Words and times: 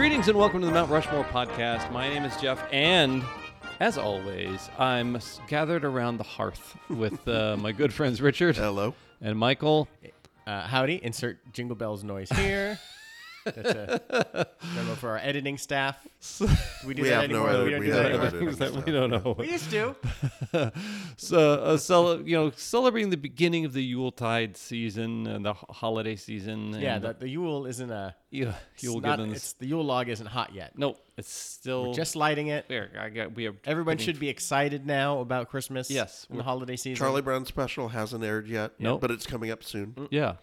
Greetings 0.00 0.28
and 0.28 0.38
welcome 0.38 0.60
to 0.62 0.66
the 0.66 0.72
Mount 0.72 0.90
Rushmore 0.90 1.24
podcast. 1.24 1.92
My 1.92 2.08
name 2.08 2.24
is 2.24 2.34
Jeff, 2.38 2.64
and 2.72 3.22
as 3.80 3.98
always, 3.98 4.70
I'm 4.78 5.16
s- 5.16 5.42
gathered 5.46 5.84
around 5.84 6.16
the 6.16 6.24
hearth 6.24 6.74
with 6.88 7.28
uh, 7.28 7.56
my 7.60 7.72
good 7.72 7.92
friends 7.92 8.22
Richard 8.22 8.56
Hello. 8.56 8.94
and 9.20 9.38
Michael. 9.38 9.88
Uh, 10.46 10.62
howdy. 10.66 11.04
Insert 11.04 11.52
jingle 11.52 11.76
bells 11.76 12.02
noise 12.02 12.30
here. 12.30 12.78
That's 13.44 13.70
a 13.70 14.46
memo 14.74 14.94
for 14.96 15.10
our 15.10 15.18
editing 15.18 15.56
staff. 15.58 15.96
Do 16.38 16.46
we 16.86 16.94
do 16.94 17.02
We 17.02 17.08
that 17.08 17.22
have 17.22 17.30
no 17.30 17.46
anymore? 17.46 17.50
edit- 17.50 17.64
we 17.64 17.70
don't 17.70 17.80
we 17.80 17.86
do 17.86 17.92
have 17.92 18.02
that 18.02 18.10
no 18.10 18.18
anymore. 18.18 18.26
editing 18.48 18.74
that 18.74 18.86
we 18.86 18.92
don't 18.92 19.10
know. 19.10 19.34
We 19.38 19.50
used 19.50 19.70
to. 19.70 19.96
So, 21.16 21.54
uh, 21.62 21.76
cele- 21.76 22.22
you 22.22 22.36
know, 22.36 22.50
celebrating 22.56 23.10
the 23.10 23.16
beginning 23.16 23.64
of 23.64 23.72
the 23.72 23.82
Yuletide 23.82 24.56
season 24.56 25.26
and 25.26 25.44
the 25.44 25.50
h- 25.50 25.56
holiday 25.70 26.16
season. 26.16 26.74
Yeah, 26.80 26.96
and 26.96 27.04
the, 27.04 27.12
the 27.14 27.28
Yule 27.28 27.66
isn't 27.66 27.90
a. 27.90 28.14
yeah, 28.30 28.54
it's 28.74 28.82
Yule 28.82 29.00
not- 29.00 29.18
given 29.18 29.34
it's, 29.34 29.52
the 29.54 29.66
Yule 29.66 29.84
log 29.84 30.08
isn't 30.08 30.26
hot 30.26 30.54
yet. 30.54 30.76
No, 30.78 30.96
it's 31.18 31.30
still 31.32 31.92
Just 31.92 32.16
lighting 32.16 32.48
it. 32.48 32.68
there. 32.68 32.90
I 32.98 33.10
got 33.10 33.34
we 33.34 33.46
are 33.48 33.54
Everyone 33.64 33.96
getting- 33.96 34.06
should 34.14 34.20
be 34.20 34.28
excited 34.28 34.86
now 34.86 35.20
about 35.20 35.50
Christmas. 35.50 35.90
Yes, 35.90 36.26
and 36.30 36.38
the 36.38 36.42
we're- 36.42 36.44
holiday 36.46 36.76
season. 36.76 36.96
Charlie 36.96 37.22
Brown 37.22 37.44
special 37.44 37.88
hasn't 37.88 38.24
aired 38.24 38.48
yet. 38.48 38.72
Nope. 38.78 39.00
But 39.02 39.10
it's 39.10 39.26
coming 39.26 39.50
up 39.50 39.62
soon. 39.62 40.08
Yeah. 40.10 40.34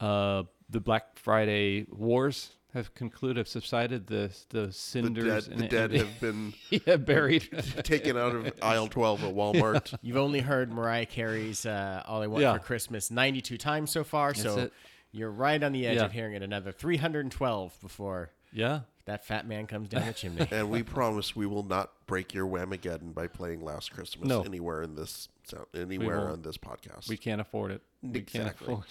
Uh, 0.00 0.42
the 0.72 0.80
Black 0.80 1.16
Friday 1.18 1.86
wars 1.90 2.50
have 2.74 2.94
concluded, 2.94 3.36
have 3.36 3.48
subsided. 3.48 4.06
The 4.08 4.30
the 4.48 4.66
The 4.66 4.72
cinders 4.72 5.46
dead, 5.46 5.52
and 5.52 5.60
the 5.62 5.68
dead 5.68 5.90
and- 5.92 6.00
have 6.08 6.20
been 6.20 6.54
yeah, 6.70 6.96
buried. 6.96 7.48
taken 7.84 8.16
out 8.16 8.34
of 8.34 8.52
aisle 8.62 8.88
12 8.88 9.24
at 9.24 9.34
Walmart. 9.34 9.94
You've 10.02 10.16
only 10.16 10.40
heard 10.40 10.72
Mariah 10.72 11.06
Carey's 11.06 11.64
uh, 11.66 12.02
"All 12.06 12.22
I 12.22 12.26
Want 12.26 12.42
Yeah. 12.42 12.54
for 12.54 12.58
Christmas" 12.60 13.10
92 13.10 13.58
times 13.58 13.90
so 13.90 14.02
far, 14.04 14.34
so 14.34 14.58
it. 14.58 14.72
you're 15.12 15.30
right 15.30 15.62
on 15.62 15.72
the 15.72 15.86
edge 15.86 15.98
Yeah. 15.98 16.06
of 16.06 16.12
hearing 16.12 16.34
it 16.34 16.42
another 16.42 16.72
312 16.72 17.78
before 17.82 18.30
yeah. 18.54 18.80
that 19.04 19.26
fat 19.26 19.46
man 19.46 19.66
comes 19.66 19.88
down 19.90 20.06
the 20.06 20.12
chimney. 20.14 20.48
and 20.50 20.70
we 20.70 20.82
promise 20.82 21.36
we 21.36 21.46
will 21.46 21.64
not 21.64 21.90
break 22.06 22.32
your 22.32 22.46
whamageddon 22.46 23.12
by 23.12 23.26
playing 23.26 23.62
Last 23.62 23.92
Christmas 23.92 24.26
No. 24.28 24.42
anywhere 24.42 24.82
in 24.82 24.94
this 24.94 25.28
anywhere 25.74 26.30
on 26.30 26.40
this 26.40 26.56
podcast. 26.56 27.08
We 27.08 27.18
can't 27.18 27.40
afford 27.42 27.70
it. 27.72 27.82
We 28.02 28.22
can't 28.22 28.46
Exactly. 28.46 28.72
afford. 28.72 28.86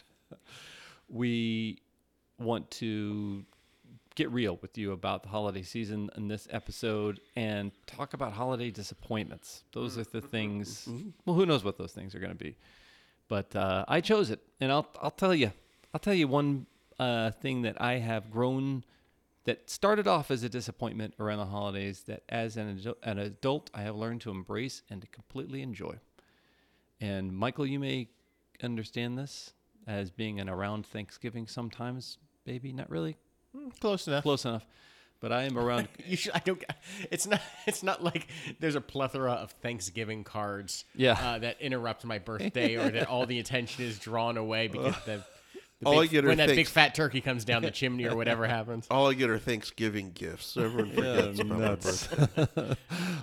We 1.12 1.82
want 2.40 2.72
to 2.72 3.46
get 4.16 4.32
real 4.32 4.58
with 4.62 4.78
you 4.78 4.94
about 4.94 5.24
the 5.24 5.30
holiday 5.30 5.62
season 5.62 6.10
in 6.16 6.28
this 6.28 6.48
episode 6.52 7.20
and 7.36 7.72
talk 7.86 8.14
about 8.14 8.34
holiday 8.34 8.72
disappointments. 8.72 9.64
Those 9.74 9.98
are 9.98 10.04
the 10.04 10.22
things. 10.22 10.88
Well, 11.26 11.36
who 11.36 11.46
knows 11.46 11.64
what 11.64 11.78
those 11.78 11.92
things 11.92 12.16
are 12.16 12.20
going 12.20 12.32
to 12.32 12.44
be? 12.44 12.56
But 13.28 13.56
uh, 13.56 13.86
I 13.88 14.02
chose 14.02 14.30
it, 14.30 14.40
and 14.60 14.72
I'll 14.72 14.88
I'll 15.02 15.12
tell 15.12 15.36
you. 15.36 15.52
I'll 15.94 16.00
tell 16.00 16.14
you 16.14 16.28
one 16.28 16.66
uh, 17.00 17.32
thing 17.32 17.64
that 17.64 17.82
I 17.82 17.94
have 17.94 18.32
grown. 18.32 18.84
That 19.46 19.72
started 19.72 20.08
off 20.08 20.30
as 20.30 20.44
a 20.44 20.50
disappointment 20.50 21.16
around 21.20 21.40
the 21.40 21.46
holidays. 21.46 22.04
That 22.08 22.24
as 22.30 22.58
an 22.58 22.70
adult, 22.70 22.98
an 23.04 23.18
adult, 23.18 23.70
I 23.74 23.82
have 23.82 23.96
learned 23.96 24.22
to 24.22 24.30
embrace 24.30 24.84
and 24.90 25.02
to 25.02 25.08
completely 25.08 25.62
enjoy. 25.62 25.96
And 27.00 27.36
Michael, 27.36 27.66
you 27.66 27.80
may 27.80 28.10
understand 28.62 29.18
this 29.18 29.54
as 29.88 30.12
being 30.12 30.40
an 30.40 30.50
around 30.50 30.86
Thanksgiving 30.86 31.48
sometimes, 31.48 32.18
maybe 32.46 32.72
not 32.72 32.90
really 32.90 33.18
Close 33.80 34.08
enough. 34.08 34.24
close 34.24 34.46
enough, 34.46 34.66
but 35.20 35.32
I 35.32 35.44
am 35.44 35.58
around. 35.58 35.88
You 36.06 36.16
should. 36.16 36.32
I 36.34 36.40
don't. 36.40 36.64
It's 37.12 37.28
not. 37.28 37.42
It's 37.68 37.84
not 37.84 38.04
like 38.04 38.28
there's 38.60 38.76
a 38.76 38.82
plethora 38.82 39.34
of 39.34 39.52
Thanksgiving 39.62 40.24
cards. 40.24 40.86
Yeah. 40.96 41.14
Uh, 41.22 41.40
that 41.40 41.62
interrupt 41.62 42.06
my 42.06 42.18
birthday, 42.32 42.76
or 42.78 42.90
that 42.90 43.08
all 43.08 43.26
the 43.26 43.40
attention 43.40 43.84
is 43.86 44.00
drawn 44.00 44.38
away 44.38 44.68
because 44.68 44.96
the. 45.06 45.24
the 45.82 45.86
All 45.86 46.00
big- 46.00 46.10
I 46.10 46.12
get 46.14 46.26
are 46.26 46.30
when 46.30 46.38
that 46.38 46.50
big 46.50 46.68
fat 46.68 46.96
turkey 46.96 47.20
comes 47.22 47.44
down 47.44 47.62
the 47.64 47.72
chimney 47.72 48.06
or 48.08 48.16
whatever 48.16 48.48
happens. 48.48 48.88
All 48.90 49.10
I 49.10 49.14
get 49.16 49.30
are 49.30 49.38
Thanksgiving 49.40 50.12
gifts. 50.14 50.56
Everyone 50.56 50.92
forgets 50.92 51.40
about 51.42 51.60
my 51.60 51.66
nuts. 51.66 52.08
birthday. 52.08 52.76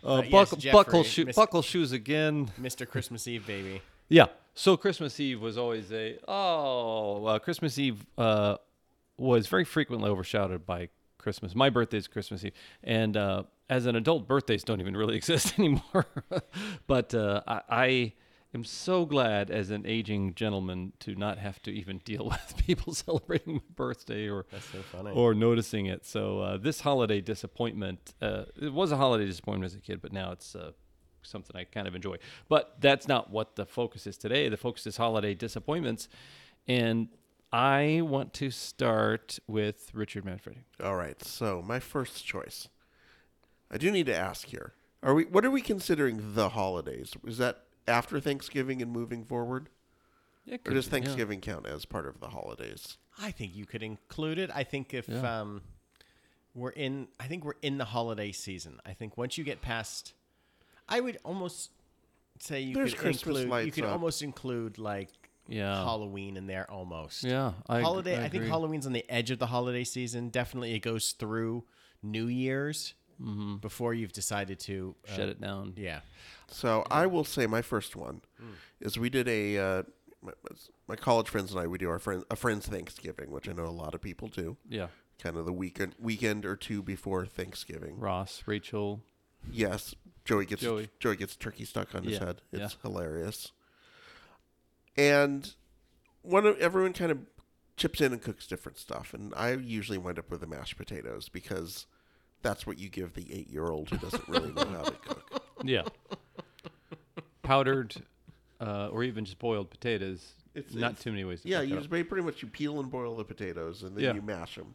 Uh, 0.05 0.22
yes, 0.25 0.31
buckle, 0.31 0.59
buckle, 0.72 1.03
Jeffrey, 1.03 1.04
shoe, 1.04 1.25
Miss- 1.25 1.37
buckle 1.37 1.62
shoes 1.62 1.93
again. 1.93 2.50
Mr. 2.60 2.87
Christmas 2.87 3.27
Eve, 3.27 3.47
baby. 3.47 3.81
Yeah. 4.10 4.27
So 4.59 4.77
Christmas 4.77 5.21
Eve 5.21 5.41
was 5.41 5.57
always 5.57 5.93
a 5.93 6.19
oh 6.27 7.25
uh, 7.27 7.39
Christmas 7.39 7.79
Eve 7.79 8.05
uh, 8.19 8.57
was 9.17 9.47
very 9.47 9.63
frequently 9.63 10.11
overshadowed 10.11 10.67
by 10.67 10.89
Christmas. 11.17 11.55
My 11.55 11.71
birthday 11.71 11.99
is 11.99 12.09
Christmas 12.09 12.45
Eve, 12.45 12.55
and 12.83 13.17
uh, 13.17 13.45
as 13.71 13.87
an 13.87 13.95
adult, 13.95 14.27
birthdays 14.27 14.65
don't 14.65 14.81
even 14.81 14.97
really 14.97 15.15
exist 15.23 15.57
anymore. 15.61 16.07
but 16.89 17.15
uh, 17.15 17.41
I, 17.47 17.61
I 17.71 18.13
am 18.53 18.65
so 18.65 19.07
glad, 19.07 19.53
as 19.53 19.71
an 19.71 19.87
aging 19.87 20.35
gentleman, 20.35 20.93
to 21.01 21.15
not 21.15 21.39
have 21.39 21.63
to 21.63 21.71
even 21.71 21.99
deal 21.99 22.25
with 22.29 22.57
people 22.57 22.93
celebrating 23.07 23.55
my 23.55 23.75
birthday 23.77 24.29
or 24.29 24.45
so 24.73 25.07
or 25.13 25.35
noticing 25.35 25.87
it. 25.87 26.05
So 26.05 26.41
uh, 26.41 26.57
this 26.57 26.81
holiday 26.81 27.21
disappointment, 27.21 28.13
uh, 28.21 28.47
it 28.61 28.73
was 28.73 28.91
a 28.91 28.97
holiday 28.97 29.27
disappointment 29.27 29.71
as 29.71 29.77
a 29.77 29.81
kid, 29.81 30.03
but 30.03 30.13
now 30.13 30.33
it's 30.33 30.57
uh, 30.57 30.73
something 31.28 31.55
I 31.56 31.65
kind 31.65 31.87
of 31.87 31.94
enjoy. 31.94 32.16
But 32.49 32.77
that's 32.81 33.06
not 33.09 33.31
what 33.31 33.56
the 33.56 33.66
focus 33.66 34.06
is 34.06 34.16
today. 34.16 34.49
The 34.49 34.56
focus 34.56 34.87
is 34.87 34.97
holiday 34.97 35.34
disappointments, 35.34 36.09
and 36.66 37.09
I 37.53 38.00
want 38.05 38.34
to 38.34 38.50
start 38.50 39.39
with 39.47 39.91
Richard 39.94 40.25
Manfredi. 40.25 40.65
All 40.83 40.97
right. 40.97 41.22
So, 41.25 41.62
my 41.65 41.81
first 41.81 42.25
choice. 42.27 42.69
I 43.71 43.77
do 43.78 43.91
need 43.91 44.06
to 44.06 44.16
ask 44.16 44.47
here. 44.49 44.72
Are 45.03 45.15
we 45.15 45.25
what 45.25 45.44
are 45.44 45.50
we 45.50 45.61
considering 45.62 46.34
the 46.34 46.50
holidays? 46.50 47.12
Is 47.27 47.39
that 47.39 47.65
after 47.87 48.19
Thanksgiving 48.21 48.83
and 48.83 48.91
moving 48.91 49.25
forward? 49.25 49.69
It 50.47 50.55
Or 50.55 50.59
could 50.59 50.75
does 50.75 50.89
be, 50.89 50.97
yeah. 50.97 51.03
Thanksgiving 51.03 51.41
count 51.41 51.66
as 51.66 51.84
part 51.84 52.06
of 52.06 52.21
the 52.21 52.28
holidays? 52.28 52.97
I 53.21 53.31
think 53.31 53.55
you 53.55 53.66
could 53.66 53.83
include 53.83 54.39
it. 54.39 54.50
I 54.55 54.65
think 54.65 54.95
if 54.95 55.09
Yeah. 55.09 55.41
um, 55.41 55.62
we're 56.55 56.71
in, 56.71 57.09
I 57.21 57.27
think 57.28 57.45
we're 57.45 57.53
in 57.62 57.78
the 57.78 57.84
holiday 57.84 58.33
season. 58.33 58.81
I 58.87 58.93
think 58.95 59.16
once 59.16 59.37
you 59.39 59.45
get 59.45 59.60
past, 59.60 60.15
I 60.88 61.00
would 61.00 61.19
almost 61.25 61.71
say 62.41 62.60
you 62.60 62.75
There's 62.75 62.93
could 62.94 63.00
Christmas 63.03 63.26
include. 63.26 63.44
You 63.44 63.50
lights 63.50 63.75
could 63.75 63.84
up. 63.84 63.93
almost 63.93 64.22
include 64.22 64.78
like 64.78 65.09
Yeah. 65.49 65.75
Halloween 65.84 66.37
in 66.37 66.47
there 66.47 66.71
almost. 66.71 67.25
Yeah, 67.25 67.53
I, 67.69 67.81
holiday. 67.81 68.15
I, 68.16 68.19
I, 68.19 68.22
think 68.28 68.34
agree. 68.43 68.49
Halloween's 68.49 68.87
on 68.87 68.93
the 68.93 69.04
edge 69.10 69.31
of 69.31 69.38
the 69.38 69.47
holiday 69.47 69.84
season. 69.84 70.28
Definitely, 70.31 70.75
it 70.75 70.81
goes 70.81 71.12
through 71.12 71.65
New 72.03 72.27
Year's 72.27 72.94
before 73.60 73.94
you've 73.94 74.12
decided 74.12 74.60
to 74.60 74.94
uh, 75.09 75.16
shut 75.16 75.28
it 75.28 75.41
down. 75.41 75.72
Yeah, 75.77 76.00
So 76.47 76.84
I 76.88 77.06
will 77.06 77.25
say 77.25 77.48
my 77.48 77.62
first 77.62 77.97
one 77.97 78.21
is 78.81 78.97
we 78.97 79.10
did 79.10 79.27
a 79.27 79.59
uh, 79.59 79.82
my, 80.22 80.32
my 80.87 80.94
college 80.94 81.28
friends 81.28 81.50
and 81.50 81.60
I 81.60 81.66
we 81.66 81.78
do 81.78 81.91
our 81.91 81.98
friend 81.98 82.22
a 82.31 82.37
friends 82.37 82.66
Thanksgiving, 82.69 83.32
which 83.32 83.48
I 83.48 83.53
know 83.53 83.65
a 83.66 83.71
lot 83.75 83.94
of 83.94 84.00
people 84.00 84.28
do. 84.28 84.56
Yeah, 84.69 84.87
Kind 85.19 85.37
of 85.37 85.47
the 85.47 85.53
weekend 85.53 85.97
weekend 85.98 86.47
or 86.47 86.54
two 86.54 86.81
before 86.81 87.27
Thanksgiving. 87.27 87.98
Ross, 87.98 88.44
Rachel. 88.47 89.03
Yes, 89.50 89.97
Joey 90.28 90.44
gets 90.44 90.61
Joey. 90.61 90.91
Joey, 91.00 91.16
gets 91.16 91.37
turkey 91.37 91.65
stuck 91.65 91.94
on 91.94 92.03
his 92.05 92.19
Yeah, 92.19 92.27
head. 92.27 92.43
It's 92.53 92.75
yeah. 92.75 92.78
hilarious. 92.83 93.53
And 94.94 95.55
one 96.21 96.44
of 96.44 96.59
everyone 96.59 96.93
kind 96.93 97.11
of 97.11 97.21
chips 97.78 98.03
in 98.03 98.12
and 98.12 98.21
cooks 98.21 98.47
different 98.47 98.77
stuff, 98.77 99.15
and 99.15 99.33
I 99.34 99.53
usually 99.55 99.97
wind 99.97 100.19
up 100.19 100.31
with 100.31 100.41
the 100.43 100.47
mashed 100.47 100.77
potatoes 100.77 101.31
because 101.31 101.87
that's 102.43 102.66
what 102.66 102.78
you 102.78 102.91
give 102.91 103.15
the 103.15 103.27
eight 103.33 103.49
year 103.49 103.69
old 103.69 103.89
who 103.89 103.97
doesn't 103.97 104.28
really 104.28 104.53
know 104.53 104.66
how 104.66 104.83
to 104.83 104.91
cook. 105.06 105.43
Yeah, 105.65 105.84
powdered, 107.43 107.95
uh, 108.60 108.89
or 108.93 109.03
even 109.05 109.25
just 109.25 109.39
boiled 109.39 109.71
potatoes. 109.71 110.34
It's- 110.55 110.75
not 110.75 110.91
it's- 110.93 111.05
too 111.05 111.10
many 111.12 111.25
ways. 111.25 111.41
To 111.43 111.49
Yeah, 111.49 111.60
cook 111.60 111.69
you 111.71 111.77
just 111.77 111.89
pretty 111.89 112.05
pretty 112.05 112.25
much 112.25 112.43
you 112.43 112.49
peel 112.49 112.81
and 112.81 112.91
boil 112.91 113.16
the 113.16 113.25
potatoes, 113.25 113.83
and 113.83 113.97
then 113.97 114.05
Yeah. 114.05 114.12
you 114.15 114.21
mash 114.22 114.56
them, 114.56 114.75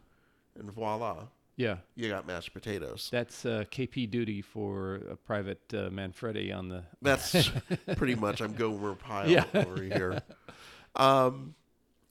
and 0.58 0.68
voila, 0.72 1.26
yeah. 1.56 1.76
you 1.94 2.08
got 2.08 2.26
mashed 2.26 2.52
potatoes. 2.52 3.08
That's 3.12 3.44
uh, 3.46 3.64
KP 3.70 4.10
duty 4.10 4.42
for 4.42 4.96
a 5.10 5.16
private 5.16 5.60
uh, 5.72 5.90
Manfredi 5.90 6.52
on 6.52 6.68
the. 6.68 6.84
That's 7.02 7.50
pretty 7.96 8.14
much 8.14 8.40
I'm 8.40 8.54
Gomer 8.54 8.94
Pyle 8.94 9.28
Yeah. 9.28 9.44
over 9.54 9.82
here. 9.82 10.22
Um, 10.96 11.54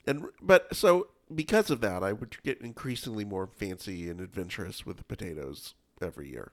and 0.08 0.26
but 0.42 0.76
so 0.76 1.08
because 1.34 1.70
of 1.70 1.81
that, 1.81 2.04
I 2.04 2.13
would 2.13 2.36
get 2.44 2.62
increasingly 2.62 3.25
more 3.25 3.48
fancy 3.48 4.10
and 4.10 4.19
adventurous 4.22 4.86
with 4.86 4.98
the 4.98 5.04
potatoes 5.04 5.74
every 6.01 6.30
year. 6.30 6.51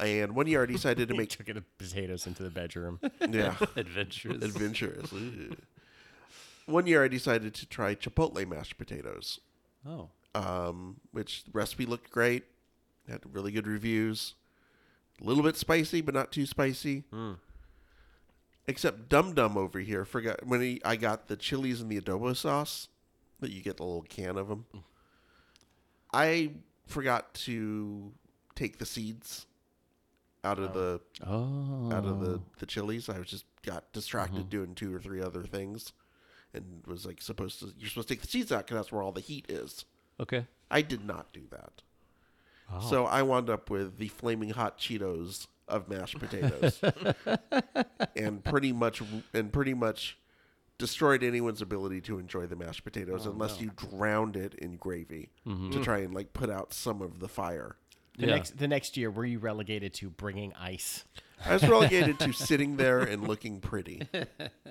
And 0.00 0.34
one 0.34 0.46
year 0.46 0.62
I 0.62 0.66
decided 0.66 1.08
to 1.08 1.14
make 1.16 1.30
took 1.30 1.48
it 1.48 1.62
potatoes 1.78 2.26
into 2.26 2.42
the 2.42 2.50
bedroom. 2.50 3.00
yeah 3.28 3.56
Adventures. 3.76 4.42
adventurous. 4.42 5.12
One 6.66 6.86
year 6.86 7.04
I 7.04 7.08
decided 7.08 7.54
to 7.54 7.66
try 7.66 7.94
chipotle 7.94 8.46
mashed 8.48 8.78
potatoes, 8.78 9.38
oh, 9.86 10.08
um, 10.34 10.96
which 11.12 11.44
recipe 11.52 11.86
looked 11.86 12.10
great, 12.10 12.44
had 13.08 13.20
really 13.32 13.52
good 13.52 13.66
reviews. 13.66 14.34
A 15.20 15.24
little 15.24 15.42
bit 15.42 15.56
spicy, 15.56 16.00
but 16.00 16.14
not 16.14 16.32
too 16.32 16.46
spicy. 16.46 17.04
Hmm. 17.10 17.34
Except 18.66 19.08
Dum 19.08 19.34
Dum 19.34 19.56
over 19.56 19.78
here 19.78 20.04
forgot 20.04 20.46
when 20.46 20.60
he, 20.60 20.80
I 20.84 20.96
got 20.96 21.28
the 21.28 21.36
chilies 21.36 21.80
and 21.80 21.90
the 21.90 22.00
adobo 22.00 22.34
sauce 22.34 22.88
that 23.40 23.50
you 23.50 23.60
get 23.60 23.76
the 23.76 23.84
little 23.84 24.02
can 24.02 24.38
of 24.38 24.48
them. 24.48 24.64
Hmm. 24.72 24.78
I 26.12 26.50
forgot 26.86 27.34
to 27.34 28.12
take 28.54 28.78
the 28.78 28.86
seeds 28.86 29.46
out 30.44 30.58
of 30.58 30.76
oh. 30.76 30.80
the 30.80 31.00
oh, 31.26 31.92
out 31.92 32.04
of 32.04 32.20
the 32.20 32.34
oh. 32.34 32.42
the 32.58 32.66
chilies. 32.66 33.08
I 33.08 33.18
was 33.18 33.28
just 33.28 33.44
got 33.64 33.92
distracted 33.92 34.40
mm-hmm. 34.40 34.48
doing 34.48 34.74
two 34.74 34.94
or 34.94 35.00
three 35.00 35.20
other 35.20 35.42
things, 35.42 35.92
and 36.52 36.82
was 36.86 37.06
like 37.06 37.20
supposed 37.20 37.60
to. 37.60 37.72
You're 37.78 37.88
supposed 37.88 38.08
to 38.08 38.14
take 38.14 38.22
the 38.22 38.28
seeds 38.28 38.52
out 38.52 38.66
because 38.66 38.76
that's 38.76 38.92
where 38.92 39.02
all 39.02 39.12
the 39.12 39.20
heat 39.20 39.46
is. 39.48 39.84
Okay. 40.20 40.46
I 40.70 40.82
did 40.82 41.04
not 41.04 41.32
do 41.32 41.42
that. 41.50 41.82
So 42.88 43.04
I 43.06 43.22
wound 43.22 43.50
up 43.50 43.70
with 43.70 43.98
the 43.98 44.08
flaming 44.08 44.50
hot 44.50 44.78
Cheetos 44.78 45.46
of 45.68 45.88
mashed 45.88 46.18
potatoes, 46.18 46.80
and 48.16 48.42
pretty 48.44 48.72
much 48.72 49.00
and 49.32 49.52
pretty 49.52 49.74
much 49.74 50.18
destroyed 50.78 51.22
anyone's 51.22 51.62
ability 51.62 52.00
to 52.00 52.18
enjoy 52.18 52.46
the 52.46 52.56
mashed 52.56 52.82
potatoes 52.82 53.26
unless 53.26 53.60
you 53.60 53.70
drowned 53.76 54.34
it 54.36 54.54
in 54.54 54.76
gravy 54.76 55.28
to 55.46 55.80
try 55.84 55.98
and 55.98 56.14
like 56.14 56.32
put 56.32 56.50
out 56.50 56.72
some 56.72 57.00
of 57.00 57.20
the 57.20 57.28
fire. 57.28 57.76
The 58.18 58.26
Yeah. 58.26 58.34
next 58.34 58.58
the 58.58 58.68
next 58.68 58.96
year, 58.96 59.10
were 59.10 59.24
you 59.26 59.38
relegated 59.38 59.94
to 59.94 60.10
bringing 60.10 60.52
ice? 60.54 61.04
I 61.44 61.52
was 61.54 61.68
relegated 61.68 62.18
to 62.20 62.32
sitting 62.32 62.76
there 62.76 63.00
and 63.00 63.28
looking 63.28 63.60
pretty, 63.60 64.08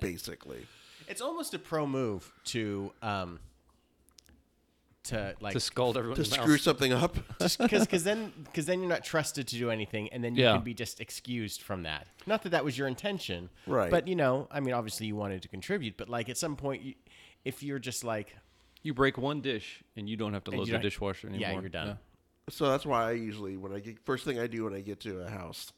basically. 0.00 0.66
It's 1.08 1.20
almost 1.20 1.54
a 1.54 1.58
pro 1.58 1.86
move 1.86 2.32
to 2.46 2.92
um 3.02 3.38
to 5.04 5.34
like 5.40 5.52
to 5.52 5.60
scold 5.60 5.96
everyone. 5.96 6.16
To 6.16 6.24
screw 6.24 6.56
something 6.58 6.92
up. 6.92 7.16
because 7.38 7.56
because 7.58 8.04
then 8.04 8.32
because 8.44 8.66
then 8.66 8.80
you're 8.80 8.88
not 8.88 9.04
trusted 9.04 9.46
to 9.48 9.56
do 9.56 9.70
anything, 9.70 10.08
and 10.12 10.22
then 10.24 10.34
you 10.34 10.44
Yeah. 10.44 10.54
can 10.54 10.64
be 10.64 10.74
just 10.74 11.00
excused 11.00 11.62
from 11.62 11.82
that. 11.84 12.06
Not 12.26 12.42
that 12.42 12.50
that 12.50 12.64
was 12.64 12.76
your 12.78 12.88
intention, 12.88 13.50
Right. 13.66 13.90
But 13.90 14.08
you 14.08 14.16
know, 14.16 14.48
I 14.50 14.60
mean, 14.60 14.74
obviously 14.74 15.06
you 15.06 15.16
wanted 15.16 15.42
to 15.42 15.48
contribute, 15.48 15.96
but 15.96 16.08
like 16.08 16.28
at 16.28 16.38
some 16.38 16.56
point, 16.56 16.82
you, 16.82 16.94
if 17.44 17.62
you're 17.62 17.78
just 17.78 18.02
like, 18.04 18.34
You 18.82 18.92
break 18.94 19.16
one 19.18 19.40
dish 19.40 19.82
and 19.96 20.08
you 20.08 20.16
don't 20.16 20.32
have 20.34 20.44
to 20.44 20.50
And 20.50 20.58
load 20.58 20.66
you 20.68 20.72
the 20.72 20.78
don't- 20.78 20.82
dishwasher 20.82 21.28
anymore. 21.28 21.48
yeah, 21.48 21.60
you're 21.60 21.68
done. 21.68 21.98
So 22.50 22.68
that's 22.68 22.84
why 22.84 23.08
I 23.08 23.12
usually, 23.12 23.56
when 23.56 23.72
I 23.72 23.80
get 23.80 23.98
first 24.04 24.24
thing 24.26 24.38
I 24.38 24.46
do 24.46 24.64
when 24.64 24.74
I 24.74 24.80
get 24.80 25.00
to 25.00 25.20
a 25.20 25.30
house, 25.30 25.72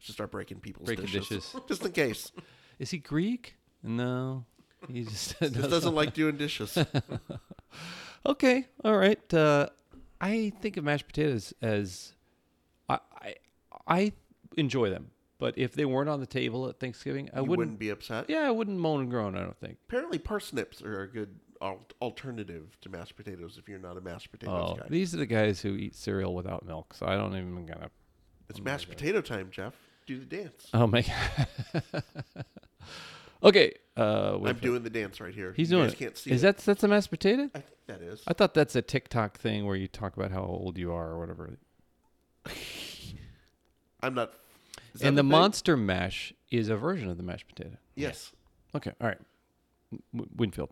is 0.00 0.06
just 0.06 0.12
start 0.18 0.30
breaking 0.30 0.60
people's 0.60 0.86
Breaking 0.86 1.06
dishes, 1.06 1.28
dishes. 1.28 1.56
just 1.68 1.84
in 1.84 1.92
case. 1.92 2.30
Is 2.78 2.90
he 2.90 2.98
Greek? 2.98 3.56
No. 3.82 4.44
He 4.88 5.04
just 5.04 5.38
Just 5.40 5.54
doesn't 5.70 5.94
like 5.94 6.12
doing 6.20 6.36
dishes. 6.36 6.76
Okay, 8.24 8.66
all 8.84 8.96
right. 8.96 9.34
Uh, 9.34 9.68
I 10.20 10.52
think 10.60 10.76
of 10.76 10.84
mashed 10.84 11.06
potatoes 11.06 11.52
as 11.60 12.14
I, 12.88 12.98
I 13.20 13.34
I 13.86 14.12
enjoy 14.56 14.90
them, 14.90 15.10
but 15.38 15.58
if 15.58 15.72
they 15.74 15.84
weren't 15.84 16.08
on 16.08 16.20
the 16.20 16.26
table 16.26 16.68
at 16.68 16.78
Thanksgiving, 16.78 17.28
I 17.34 17.38
you 17.38 17.42
wouldn't. 17.42 17.58
wouldn't 17.58 17.78
be 17.80 17.88
upset. 17.90 18.26
Yeah, 18.28 18.40
I 18.46 18.50
wouldn't 18.50 18.78
moan 18.78 19.00
and 19.00 19.10
groan. 19.10 19.36
I 19.36 19.40
don't 19.40 19.58
think. 19.58 19.78
Apparently, 19.88 20.18
parsnips 20.18 20.80
are 20.82 21.02
a 21.02 21.08
good 21.08 21.34
al- 21.60 21.84
alternative 22.00 22.76
to 22.82 22.88
mashed 22.88 23.16
potatoes 23.16 23.58
if 23.58 23.68
you're 23.68 23.80
not 23.80 23.96
a 23.96 24.00
mashed 24.00 24.30
potatoes 24.30 24.70
Oh, 24.72 24.76
guy. 24.76 24.86
these 24.88 25.12
are 25.14 25.18
the 25.18 25.26
guys 25.26 25.60
who 25.60 25.74
eat 25.74 25.96
cereal 25.96 26.34
without 26.34 26.64
milk, 26.64 26.94
so 26.94 27.06
I 27.06 27.16
don't 27.16 27.34
even 27.36 27.66
gonna. 27.66 27.90
It's 28.48 28.60
mashed 28.60 28.88
potato 28.88 29.20
time, 29.20 29.48
Jeff. 29.50 29.74
Do 30.06 30.18
the 30.20 30.26
dance. 30.26 30.68
Oh 30.74 30.86
my. 30.86 31.02
God. 31.92 32.04
Okay. 33.42 33.72
Uh, 33.96 34.34
I'm 34.36 34.40
wait 34.42 34.56
for- 34.56 34.62
doing 34.62 34.82
the 34.82 34.90
dance 34.90 35.20
right 35.20 35.34
here. 35.34 35.52
He's 35.56 35.70
you 35.70 35.76
doing 35.76 35.88
guys 35.88 35.92
it. 35.94 35.98
can't 35.98 36.16
see 36.18 36.30
Is 36.30 36.42
it. 36.42 36.56
that 36.56 36.64
that's 36.64 36.82
a 36.82 36.88
mashed 36.88 37.10
potato? 37.10 37.50
I 37.54 37.58
think 37.60 37.76
that 37.88 38.00
is. 38.02 38.22
I 38.26 38.32
thought 38.32 38.54
that's 38.54 38.74
a 38.74 38.82
TikTok 38.82 39.38
thing 39.38 39.66
where 39.66 39.76
you 39.76 39.86
talk 39.88 40.16
about 40.16 40.30
how 40.30 40.42
old 40.42 40.78
you 40.78 40.92
are 40.92 41.10
or 41.10 41.18
whatever. 41.20 41.50
I'm 44.02 44.14
not. 44.14 44.32
And 45.02 45.16
the 45.16 45.22
thing? 45.22 45.30
monster 45.30 45.76
mash 45.76 46.32
is 46.50 46.68
a 46.68 46.76
version 46.76 47.08
of 47.08 47.16
the 47.16 47.22
mashed 47.22 47.48
potato. 47.48 47.76
Yes. 47.94 48.32
Okay. 48.74 48.92
All 49.00 49.06
right. 49.08 49.18
W- 50.14 50.30
Winfield. 50.36 50.70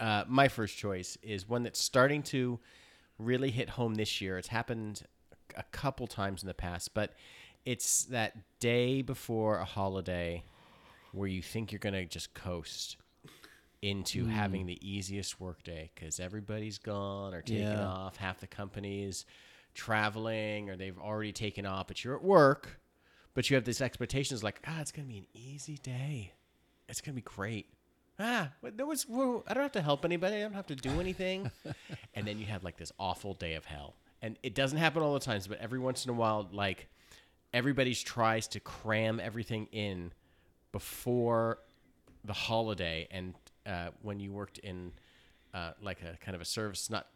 uh, 0.00 0.24
my 0.26 0.48
first 0.48 0.76
choice 0.76 1.16
is 1.22 1.48
one 1.48 1.62
that's 1.62 1.80
starting 1.80 2.22
to 2.24 2.58
really 3.18 3.50
hit 3.50 3.70
home 3.70 3.94
this 3.94 4.20
year. 4.20 4.38
It's 4.38 4.48
happened 4.48 5.02
a 5.56 5.62
couple 5.64 6.06
times 6.06 6.42
in 6.42 6.46
the 6.48 6.54
past, 6.54 6.94
but 6.94 7.12
it's 7.64 8.04
that 8.06 8.36
day 8.58 9.02
before 9.02 9.58
a 9.58 9.64
holiday 9.64 10.42
where 11.14 11.28
you 11.28 11.42
think 11.42 11.72
you're 11.72 11.78
going 11.78 11.92
to 11.94 12.04
just 12.06 12.34
coast 12.34 12.96
into 13.82 14.24
having 14.26 14.66
the 14.66 14.78
easiest 14.86 15.38
work 15.40 15.62
day 15.62 15.90
because 15.94 16.18
everybody's 16.18 16.78
gone 16.78 17.34
or 17.34 17.42
taken 17.42 17.64
Yeah. 17.78 17.86
off. 17.86 18.16
Half 18.16 18.40
the 18.40 18.46
companies 18.46 19.26
traveling 19.74 20.70
or 20.70 20.76
they've 20.76 20.98
already 20.98 21.32
taken 21.32 21.66
off, 21.66 21.86
but 21.88 22.02
you're 22.04 22.14
at 22.16 22.22
work. 22.22 22.80
But 23.34 23.50
you 23.50 23.56
have 23.56 23.64
this 23.64 23.80
expectations 23.80 24.42
like, 24.44 24.60
ah, 24.66 24.80
it's 24.80 24.92
gonna 24.92 25.08
be 25.08 25.18
an 25.18 25.26
easy 25.34 25.76
day. 25.76 26.32
It's 26.88 27.00
gonna 27.00 27.16
be 27.16 27.20
great. 27.20 27.66
Ah, 28.18 28.52
there 28.62 28.86
was. 28.86 29.06
I 29.10 29.54
don't 29.54 29.62
have 29.64 29.72
to 29.72 29.82
help 29.82 30.04
anybody. 30.04 30.36
I 30.36 30.40
don't 30.42 30.52
have 30.54 30.68
to 30.68 30.76
do 30.76 31.00
anything. 31.00 31.50
and 32.14 32.26
then 32.26 32.38
you 32.38 32.46
have 32.46 32.62
like 32.62 32.76
this 32.76 32.92
awful 32.98 33.34
day 33.34 33.54
of 33.54 33.64
hell. 33.64 33.96
And 34.22 34.38
it 34.44 34.54
doesn't 34.54 34.78
happen 34.78 35.02
all 35.02 35.12
the 35.14 35.20
times, 35.20 35.46
but 35.48 35.58
every 35.58 35.80
once 35.80 36.04
in 36.06 36.10
a 36.10 36.14
while, 36.14 36.48
like 36.52 36.88
everybody's 37.52 38.00
tries 38.02 38.46
to 38.48 38.60
cram 38.60 39.18
everything 39.20 39.66
in 39.72 40.12
before 40.74 41.60
the 42.24 42.32
holiday. 42.32 43.06
And 43.12 43.34
uh, 43.64 43.90
when 44.02 44.18
you 44.18 44.32
worked 44.32 44.58
in 44.58 44.90
uh, 45.54 45.70
like 45.80 46.02
a 46.02 46.18
kind 46.20 46.34
of 46.34 46.40
a 46.40 46.44
service, 46.44 46.90
not 46.90 47.06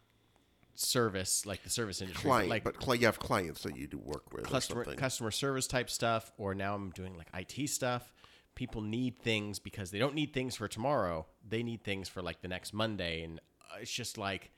service 0.77 1.45
like 1.45 1.65
the 1.65 1.71
service 1.71 2.01
industry, 2.01 2.23
Client, 2.31 2.49
like 2.49 2.63
but 2.63 2.79
cli- 2.79 2.99
you 2.99 3.07
have 3.07 3.19
clients 3.19 3.63
that 3.65 3.77
you 3.77 3.89
do 3.89 3.99
work 3.99 4.33
with 4.33 4.45
customer 4.45 4.85
customer 4.95 5.33
service 5.33 5.67
type 5.67 5.91
stuff, 5.91 6.31
or 6.39 6.55
now 6.55 6.77
I'm 6.77 6.91
doing 6.91 7.17
like 7.19 7.27
IT 7.35 7.69
stuff. 7.69 8.13
People 8.55 8.81
need 8.81 9.19
things 9.19 9.59
because 9.59 9.91
they 9.91 9.99
don't 9.99 10.15
need 10.15 10.33
things 10.33 10.55
for 10.55 10.69
tomorrow. 10.69 11.27
They 11.49 11.65
need 11.65 11.83
things 11.83 12.09
for 12.09 12.23
like 12.23 12.41
the 12.43 12.49
next 12.49 12.73
Monday, 12.73 13.25
and 13.25 13.41
uh, 13.61 13.79
it's 13.81 13.91
just 13.91 14.17
like 14.19 14.53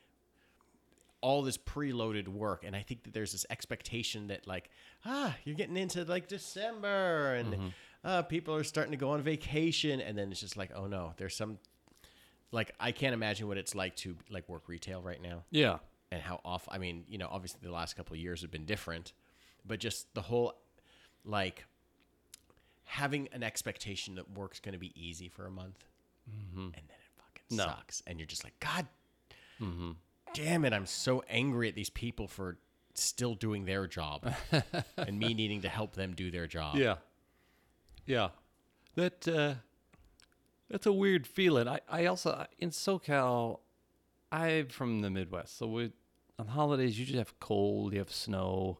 all 1.21 1.41
this 1.41 1.57
preloaded 1.57 2.27
work. 2.27 2.63
And 2.63 2.75
I 2.75 2.81
think 2.83 3.03
that 3.03 3.13
there's 3.13 3.31
this 3.31 3.47
expectation 3.49 4.27
that 4.27 4.45
like 4.45 4.69
ah, 5.05 5.35
you're 5.43 5.55
getting 5.55 5.77
into 5.77 6.03
like 6.03 6.27
December, 6.27 7.33
and 7.33 7.53
Mm-hmm. 7.53 7.67
Uh, 8.03 8.21
people 8.23 8.55
are 8.55 8.63
starting 8.63 8.91
to 8.91 8.97
go 8.97 9.11
on 9.11 9.21
vacation, 9.21 10.01
and 10.01 10.17
then 10.17 10.31
it's 10.31 10.39
just 10.41 10.57
like 10.57 10.71
oh 10.75 10.87
no, 10.87 11.13
there's 11.17 11.35
some 11.35 11.59
like 12.51 12.73
I 12.79 12.91
can't 12.91 13.13
imagine 13.13 13.47
what 13.47 13.57
it's 13.57 13.75
like 13.75 13.95
to 13.97 14.15
like 14.29 14.47
work 14.49 14.67
retail 14.67 15.01
right 15.01 15.21
now 15.21 15.43
Yeah. 15.51 15.77
and 16.11 16.21
how 16.21 16.41
off 16.43 16.67
I 16.71 16.77
mean, 16.79 17.05
you 17.07 17.17
know, 17.17 17.29
obviously 17.31 17.59
the 17.63 17.71
last 17.71 17.95
couple 17.95 18.13
of 18.13 18.19
years 18.19 18.41
have 18.41 18.51
been 18.51 18.65
different, 18.65 19.13
but 19.65 19.79
just 19.79 20.13
the 20.15 20.21
whole 20.21 20.53
like 21.23 21.63
having 22.83 23.29
an 23.31 23.41
expectation 23.43 24.15
that 24.15 24.29
work's 24.31 24.59
going 24.59 24.73
to 24.73 24.79
be 24.79 24.91
easy 25.01 25.29
for 25.29 25.45
a 25.47 25.51
month 25.51 25.85
and 26.27 26.73
then 26.73 26.73
it 26.75 27.11
fucking 27.17 27.57
No. 27.57 27.63
sucks 27.65 28.03
and 28.05 28.19
you're 28.19 28.25
just 28.27 28.43
like 28.43 28.53
god 28.59 28.85
damn 30.33 30.65
it 30.65 30.73
i'm 30.73 30.85
so 30.85 31.23
angry 31.29 31.67
at 31.69 31.75
these 31.75 31.89
people 31.89 32.27
for 32.27 32.57
still 32.93 33.35
doing 33.35 33.65
their 33.65 33.87
job 33.87 34.33
and 34.97 35.17
me 35.19 35.33
needing 35.33 35.61
to 35.61 35.69
help 35.69 35.93
them 35.93 36.13
do 36.13 36.31
their 36.31 36.47
job 36.47 36.75
Yeah. 36.75 36.95
Yeah. 38.11 38.29
That 38.95 39.25
uh 39.27 39.53
that's 40.69 40.85
a 40.85 40.91
weird 40.91 41.25
feeling. 41.25 41.67
I 41.67 41.79
I 41.89 42.05
also 42.07 42.45
in 42.59 42.71
SoCal 42.71 43.59
I'm 44.31 44.67
from 44.67 44.99
the 44.99 45.09
Midwest. 45.09 45.57
So 45.57 45.67
we 45.67 45.91
on 46.37 46.47
holidays 46.47 46.99
you 46.99 47.05
just 47.05 47.17
have 47.17 47.39
cold, 47.39 47.93
you 47.93 47.99
have 47.99 48.11
snow. 48.11 48.79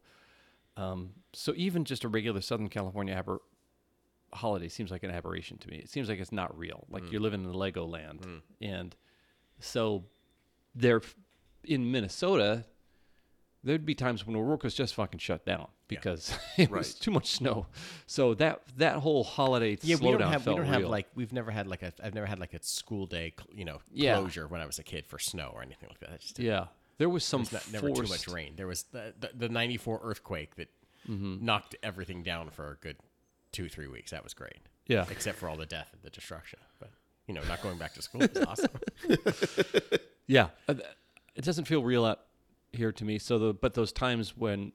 Um 0.76 1.12
so 1.34 1.54
even 1.56 1.86
just 1.86 2.04
a 2.04 2.10
regular 2.10 2.42
Southern 2.42 2.68
California 2.68 3.16
aber- 3.16 3.42
holiday 4.34 4.68
seems 4.68 4.92
like 4.92 5.04
an 5.04 5.12
aberration 5.12 5.58
to 5.60 5.70
me. 5.70 5.78
It 5.78 5.90
seems 5.90 6.10
like 6.10 6.20
it's 6.20 6.34
not 6.34 6.58
real. 6.58 6.86
Like 6.90 7.10
you're 7.10 7.22
living 7.22 7.44
in 7.46 7.50
a 7.50 7.58
Lego 7.58 7.86
land. 7.86 8.26
And 8.62 8.94
so 9.60 10.04
there 10.76 11.02
in 11.64 11.90
Minnesota 11.90 12.66
there'd 13.64 13.86
be 13.86 13.96
times 13.96 14.26
when 14.28 14.38
work 14.38 14.64
was 14.64 14.74
just 14.74 14.94
fucking 14.96 15.20
shut 15.20 15.46
down 15.46 15.70
because 15.96 16.34
it 16.58 16.72
was 16.72 16.94
too 16.96 17.12
much 17.12 17.30
snow. 17.32 17.68
So 18.08 18.34
that 18.36 18.62
that 18.78 18.96
whole 18.98 19.24
holiday 19.24 19.78
Yeah, 19.82 19.98
slowdown 19.98 20.02
we 20.02 20.12
don't 20.18 20.32
have 20.32 20.48
we 20.48 20.56
don't 20.56 20.66
have 20.66 20.84
like 20.86 21.08
we've 21.16 21.34
never 21.34 21.52
had 21.52 21.68
like 21.68 21.84
a 21.84 21.94
I've 22.04 22.16
never 22.16 22.26
had 22.28 22.40
like 22.40 22.54
a 22.54 22.64
school 22.64 23.06
day 23.06 23.34
you 23.54 23.66
know 23.66 23.80
Yeah. 23.92 24.18
closure 24.18 24.48
when 24.48 24.62
I 24.62 24.66
was 24.66 24.80
a 24.80 24.84
kid 24.84 25.06
for 25.06 25.20
snow 25.20 25.52
or 25.54 25.62
anything 25.62 25.90
like 25.90 26.00
that. 26.00 26.40
Yeah. 26.40 26.66
There 26.98 27.10
was 27.10 27.24
some 27.24 27.44
not, 27.52 27.72
never 27.72 27.90
too 27.92 28.04
much 28.04 28.28
rain. 28.28 28.54
There 28.56 28.68
was 28.68 28.84
the, 28.92 29.14
the, 29.20 29.30
the 29.36 29.50
94 29.50 30.00
earthquake 30.04 30.56
that 30.56 30.70
Mm-hmm. 31.10 31.44
knocked 31.44 31.76
everything 31.82 32.22
down 32.22 32.52
for 32.52 32.74
a 32.74 32.76
good 32.76 32.96
two, 33.52 33.68
three 33.68 33.88
weeks. 33.88 34.12
That 34.12 34.24
was 34.24 34.36
great. 34.36 34.60
Yeah. 34.86 35.06
Except 35.10 35.36
for 35.40 35.50
all 35.50 35.56
the 35.58 35.66
death 35.66 35.90
and 35.94 36.02
the 36.04 36.12
destruction. 36.12 36.60
But, 36.80 36.92
you 37.28 37.34
know, 37.34 37.42
not 37.50 37.64
going 37.64 37.80
back 37.80 37.96
to 37.96 38.04
school 38.04 38.22
is 38.22 38.38
awesome. 38.48 38.70
Yeah, 40.28 40.50
uh, 40.70 40.76
it 41.36 41.44
doesn't 41.44 41.66
feel 41.66 41.82
real 41.84 42.06
out 42.06 42.20
here 42.72 42.92
to 42.92 43.04
me. 43.04 43.18
So 43.18 43.40
the 43.40 43.54
but 43.54 43.74
those 43.74 43.92
times 43.92 44.38
when, 44.38 44.72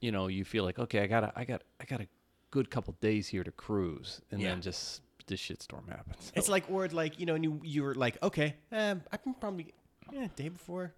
you 0.00 0.12
know, 0.12 0.26
you 0.28 0.44
feel 0.44 0.64
like 0.64 0.78
okay, 0.78 1.00
I 1.00 1.06
got 1.06 1.32
I 1.36 1.44
got 1.44 1.62
I 1.80 1.84
got 1.84 2.00
a 2.00 2.06
good 2.50 2.70
couple 2.70 2.94
days 3.00 3.26
here 3.28 3.42
to 3.44 3.50
cruise, 3.50 4.20
and 4.30 4.40
Yeah. 4.40 4.50
then 4.50 4.62
just 4.62 5.02
this 5.26 5.40
shitstorm 5.40 5.88
happens. 5.88 6.30
it's 6.36 6.48
like, 6.50 6.70
or 6.70 6.86
like, 6.88 7.18
you 7.18 7.24
know, 7.26 7.34
and 7.34 7.42
you, 7.42 7.58
you 7.64 7.82
were 7.82 7.94
like, 7.94 8.22
okay, 8.22 8.56
um, 8.70 9.02
I 9.10 9.16
can 9.16 9.32
probably, 9.32 9.72
yeah, 10.12 10.28
day 10.36 10.50
before 10.50 10.92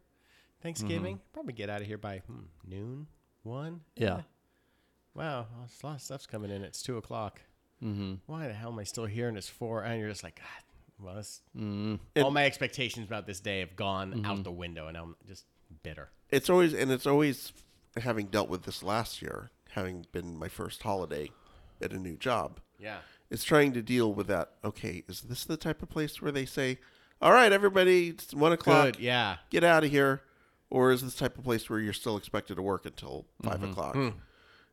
Thanksgiving, 0.63 1.21
probably 1.33 1.53
get 1.53 1.71
out 1.71 1.81
of 1.81 1.87
here 1.87 1.97
by 1.97 2.19
hmm, 2.27 2.41
noon, 2.69 3.07
one. 3.45 3.83
Yeah. 3.95 4.23
Wow, 5.15 5.47
well, 5.55 5.69
a 5.83 5.87
lot 5.87 5.95
of 5.97 6.03
stuff's 6.03 6.27
coming 6.27 6.51
in. 6.51 6.63
It's 6.63 6.83
two 6.83 6.97
o'clock. 6.99 7.41
Mm-hmm. 7.83 8.15
Why 8.27 8.49
the 8.49 8.53
hell 8.55 8.73
am 8.73 8.79
I 8.79 8.85
still 8.85 9.07
here? 9.07 9.29
And 9.29 9.39
it's 9.39 9.49
four. 9.49 9.83
And 9.83 10.01
you're 10.01 10.09
just 10.11 10.25
like, 10.25 10.37
God, 10.37 11.05
well, 11.05 11.15
this, 11.15 11.41
Mm-hmm. 11.57 12.23
all 12.23 12.31
my 12.31 12.45
expectations 12.47 13.07
about 13.07 13.27
this 13.27 13.41
day 13.41 13.61
have 13.61 13.77
gone 13.77 14.25
out 14.27 14.43
the 14.45 14.51
window, 14.51 14.89
and 14.89 14.97
I'm 14.97 15.15
just 15.27 15.45
bitter. 15.83 16.11
It's 16.31 16.51
always 16.51 16.75
and 16.75 16.91
it's 16.91 17.07
always 17.07 17.53
having 17.99 18.27
dealt 18.27 18.49
with 18.49 18.63
this 18.65 18.83
last 18.83 19.23
year, 19.23 19.51
having 19.71 20.07
been 20.13 20.39
my 20.39 20.49
first 20.49 20.83
holiday 20.83 21.31
at 21.81 21.93
a 21.93 21.99
new 21.99 22.17
job. 22.17 22.61
Yeah. 22.79 22.99
It's 23.31 23.45
trying 23.45 23.73
to 23.73 23.83
deal 23.83 24.13
with 24.13 24.27
that. 24.29 24.53
Okay, 24.65 25.05
is 25.09 25.23
this 25.23 25.45
the 25.45 25.57
type 25.57 25.83
of 25.83 25.89
place 25.89 26.23
where 26.23 26.33
they 26.33 26.47
say, 26.47 26.79
"All 27.21 27.33
right, 27.33 27.53
everybody, 27.53 28.11
it's 28.11 28.33
one 28.33 28.53
o'clock, 28.53 28.95
Good. 28.95 29.01
Yeah. 29.01 29.37
get 29.51 29.65
out 29.65 29.85
of 29.85 29.91
here," 29.91 30.23
or 30.71 30.93
is 30.93 31.03
this 31.03 31.17
type 31.17 31.37
of 31.37 31.45
place 31.45 31.69
where 31.69 31.81
you're 31.81 31.93
still 31.93 32.17
expected 32.17 32.57
to 32.57 32.63
work 32.63 32.87
until 32.87 33.27
5 33.43 33.55
mm-hmm. 33.55 33.71
o'clock? 33.71 33.95
Hmm. 33.95 34.09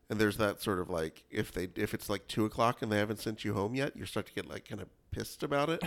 And 0.08 0.20
there's 0.20 0.36
that 0.36 0.60
sort 0.62 0.78
of 0.78 0.90
like 0.90 1.24
if 1.30 1.50
they 1.50 1.68
if 1.74 1.94
it's 1.94 2.08
like 2.08 2.28
two 2.28 2.44
o'clock 2.44 2.82
and 2.82 2.92
they 2.92 2.98
haven't 2.98 3.20
sent 3.20 3.44
you 3.44 3.54
home 3.54 3.74
yet, 3.74 3.96
you 3.96 4.04
start 4.06 4.26
to 4.26 4.32
get 4.32 4.48
like 4.48 4.68
kind 4.68 4.80
of 4.80 4.88
pissed 5.10 5.42
about 5.42 5.68
it, 5.70 5.82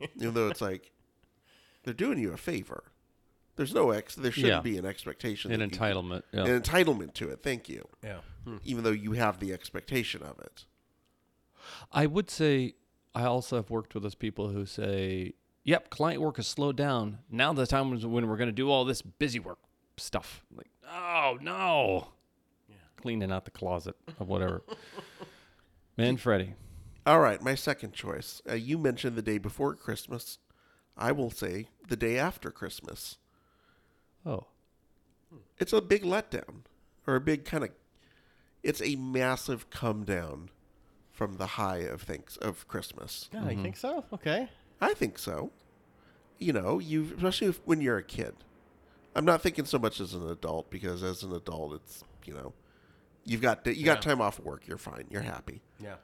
even 0.16 0.34
though 0.34 0.48
it's 0.48 0.60
like 0.60 0.90
they're 1.84 1.94
doing 1.94 2.18
you 2.18 2.32
a 2.32 2.36
favor. 2.36 2.91
There's 3.56 3.74
no 3.74 3.90
ex. 3.90 4.14
There 4.14 4.32
shouldn't 4.32 4.52
Yeah. 4.52 4.60
be 4.60 4.78
an 4.78 4.86
expectation, 4.86 5.52
An 5.52 5.60
that 5.60 5.72
you- 5.72 5.78
entitlement. 5.78 6.22
Yeah. 6.32 6.44
an 6.46 6.60
entitlement 6.62 7.12
to 7.14 7.28
it. 7.30 7.42
Thank 7.42 7.68
you. 7.68 7.86
Yeah. 8.02 8.20
Even 8.64 8.82
though 8.84 8.90
you 8.90 9.12
have 9.12 9.38
the 9.40 9.52
expectation 9.52 10.22
of 10.22 10.38
it. 10.40 10.64
I 11.92 12.06
would 12.06 12.30
say 12.30 12.74
I 13.14 13.24
also 13.24 13.56
have 13.56 13.70
worked 13.70 13.94
with 13.94 14.02
those 14.02 14.14
people 14.14 14.48
who 14.48 14.64
say, 14.66 15.34
"Yep, 15.64 15.90
client 15.90 16.20
work 16.22 16.36
has 16.38 16.46
slowed 16.48 16.76
down. 16.76 17.18
Now 17.30 17.52
the 17.52 17.66
time 17.66 17.92
is 17.92 18.04
when 18.06 18.26
we're 18.26 18.36
going 18.38 18.48
to 18.48 18.52
do 18.52 18.70
all 18.70 18.84
this 18.84 19.02
busy 19.02 19.38
work 19.38 19.58
stuff." 19.96 20.44
Like, 20.54 20.70
oh 20.90 21.38
no, 21.40 22.08
cleaning 22.96 23.30
out 23.30 23.44
the 23.44 23.50
closet 23.52 23.96
of 24.18 24.28
whatever. 24.28 24.62
Manfredi, 25.98 26.54
All 27.04 27.20
right, 27.20 27.42
my 27.42 27.54
second 27.54 27.92
choice. 27.92 28.40
Uh, 28.48 28.54
you 28.54 28.78
mentioned 28.78 29.14
the 29.16 29.22
day 29.22 29.38
before 29.38 29.74
Christmas. 29.74 30.38
I 30.96 31.12
will 31.12 31.30
say 31.30 31.68
the 31.88 31.96
day 31.96 32.18
after 32.18 32.50
Christmas. 32.50 33.18
Oh, 34.26 34.46
It's 35.58 35.72
a 35.72 35.80
big 35.80 36.02
letdown, 36.02 36.62
or 37.06 37.14
a 37.16 37.20
big 37.20 37.44
kind 37.44 37.64
of. 37.64 37.70
It's 38.62 38.80
a 38.82 38.94
massive 38.96 39.70
come 39.70 40.04
down 40.04 40.50
from 41.10 41.36
the 41.36 41.46
high 41.46 41.78
of 41.78 42.02
things 42.02 42.36
of 42.40 42.66
Christmas. 42.68 43.28
Yeah, 43.32 43.44
I 43.44 43.54
think 43.56 43.76
so. 43.76 44.02
Mm-hmm. 44.02 44.14
Okay. 44.14 44.48
I 44.80 44.94
think 44.94 45.18
so. 45.18 45.50
You 46.38 46.52
know, 46.52 46.78
you 46.78 47.12
especially 47.16 47.48
if, 47.48 47.60
when 47.64 47.80
you're 47.80 47.98
a 47.98 48.02
kid. 48.02 48.34
I'm 49.14 49.24
not 49.26 49.42
thinking 49.42 49.66
so 49.66 49.78
much 49.78 50.00
as 50.00 50.14
an 50.14 50.28
adult 50.30 50.70
because 50.70 51.02
as 51.02 51.22
an 51.22 51.32
adult, 51.34 51.74
it's 51.74 52.02
you 52.24 52.34
know, 52.34 52.52
you've 53.24 53.42
got 53.42 53.66
you 53.66 53.84
got 53.84 53.98
Yeah. 53.98 54.10
time 54.12 54.20
off 54.20 54.40
work. 54.40 54.66
You're 54.66 54.78
fine. 54.78 55.04
You're 55.10 55.22
happy. 55.22 55.60
Yeah. 55.78 55.96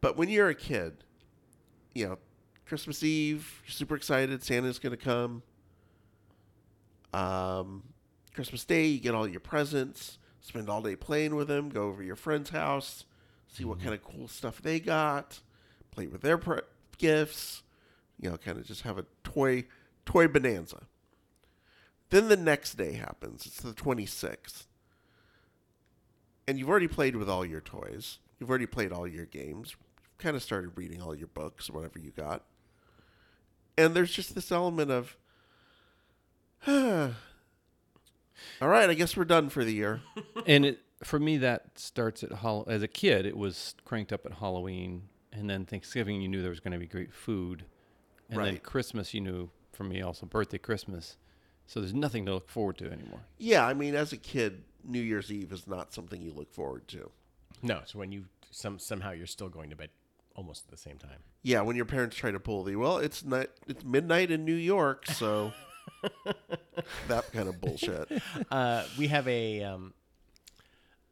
But 0.00 0.16
when 0.16 0.28
you're 0.28 0.48
a 0.50 0.54
kid, 0.54 1.04
you 1.94 2.08
know, 2.08 2.18
Christmas 2.66 3.02
Eve, 3.02 3.62
you're 3.64 3.72
super 3.72 3.94
excited. 3.96 4.42
Santa's 4.42 4.78
going 4.78 4.90
to 4.96 5.02
come. 5.02 5.42
Um, 7.12 7.82
Christmas 8.34 8.64
Day, 8.64 8.86
you 8.86 9.00
get 9.00 9.14
all 9.14 9.28
your 9.28 9.40
presents, 9.40 10.18
spend 10.40 10.68
all 10.68 10.82
day 10.82 10.96
playing 10.96 11.34
with 11.34 11.48
them, 11.48 11.68
go 11.68 11.84
over 11.84 12.02
to 12.02 12.06
your 12.06 12.16
friend's 12.16 12.50
house, 12.50 13.04
see 13.48 13.64
what 13.64 13.80
kind 13.80 13.94
of 13.94 14.02
cool 14.02 14.28
stuff 14.28 14.62
they 14.62 14.80
got, 14.80 15.40
play 15.90 16.06
with 16.06 16.22
their 16.22 16.38
pre- 16.38 16.60
gifts, 16.98 17.62
you 18.18 18.30
know, 18.30 18.36
kind 18.36 18.58
of 18.58 18.66
just 18.66 18.82
have 18.82 18.98
a 18.98 19.06
toy 19.24 19.64
toy 20.06 20.26
bonanza. 20.26 20.86
Then 22.10 22.28
the 22.28 22.36
next 22.36 22.74
day 22.74 22.92
happens. 22.92 23.46
It's 23.46 23.60
the 23.60 23.72
26th. 23.72 24.64
And 26.46 26.58
you've 26.58 26.68
already 26.68 26.88
played 26.88 27.16
with 27.16 27.30
all 27.30 27.44
your 27.44 27.60
toys. 27.60 28.18
You've 28.38 28.50
already 28.50 28.66
played 28.66 28.92
all 28.92 29.06
your 29.06 29.24
games. 29.24 29.70
You've 29.70 30.18
kind 30.18 30.36
of 30.36 30.42
started 30.42 30.72
reading 30.76 31.00
all 31.00 31.14
your 31.14 31.28
books, 31.28 31.70
whatever 31.70 31.98
you 31.98 32.10
got. 32.10 32.42
And 33.78 33.94
there's 33.94 34.12
just 34.12 34.34
this 34.34 34.52
element 34.52 34.90
of, 34.90 35.16
all 36.68 37.08
right, 38.60 38.88
I 38.88 38.94
guess 38.94 39.16
we're 39.16 39.24
done 39.24 39.48
for 39.48 39.64
the 39.64 39.72
year. 39.72 40.00
and 40.46 40.64
it 40.64 40.80
for 41.02 41.18
me 41.18 41.38
that 41.38 41.78
starts 41.78 42.22
at 42.22 42.32
Hall. 42.32 42.64
As 42.68 42.82
a 42.82 42.88
kid, 42.88 43.26
it 43.26 43.36
was 43.36 43.74
cranked 43.84 44.12
up 44.12 44.24
at 44.26 44.34
Halloween, 44.34 45.08
and 45.32 45.50
then 45.50 45.64
Thanksgiving, 45.64 46.20
you 46.22 46.28
knew 46.28 46.40
there 46.40 46.50
was 46.50 46.60
going 46.60 46.72
to 46.72 46.78
be 46.78 46.86
great 46.86 47.12
food, 47.12 47.64
and 48.30 48.44
then 48.44 48.58
Christmas, 48.58 49.12
you 49.12 49.20
knew 49.20 49.50
for 49.72 49.84
me 49.84 50.02
also 50.02 50.26
birthday, 50.26 50.58
Christmas. 50.58 51.16
So 51.66 51.80
there's 51.80 51.94
nothing 51.94 52.26
to 52.26 52.34
look 52.34 52.48
forward 52.48 52.78
to 52.78 52.86
anymore. 52.86 53.20
Yeah, 53.38 53.66
I 53.66 53.74
mean, 53.74 53.94
as 53.94 54.12
a 54.12 54.16
kid, 54.16 54.64
New 54.84 55.00
Year's 55.00 55.32
Eve 55.32 55.52
is 55.52 55.66
not 55.66 55.92
something 55.92 56.20
you 56.20 56.32
look 56.32 56.52
forward 56.52 56.86
to. 56.88 57.10
No, 57.62 57.80
so 57.84 57.98
when 57.98 58.12
you 58.12 58.24
some 58.50 58.78
somehow 58.78 59.12
you're 59.12 59.26
still 59.26 59.48
going 59.48 59.70
to 59.70 59.76
bed 59.76 59.90
almost 60.34 60.64
at 60.66 60.70
the 60.70 60.76
same 60.76 60.98
time. 60.98 61.20
Yeah, 61.42 61.62
when 61.62 61.76
your 61.76 61.84
parents 61.84 62.16
try 62.16 62.30
to 62.30 62.40
pull 62.40 62.64
the 62.64 62.76
well, 62.76 62.98
it's 62.98 63.24
not 63.24 63.48
it's 63.66 63.84
midnight 63.84 64.30
in 64.30 64.44
New 64.44 64.54
York, 64.54 65.06
so 65.06 65.52
that 67.08 67.30
kind 67.32 67.48
of 67.48 67.60
bullshit. 67.60 68.10
uh, 68.50 68.84
we 68.98 69.08
have 69.08 69.26
a 69.28 69.62
um, 69.62 69.92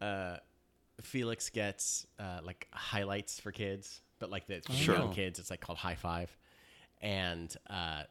uh, 0.01 0.37
Felix 1.03 1.49
gets 1.51 2.07
uh, 2.19 2.41
like 2.45 2.67
highlights 2.73 3.41
for 3.41 3.53
kids, 3.53 4.01
but 4.19 4.31
like 4.31 4.47
the 4.47 4.61
Sure. 4.73 4.97
young 4.97 5.13
kids, 5.13 5.39
it's 5.39 5.51
like 5.51 5.61
called 5.61 5.79
High 5.79 5.95
Five, 5.95 6.37
and 7.01 7.55
uh, 7.69 8.03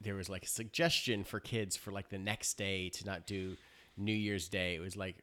there 0.00 0.14
was 0.14 0.28
like 0.28 0.44
a 0.44 0.48
suggestion 0.48 1.24
for 1.24 1.40
kids 1.40 1.76
for 1.76 1.90
like 1.92 2.08
the 2.08 2.18
next 2.18 2.54
day 2.54 2.88
to 2.90 3.04
not 3.06 3.26
do 3.26 3.56
New 3.96 4.14
Year's 4.14 4.48
Day. 4.48 4.74
It 4.74 4.80
was 4.80 4.96
like 4.96 5.16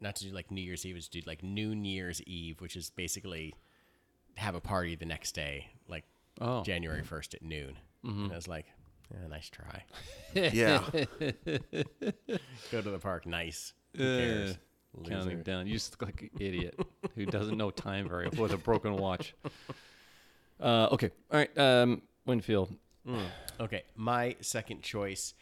not 0.00 0.16
to 0.16 0.24
do 0.28 0.30
like 0.34 0.50
New 0.50 0.60
Year's 0.62 0.86
Eve, 0.86 0.94
it 0.94 0.98
was 0.98 1.08
to 1.08 1.20
do 1.20 1.26
like 1.26 1.42
New 1.42 1.72
Year's 1.72 2.22
Eve, 2.22 2.60
which 2.60 2.76
is 2.76 2.90
basically 2.90 3.54
have 4.36 4.54
a 4.54 4.60
party 4.60 4.94
the 4.94 5.06
next 5.06 5.32
day, 5.32 5.66
like 5.88 6.04
Oh. 6.40 6.62
January 6.62 7.02
first 7.02 7.34
at 7.34 7.42
noon. 7.42 7.76
And 8.04 8.30
I 8.32 8.36
was 8.36 8.46
like, 8.46 8.66
yeah, 9.12 9.26
nice 9.28 9.48
try. 9.48 9.84
Yeah. 10.34 10.82
Go 12.70 12.82
to 12.82 12.90
the 12.90 12.98
park, 13.00 13.26
nice. 13.26 13.72
Who 13.96 14.02
Uh, 14.04 14.18
cares? 14.18 14.58
Counting 15.08 15.42
down. 15.42 15.66
You 15.66 15.74
just 15.74 15.92
look 15.92 16.02
like 16.08 16.22
an 16.22 16.30
idiot 16.40 16.78
who 17.14 17.26
doesn't 17.26 17.56
know 17.56 17.70
time 17.70 18.08
very 18.08 18.28
well 18.28 18.42
with 18.42 18.52
a 18.52 18.56
broken 18.58 18.96
watch. 18.96 19.34
Uh, 20.60 20.88
okay. 20.92 21.10
All 21.30 21.38
right. 21.38 21.58
Um, 21.58 22.02
Winfield. 22.26 22.74
Okay, 23.60 23.84
my 23.96 24.36
second 24.40 24.82
choice 24.82 25.32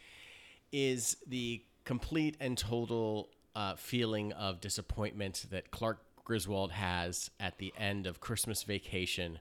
is 0.71 1.17
the 1.27 1.63
complete 1.83 2.37
and 2.39 2.57
total 2.57 3.29
uh, 3.55 3.75
feeling 3.75 4.31
of 4.33 4.61
disappointment 4.61 5.45
that 5.49 5.69
Clark 5.71 5.99
Griswold 6.23 6.71
has 6.71 7.29
at 7.39 7.57
the 7.57 7.73
end 7.77 8.07
of 8.07 8.19
Christmas 8.21 8.63
Vacation 8.63 9.39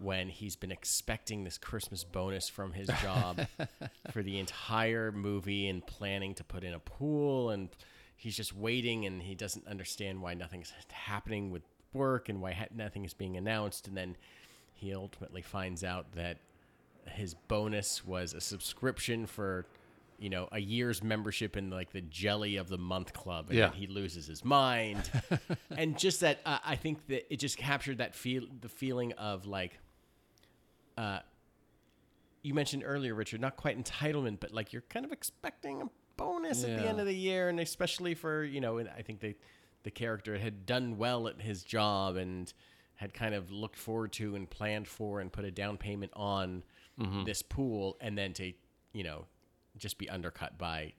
when 0.00 0.28
he's 0.28 0.56
been 0.56 0.72
expecting 0.72 1.44
this 1.44 1.58
Christmas 1.58 2.04
bonus 2.04 2.48
from 2.48 2.72
his 2.72 2.88
job 3.02 3.40
for 4.12 4.22
the 4.22 4.38
entire 4.38 5.12
movie 5.12 5.68
and 5.68 5.86
planning 5.86 6.34
to 6.34 6.44
put 6.44 6.64
in 6.64 6.74
a 6.74 6.78
pool 6.78 7.50
and 7.50 7.68
he's 8.16 8.36
just 8.36 8.54
waiting 8.54 9.04
and 9.06 9.22
he 9.22 9.34
doesn't 9.34 9.66
understand 9.66 10.20
why 10.22 10.34
nothing's 10.34 10.72
happening 10.90 11.50
with 11.50 11.62
work 11.92 12.28
and 12.28 12.40
why 12.40 12.52
ha- 12.52 12.66
nothing 12.74 13.04
is 13.04 13.14
being 13.14 13.36
announced 13.36 13.86
and 13.88 13.96
then 13.96 14.16
he 14.74 14.94
ultimately 14.94 15.40
finds 15.42 15.82
out 15.82 16.12
that 16.14 16.38
his 17.08 17.34
bonus 17.34 18.04
was 18.04 18.34
a 18.34 18.40
subscription 18.40 19.26
for 19.26 19.64
you 20.18 20.28
know 20.30 20.48
a 20.52 20.58
year's 20.58 21.02
membership 21.02 21.56
in 21.56 21.70
like 21.70 21.92
the 21.92 22.00
jelly 22.00 22.56
of 22.56 22.68
the 22.68 22.78
month 22.78 23.12
club 23.12 23.46
and 23.50 23.58
Yeah. 23.58 23.70
he 23.72 23.86
loses 23.86 24.26
his 24.26 24.44
mind 24.44 25.10
and 25.76 25.98
just 25.98 26.20
that 26.20 26.40
uh, 26.44 26.58
i 26.64 26.74
think 26.74 27.06
that 27.08 27.30
it 27.32 27.36
just 27.38 27.56
captured 27.58 27.98
that 27.98 28.14
feel 28.14 28.42
the 28.60 28.68
feeling 28.68 29.12
of 29.12 29.46
like 29.46 29.78
uh 30.96 31.18
you 32.42 32.54
mentioned 32.54 32.82
earlier 32.86 33.14
richard 33.14 33.40
not 33.40 33.56
quite 33.56 33.82
entitlement 33.82 34.38
but 34.40 34.52
like 34.52 34.72
you're 34.72 34.82
kind 34.88 35.04
of 35.04 35.12
expecting 35.12 35.82
a 35.82 35.86
bonus 36.16 36.64
at 36.64 36.78
the 36.78 36.88
end 36.88 36.98
of 37.00 37.06
the 37.06 37.14
year 37.14 37.48
and 37.48 37.60
especially 37.60 38.14
for 38.14 38.42
you 38.44 38.60
know 38.60 38.78
and 38.78 38.88
i 38.96 39.02
think 39.02 39.20
the 39.20 39.34
the 39.82 39.90
character 39.90 40.38
had 40.38 40.64
done 40.66 40.96
well 40.96 41.28
at 41.28 41.40
his 41.40 41.62
job 41.62 42.16
and 42.16 42.52
had 42.96 43.12
kind 43.12 43.34
of 43.34 43.50
looked 43.50 43.76
forward 43.78 44.10
to 44.12 44.34
and 44.34 44.48
planned 44.48 44.88
for 44.88 45.20
and 45.20 45.32
put 45.32 45.44
a 45.44 45.50
down 45.50 45.76
payment 45.76 46.10
on 46.16 46.62
this 47.26 47.42
pool 47.42 47.96
and 48.00 48.16
then 48.16 48.32
to 48.32 48.52
you 48.94 49.04
know 49.04 49.26
just 49.76 49.98
be 49.98 50.08
undercut 50.08 50.56
by 50.56 50.94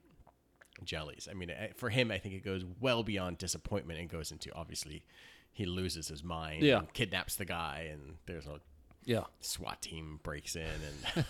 jellies. 0.84 1.28
I 1.30 1.34
mean 1.34 1.52
for 1.76 1.90
him 1.90 2.12
i 2.12 2.20
think 2.20 2.36
it 2.36 2.46
goes 2.46 2.64
well 2.80 3.02
beyond 3.02 3.40
disappointment 3.40 4.00
and 4.00 4.08
goes 4.08 4.32
into 4.32 4.54
obviously 4.54 5.04
he 5.52 5.66
loses 5.66 6.08
his 6.08 6.24
mind 6.24 6.62
Yeah. 6.62 6.82
kidnaps 6.94 7.36
the 7.36 7.46
guy 7.46 7.90
and 7.92 8.18
there's 8.28 8.46
a 8.46 8.60
Yeah. 9.08 9.24
SWAT 9.40 9.82
team 9.82 10.20
breaks 10.22 10.56
in 10.56 10.68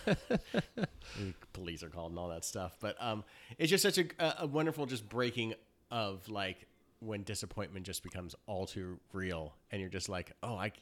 and 1.18 1.34
police 1.52 1.82
are 1.82 1.88
called 1.88 2.10
and 2.10 2.18
all 2.18 2.28
that 2.28 2.44
stuff. 2.44 2.76
But 2.80 2.96
um, 3.00 3.24
it's 3.56 3.70
just 3.70 3.82
such 3.82 3.98
a, 3.98 4.42
a 4.42 4.46
wonderful 4.46 4.84
just 4.86 5.08
breaking 5.08 5.54
of 5.90 6.28
like 6.28 6.66
when 7.00 7.22
disappointment 7.22 7.86
just 7.86 8.02
becomes 8.02 8.34
all 8.46 8.66
too 8.66 8.98
real, 9.12 9.54
and 9.70 9.80
you're 9.80 9.88
just 9.90 10.08
like, 10.08 10.32
oh, 10.42 10.56
I, 10.56 10.72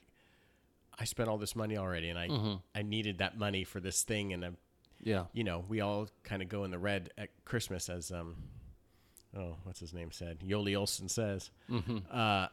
I 0.98 1.04
spent 1.04 1.28
all 1.28 1.36
this 1.38 1.54
money 1.54 1.76
already, 1.76 2.08
and 2.08 2.18
I 2.18 2.78
I 2.78 2.82
needed 2.82 3.18
that 3.18 3.38
money 3.38 3.64
for 3.64 3.78
this 3.80 4.02
thing, 4.02 4.32
and 4.32 4.42
I'm, 4.44 4.56
Yeah. 5.02 5.24
you 5.34 5.44
know, 5.44 5.64
we 5.68 5.82
all 5.82 6.08
kind 6.24 6.40
of 6.40 6.48
go 6.48 6.64
in 6.64 6.70
the 6.70 6.78
red 6.78 7.10
at 7.18 7.28
Christmas 7.44 7.90
as 7.90 8.10
um, 8.10 8.34
oh, 9.36 9.56
what's 9.64 9.80
his 9.80 9.92
name 9.92 10.10
said, 10.10 10.40
Yoli 10.40 10.74
Olson 10.74 11.08
says, 11.10 11.50
uh, 12.10 12.46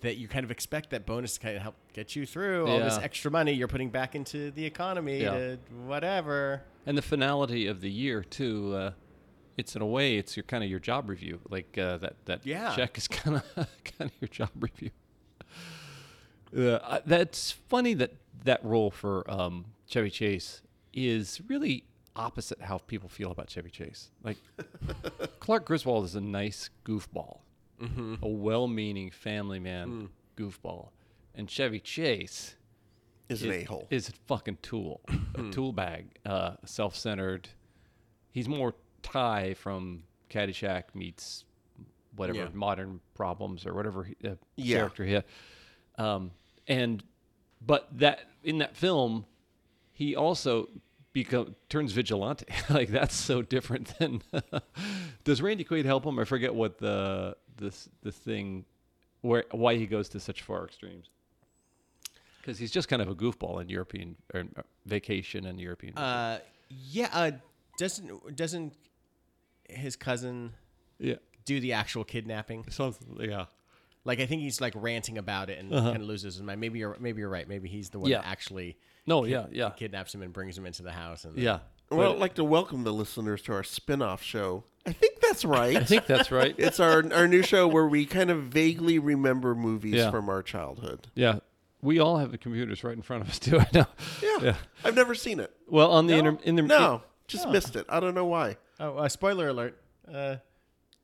that 0.00 0.16
you 0.16 0.28
kind 0.28 0.44
of 0.44 0.50
expect 0.50 0.90
that 0.90 1.06
bonus 1.06 1.34
to 1.34 1.40
kind 1.40 1.56
of 1.56 1.62
help 1.62 1.74
get 1.92 2.14
you 2.16 2.26
through 2.26 2.66
all 2.66 2.78
this 2.80 2.98
extra 2.98 3.30
money 3.30 3.52
you're 3.52 3.68
putting 3.68 3.90
back 3.90 4.14
into 4.14 4.50
the 4.52 4.64
economy 4.64 5.22
Yeah. 5.22 5.30
to 5.32 5.58
whatever. 5.86 6.62
And 6.86 6.96
the 6.98 7.02
finality 7.02 7.66
of 7.66 7.80
the 7.80 7.90
year 7.90 8.22
too. 8.22 8.74
Uh, 8.74 8.90
it's 9.56 9.76
in 9.76 9.82
a 9.82 9.86
way, 9.86 10.16
it's 10.16 10.36
your 10.36 10.42
kind 10.44 10.64
of 10.64 10.70
your 10.70 10.80
job 10.80 11.08
review. 11.08 11.40
Like 11.48 11.78
uh, 11.78 11.98
that 11.98 12.14
that 12.24 12.44
Yeah. 12.44 12.74
check 12.74 12.98
is 12.98 13.06
kind 13.08 13.36
of 13.36 13.54
kind 13.54 14.10
of 14.10 14.12
your 14.20 14.28
job 14.28 14.50
review. 14.60 14.90
Uh, 16.56 17.00
that's 17.04 17.50
funny 17.50 17.94
that 17.94 18.12
that 18.44 18.64
role 18.64 18.88
for 18.90 19.28
um, 19.28 19.64
Chevy 19.88 20.08
Chase 20.10 20.62
is 20.92 21.40
really 21.48 21.82
opposite 22.14 22.60
how 22.60 22.78
people 22.78 23.08
feel 23.08 23.32
about 23.32 23.50
Chevy 23.50 23.70
Chase. 23.70 24.10
Like 24.22 24.36
Clark 25.40 25.64
Griswold 25.66 26.04
is 26.04 26.14
a 26.14 26.20
nice 26.20 26.70
goofball, 26.84 27.38
a 27.80 28.28
well-meaning 28.28 29.10
family 29.10 29.58
man 29.58 30.08
goofball, 30.36 30.88
and 31.34 31.48
Chevy 31.50 31.80
Chase 31.80 32.54
Is 33.28 33.42
an 33.42 33.52
a 33.52 33.62
hole. 33.64 33.86
Is 33.90 34.08
a 34.08 34.12
fucking 34.26 34.58
tool, 34.62 35.00
a 35.34 35.50
tool 35.50 35.72
bag, 35.72 36.06
uh, 36.26 36.52
self-centered. 36.64 37.48
He's 38.30 38.48
more 38.48 38.74
Ty 39.02 39.54
from 39.54 40.04
Caddyshack 40.30 40.84
meets 40.94 41.44
whatever 42.16 42.38
Yeah. 42.38 42.48
modern 42.52 43.00
problems 43.14 43.66
or 43.66 43.74
whatever 43.74 44.04
he, 44.04 44.16
uh, 44.24 44.34
Yeah. 44.56 44.76
character 44.78 45.04
he 45.04 45.12
had. 45.12 45.24
Um, 45.98 46.30
and 46.66 47.02
but 47.60 47.88
that 47.98 48.20
in 48.42 48.58
that 48.58 48.76
film, 48.76 49.26
he 49.92 50.14
also 50.16 50.68
become 51.12 51.54
turns 51.68 51.92
vigilante. 51.92 52.46
like 52.70 52.88
that's 52.88 53.14
so 53.14 53.42
different 53.42 53.96
than. 53.98 54.22
does 55.24 55.40
Randy 55.40 55.64
Quaid 55.64 55.84
help 55.84 56.04
him? 56.04 56.18
I 56.18 56.24
forget 56.24 56.54
what 56.54 56.78
the 56.78 57.36
this 57.56 57.88
the 58.02 58.12
thing 58.12 58.64
where 59.20 59.44
why 59.50 59.76
he 59.76 59.86
goes 59.86 60.08
to 60.10 60.20
such 60.20 60.42
far 60.42 60.64
extremes. 60.64 61.08
Because 62.40 62.58
he's 62.58 62.70
just 62.70 62.88
kind 62.88 63.00
of 63.00 63.08
a 63.08 63.14
goofball 63.14 63.60
in 63.62 63.68
European 63.70 64.16
or 64.34 64.40
uh, 64.56 64.62
vacation 64.84 65.46
and 65.46 65.58
European. 65.58 65.96
Uh, 65.96 66.40
yeah. 66.68 67.08
Uh, 67.12 67.30
doesn't 67.78 68.36
doesn't 68.36 68.74
his 69.68 69.96
cousin 69.96 70.52
yeah, 70.98 71.14
do 71.46 71.58
the 71.60 71.72
actual 71.72 72.04
kidnapping? 72.04 72.64
something. 72.70 73.16
Yeah, 73.18 73.46
Like 74.04 74.20
I 74.20 74.26
think 74.26 74.42
he's 74.42 74.60
like 74.60 74.74
ranting 74.76 75.16
about 75.18 75.48
it 75.50 75.58
and 75.58 75.72
Uh-huh. 75.72 75.90
kind 75.90 76.02
of 76.02 76.08
loses 76.08 76.34
his 76.34 76.42
mind. 76.42 76.60
Maybe 76.60 76.78
you're 76.78 76.96
maybe 77.00 77.20
you're 77.20 77.30
right. 77.30 77.48
Maybe 77.48 77.68
he's 77.68 77.88
the 77.90 77.98
one 77.98 78.10
Yeah. 78.10 78.18
that 78.18 78.26
actually 78.28 78.76
no, 79.06 79.24
yeah, 79.24 79.46
yeah, 79.50 79.70
kidnaps 79.70 80.14
him 80.14 80.22
and 80.22 80.32
brings 80.32 80.56
him 80.56 80.66
into 80.66 80.82
the 80.82 80.92
house. 80.92 81.24
And 81.24 81.36
yeah. 81.38 81.60
Well, 81.90 82.12
I'd 82.12 82.18
like 82.18 82.34
to 82.34 82.44
welcome 82.44 82.84
the 82.84 82.92
listeners 82.92 83.42
to 83.42 83.52
our 83.52 83.62
spin-off 83.62 84.22
show. 84.22 84.64
I 84.86 84.92
think 84.92 85.20
that's 85.20 85.44
right. 85.44 85.76
I 85.76 85.84
think 85.84 86.06
that's 86.06 86.30
right. 86.30 86.54
it's 86.58 86.78
our 86.80 87.04
our 87.12 87.26
new 87.26 87.42
show 87.42 87.66
where 87.66 87.86
we 87.86 88.04
kind 88.06 88.30
of 88.30 88.44
vaguely 88.44 88.98
remember 88.98 89.54
movies 89.54 89.94
Yeah. 89.94 90.10
from 90.10 90.28
our 90.28 90.42
childhood. 90.42 91.08
yeah, 91.14 91.38
we 91.80 91.98
all 91.98 92.18
have 92.18 92.30
the 92.32 92.38
computers 92.38 92.84
right 92.84 92.94
in 92.96 93.02
front 93.02 93.22
of 93.22 93.30
us 93.30 93.38
too. 93.46 93.58
I 93.60 93.68
know. 93.72 93.86
Yeah. 94.22 94.38
Yeah. 94.42 94.56
I've 94.84 94.94
never 94.94 95.14
seen 95.14 95.40
it. 95.40 95.50
Well, 95.68 95.90
on 95.90 96.06
the 96.06 96.14
No? 96.14 96.18
inter, 96.30 96.42
in 96.44 96.56
the 96.56 96.62
No, 96.62 97.02
just 97.28 97.48
missed 97.48 97.76
it. 97.76 97.86
I 97.88 98.00
don't 98.00 98.14
know 98.14 98.26
why. 98.26 98.56
oh, 98.80 98.98
uh, 98.98 99.08
spoiler 99.08 99.48
alert. 99.48 99.80
Uh, 100.12 100.36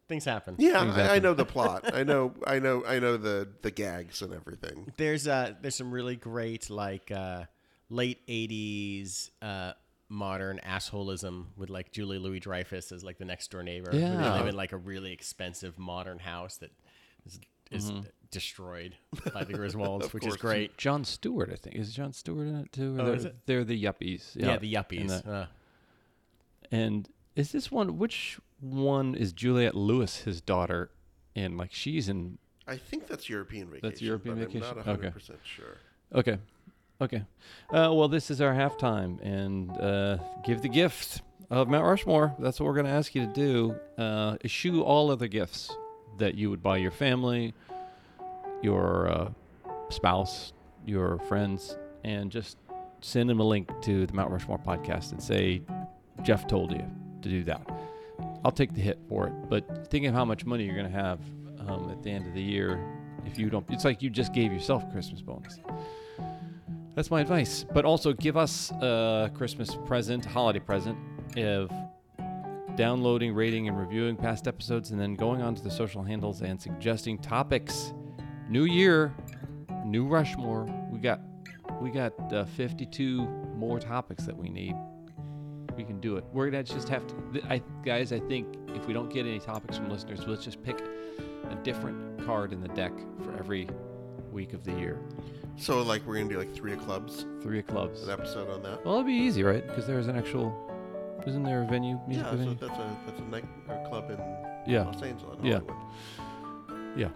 things 0.08 0.24
happen. 0.26 0.56
Yeah, 0.58 0.80
Things 0.82 0.98
I, 0.98 1.16
I 1.16 1.18
know 1.18 1.32
the 1.32 1.44
plot. 1.54 1.94
I 1.94 2.02
know, 2.02 2.34
I 2.46 2.58
know, 2.58 2.84
I 2.86 2.98
know 2.98 3.16
the 3.16 3.48
the 3.62 3.70
gags 3.70 4.20
and 4.20 4.34
everything. 4.34 4.92
There's 4.98 5.26
uh 5.26 5.54
there's 5.62 5.76
some 5.76 5.90
really 5.90 6.16
great 6.16 6.68
like 6.68 7.10
uh 7.10 7.44
late 7.88 8.26
'80s 8.26 9.30
uh 9.40 9.72
modern 10.10 10.60
assholism 10.66 11.46
with 11.56 11.70
like 11.70 11.92
Julie 11.92 12.18
Louis 12.18 12.40
Dreyfus 12.40 12.90
as 12.92 13.02
like 13.04 13.16
the 13.16 13.24
next 13.24 13.50
door 13.50 13.62
neighbor. 13.62 13.90
who 13.92 13.98
They 13.98 14.04
Yeah. 14.04 14.34
live 14.38 14.48
in 14.48 14.56
like 14.56 14.72
a 14.72 14.76
really 14.76 15.12
expensive 15.12 15.78
modern 15.78 16.18
house 16.18 16.56
that 16.58 16.72
is, 17.24 17.40
is 17.70 17.90
Mm-hmm. 17.92 18.00
destroyed 18.32 18.96
by 19.32 19.44
the 19.44 19.54
Griswolds, 19.54 20.12
which 20.12 20.26
is 20.26 20.36
great. 20.36 20.76
John 20.76 21.04
Stewart, 21.04 21.48
I 21.52 21.54
think. 21.56 21.76
Is 21.76 21.94
John 21.94 22.12
Stewart 22.12 22.48
in 22.48 22.56
it 22.56 22.72
too? 22.72 22.98
Or 22.98 23.00
Oh, 23.02 23.04
they're, 23.06 23.14
is 23.14 23.24
it? 23.24 23.36
they're 23.46 23.64
the 23.64 23.80
yuppies. 23.82 24.34
Yeah, 24.34 24.56
the 24.56 24.74
And 24.74 24.86
yuppies. 24.88 25.22
the- 25.22 25.30
Uh, 25.32 25.46
And 26.70 27.08
is 27.36 27.52
this 27.52 27.70
one? 27.70 27.96
Which 27.98 28.38
one 28.60 29.14
is 29.14 29.32
Juliette 29.32 29.74
Lewis, 29.76 30.22
his 30.22 30.40
daughter? 30.40 30.90
in? 31.36 31.56
like 31.56 31.72
she's 31.72 32.08
in. 32.08 32.38
I 32.66 32.76
think 32.76 33.06
that's 33.06 33.28
European 33.28 33.66
vacation. 33.68 33.88
That's 33.88 34.02
European 34.02 34.36
but 34.38 34.46
Vacation? 34.48 34.62
I'm 34.68 34.76
not 34.78 34.82
Okay. 34.82 34.90
100 34.90 35.12
percent 35.12 35.38
sure. 35.44 35.76
Okay, 36.12 36.38
okay. 37.00 37.22
Uh, 37.70 37.90
well, 37.92 38.08
this 38.08 38.30
is 38.30 38.40
our 38.40 38.52
halftime, 38.52 39.20
and 39.22 39.70
uh, 39.78 40.18
give 40.44 40.62
the 40.62 40.68
gift 40.68 41.22
of 41.50 41.68
Mount 41.68 41.84
Rushmore. 41.84 42.34
That's 42.38 42.60
what 42.60 42.66
we're 42.66 42.74
going 42.74 42.86
to 42.86 42.92
ask 42.92 43.14
you 43.14 43.26
to 43.26 43.32
do. 43.32 43.76
Uh, 43.98 44.36
eschew 44.44 44.82
all 44.82 45.10
other 45.10 45.26
gifts 45.26 45.74
that 46.18 46.34
you 46.34 46.50
would 46.50 46.62
buy 46.62 46.76
your 46.76 46.90
family, 46.90 47.54
your 48.62 49.08
uh, 49.08 49.30
spouse, 49.88 50.52
your 50.86 51.18
friends, 51.20 51.76
and 52.04 52.30
just 52.30 52.58
send 53.00 53.28
them 53.28 53.40
a 53.40 53.44
link 53.44 53.68
to 53.82 54.06
the 54.06 54.12
Mount 54.12 54.30
Rushmore 54.30 54.58
podcast 54.58 55.12
and 55.12 55.22
say, 55.22 55.62
Jeff 56.22 56.46
told 56.46 56.72
you 56.72 56.84
to 57.22 57.28
do 57.28 57.44
that. 57.44 57.66
I'll 58.44 58.52
take 58.52 58.74
the 58.74 58.80
hit 58.80 58.98
for 59.08 59.26
it, 59.26 59.32
but 59.48 59.90
think 59.90 60.06
of 60.06 60.14
how 60.14 60.24
much 60.24 60.44
money 60.44 60.64
you're 60.64 60.76
going 60.76 60.90
to 60.90 60.98
have 60.98 61.20
um, 61.66 61.90
at 61.90 62.02
the 62.02 62.10
end 62.10 62.26
of 62.26 62.34
the 62.34 62.42
year 62.42 62.78
if 63.26 63.38
you 63.38 63.50
don't. 63.50 63.64
It's 63.70 63.84
like 63.84 64.02
you 64.02 64.10
just 64.10 64.32
gave 64.32 64.52
yourself 64.52 64.84
a 64.84 64.86
Christmas 64.86 65.20
bonus. 65.20 65.58
That's 67.00 67.10
my 67.10 67.22
advice. 67.22 67.64
But 67.72 67.86
also 67.86 68.12
give 68.12 68.36
us 68.36 68.70
a 68.72 69.30
Christmas 69.32 69.74
present, 69.86 70.22
holiday 70.22 70.58
present, 70.58 70.98
of 71.38 71.72
downloading, 72.76 73.32
rating, 73.32 73.68
and 73.68 73.78
reviewing 73.78 74.16
past 74.16 74.46
episodes, 74.46 74.90
and 74.90 75.00
then 75.00 75.14
going 75.14 75.40
onto 75.40 75.62
the 75.62 75.70
social 75.70 76.02
handles 76.02 76.42
and 76.42 76.60
suggesting 76.60 77.16
topics. 77.16 77.94
New 78.50 78.64
year, 78.64 79.14
new 79.82 80.06
Rushmore. 80.06 80.66
We 80.92 80.98
got 80.98 81.22
we 81.80 81.88
got 81.88 82.12
uh, 82.34 82.44
52 82.44 83.26
more 83.56 83.80
topics 83.80 84.26
that 84.26 84.36
we 84.36 84.50
need. 84.50 84.74
We 85.78 85.84
can 85.84 86.00
do 86.00 86.18
it. 86.18 86.24
We're 86.34 86.50
gonna 86.50 86.64
just 86.64 86.90
have 86.90 87.06
to, 87.06 87.42
I 87.48 87.62
guys. 87.82 88.12
I 88.12 88.20
think 88.20 88.58
if 88.74 88.86
we 88.86 88.92
don't 88.92 89.10
get 89.10 89.24
any 89.24 89.40
topics 89.40 89.78
from 89.78 89.88
listeners, 89.88 90.26
let's 90.26 90.44
just 90.44 90.62
pick 90.62 90.78
a 90.78 91.54
different 91.62 92.26
card 92.26 92.52
in 92.52 92.60
the 92.60 92.68
deck 92.68 92.92
for 93.24 93.34
every 93.38 93.70
week 94.30 94.52
of 94.52 94.64
the 94.64 94.72
year. 94.72 95.00
So 95.60 95.82
like 95.82 96.06
we're 96.06 96.16
gonna 96.16 96.28
do 96.28 96.38
like 96.38 96.54
three 96.54 96.72
of 96.72 96.80
clubs, 96.80 97.26
Three 97.42 97.58
of 97.60 97.66
clubs. 97.66 98.02
an 98.04 98.10
episode 98.10 98.48
on 98.50 98.62
that. 98.62 98.84
Well, 98.84 98.94
it'd 98.94 99.06
be 99.06 99.12
easy, 99.12 99.42
right? 99.42 99.66
Because 99.66 99.86
there's 99.86 100.08
an 100.08 100.16
actual. 100.16 100.66
Isn't 101.26 101.42
there 101.42 101.62
a 101.62 101.66
venue? 101.66 102.00
Music 102.08 102.24
Yeah, 102.24 102.30
so 102.30 102.36
venue? 102.38 102.54
that's 102.54 102.78
a 102.78 102.96
that's 103.06 103.18
a 103.20 103.24
night 103.24 103.44
or 103.68 103.86
club 103.88 104.10
in 104.10 104.18
Yeah. 104.72 104.84
Los 104.84 105.02
Angeles. 105.02 105.38
Yeah. 105.42 105.60
Hollywood. 105.60 107.12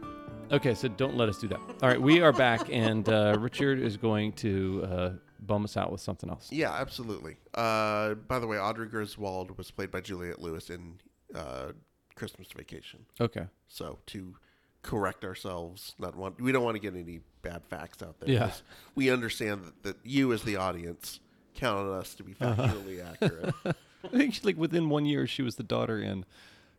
Okay, 0.52 0.74
so 0.74 0.88
don't 0.88 1.16
let 1.16 1.30
us 1.30 1.38
do 1.38 1.48
that. 1.48 1.58
All 1.82 1.88
right, 1.88 2.00
we 2.00 2.20
are 2.20 2.32
back, 2.32 2.68
and 2.72 3.08
uh, 3.08 3.34
Richard 3.40 3.80
is 3.80 3.96
going 3.96 4.32
to 4.34 4.84
uh, 4.86 5.10
bum 5.40 5.64
us 5.64 5.76
out 5.78 5.90
with 5.90 6.02
something 6.02 6.28
else. 6.28 6.48
Yeah, 6.52 6.70
absolutely. 6.70 7.36
Uh, 7.54 8.12
by 8.14 8.38
the 8.38 8.46
way, 8.46 8.58
Audrey 8.58 8.86
Griswold 8.88 9.56
was 9.56 9.70
played 9.70 9.90
by 9.90 10.02
Juliette 10.02 10.40
Lewis 10.42 10.68
in 10.68 11.00
uh, 11.34 11.72
Christmas 12.14 12.48
Vacation. 12.54 13.06
Okay. 13.18 13.46
So 13.68 13.98
to 14.08 14.34
correct 14.84 15.24
ourselves, 15.24 15.94
not 15.98 16.14
want 16.14 16.40
we 16.40 16.52
don't 16.52 16.62
want 16.62 16.76
to 16.76 16.78
get 16.80 16.94
any 16.94 17.20
bad 17.42 17.64
facts 17.66 18.02
out 18.02 18.20
there. 18.20 18.28
Yeah. 18.30 18.46
'cause 18.48 18.62
We 18.94 19.10
understand 19.10 19.64
that, 19.64 19.82
that 19.82 19.96
you 20.04 20.32
as 20.32 20.42
the 20.44 20.54
audience 20.56 21.18
count 21.54 21.88
on 21.88 21.98
us 21.98 22.14
to 22.14 22.22
be 22.22 22.36
Uh-huh. 22.40 22.62
factually 22.68 23.04
accurate. 23.04 23.54
I 24.04 24.08
think 24.08 24.34
she, 24.34 24.42
like 24.42 24.56
within 24.58 24.88
one 24.90 25.04
year, 25.06 25.26
she 25.26 25.42
was 25.42 25.56
the 25.56 25.62
daughter 25.62 25.98
in 25.98 26.24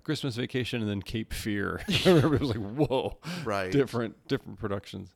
Christmas 0.03 0.35
Vacation 0.35 0.81
and 0.81 0.89
then 0.89 1.01
Cape 1.01 1.33
Fear. 1.33 1.81
I 2.05 2.09
remember 2.09 2.35
it 2.35 2.41
was 2.41 2.55
like, 2.55 2.57
whoa, 2.89 3.17
Right. 3.43 3.71
different 3.71 4.27
different 4.27 4.59
productions. 4.59 5.09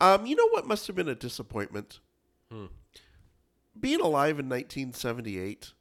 Um, 0.00 0.24
you 0.26 0.36
know 0.36 0.48
what 0.50 0.66
must 0.66 0.86
have 0.86 0.94
been 0.96 1.08
a 1.08 1.14
disappointment? 1.16 1.98
Hmm. 2.52 2.66
Being 3.78 4.00
alive 4.00 4.38
in 4.38 4.48
1978 4.48 5.72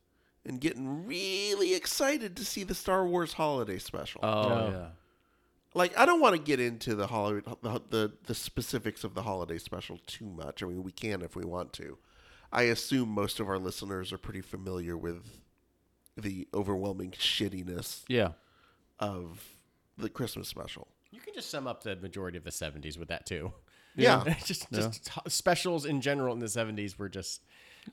and 0.46 0.60
getting 0.62 1.06
really 1.06 1.74
excited 1.76 2.36
to 2.38 2.46
see 2.46 2.64
the 2.64 2.76
Star 2.76 3.06
Wars 3.06 3.34
Holiday 3.34 3.78
Special. 3.78 4.22
Oh 4.24 4.50
No. 4.50 4.70
yeah. 4.72 4.88
Like 5.74 5.98
I 5.98 6.06
don't 6.06 6.22
want 6.22 6.36
to 6.36 6.42
get 6.42 6.60
into 6.60 6.96
the 6.96 7.08
Hollywood 7.08 7.46
the, 7.62 7.82
the 7.90 8.14
the 8.26 8.36
specifics 8.36 9.04
of 9.04 9.14
the 9.14 9.24
holiday 9.24 9.58
special 9.58 10.00
too 10.08 10.26
much. 10.26 10.64
I 10.64 10.66
mean, 10.68 10.84
we 10.84 10.92
can 10.92 11.22
if 11.22 11.36
we 11.36 11.44
want 11.46 11.74
to. 11.74 11.98
I 12.52 12.64
assume 12.64 13.10
most 13.10 13.40
of 13.42 13.50
our 13.50 13.60
listeners 13.60 14.14
are 14.14 14.18
pretty 14.18 14.42
familiar 14.42 14.96
with 14.98 15.42
the 16.16 16.48
overwhelming 16.54 17.12
shittiness 17.12 18.04
Yeah. 18.08 18.30
of 19.00 19.44
the 19.98 20.10
Christmas 20.10 20.48
special. 20.48 20.88
you 21.12 21.20
can 21.20 21.34
just 21.34 21.50
sum 21.50 21.68
up 21.68 21.84
the 21.84 21.96
majority 21.98 22.38
of 22.38 22.44
the 22.44 22.50
'70s 22.52 22.98
with 22.98 23.10
that 23.10 23.26
too. 23.26 23.54
Yeah. 23.96 24.24
just 24.46 24.72
just 24.72 25.10
h- 25.18 25.32
specials 25.34 25.86
in 25.86 26.02
general 26.02 26.34
in 26.34 26.40
the 26.40 26.46
'70s 26.48 26.98
were 26.98 27.10
just 27.10 27.42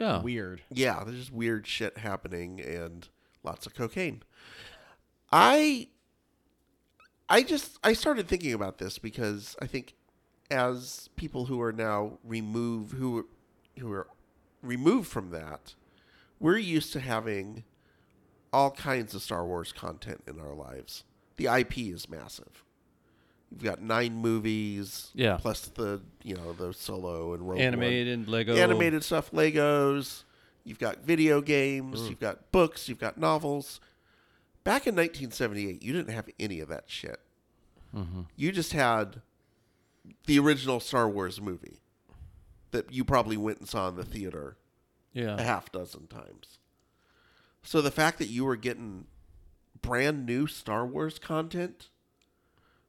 Yeah. 0.01 0.23
weird. 0.23 0.63
Yeah, 0.71 1.03
there's 1.05 1.19
just 1.19 1.33
weird 1.33 1.67
shit 1.67 1.99
happening 1.99 2.61
and 2.61 3.09
lots 3.43 3.67
of 3.67 3.75
cocaine. 3.75 4.23
I 5.33 5.89
I 7.35 7.43
just 7.43 7.81
I 7.83 7.95
started 7.95 8.29
thinking 8.29 8.53
about 8.53 8.79
this 8.79 8.97
because 8.99 9.57
I 9.61 9.67
think 9.67 9.95
as 10.53 11.09
people 11.17 11.47
who 11.47 11.61
are 11.61 11.73
now 11.73 12.19
removed 12.23 12.93
who 12.93 13.27
who 13.77 13.91
are 13.91 14.07
removed 14.63 15.09
from 15.11 15.31
that, 15.31 15.75
we're 16.39 16.59
used 16.59 16.93
to 16.93 17.01
having 17.01 17.65
all 18.53 18.71
kinds 18.71 19.17
of 19.17 19.23
Star 19.23 19.45
Wars 19.45 19.73
content 19.73 20.23
in 20.29 20.39
our 20.39 20.55
lives. 20.55 21.03
The 21.35 21.47
IP 21.47 21.79
is 21.79 22.09
massive. 22.09 22.63
You've 23.51 23.65
got 23.65 23.83
nine 23.83 24.15
movies, 24.15 25.11
Yeah. 25.13 25.37
plus 25.41 25.63
the 25.63 26.03
you 26.23 26.37
know 26.37 26.53
the 26.53 26.73
solo 26.73 27.35
and 27.35 27.43
Rogue 27.43 27.59
One 27.59 27.67
Animated 27.67 28.29
Lego. 28.29 28.55
animated 28.55 29.03
stuff, 29.03 29.33
Legos. 29.33 30.23
You've 30.63 30.79
got 30.79 30.99
video 30.99 31.41
games. 31.41 32.03
Mm. 32.03 32.11
You've 32.11 32.21
got 32.21 32.53
books. 32.53 32.89
You've 32.89 33.01
got 33.01 33.19
novels. 33.19 33.81
Back 34.63 34.87
in 34.87 34.95
1978, 34.95 35.83
you 35.83 35.93
didn't 35.93 36.15
have 36.15 36.29
any 36.39 36.61
of 36.61 36.69
that 36.69 36.85
shit. 36.87 37.21
Mm-hmm. 37.95 38.23
You 38.37 38.53
just 38.53 38.73
had 38.73 39.21
the 40.27 40.39
original 40.39 40.81
Star 40.81 41.09
Wars 41.09 41.41
movie 41.41 41.79
that 42.73 42.93
you 42.93 43.05
probably 43.05 43.37
went 43.37 43.61
and 43.61 43.69
saw 43.69 43.89
in 43.89 43.97
the 43.97 44.05
theater 44.05 44.57
a 45.39 45.43
half 45.43 45.71
dozen 45.71 46.07
times. 46.09 46.59
So 47.63 47.81
the 47.81 47.91
fact 47.91 48.19
that 48.19 48.29
you 48.29 48.45
were 48.45 48.57
getting 48.57 49.07
brand 49.81 50.27
new 50.27 50.47
Star 50.47 50.85
Wars 50.85 51.19
content 51.19 51.89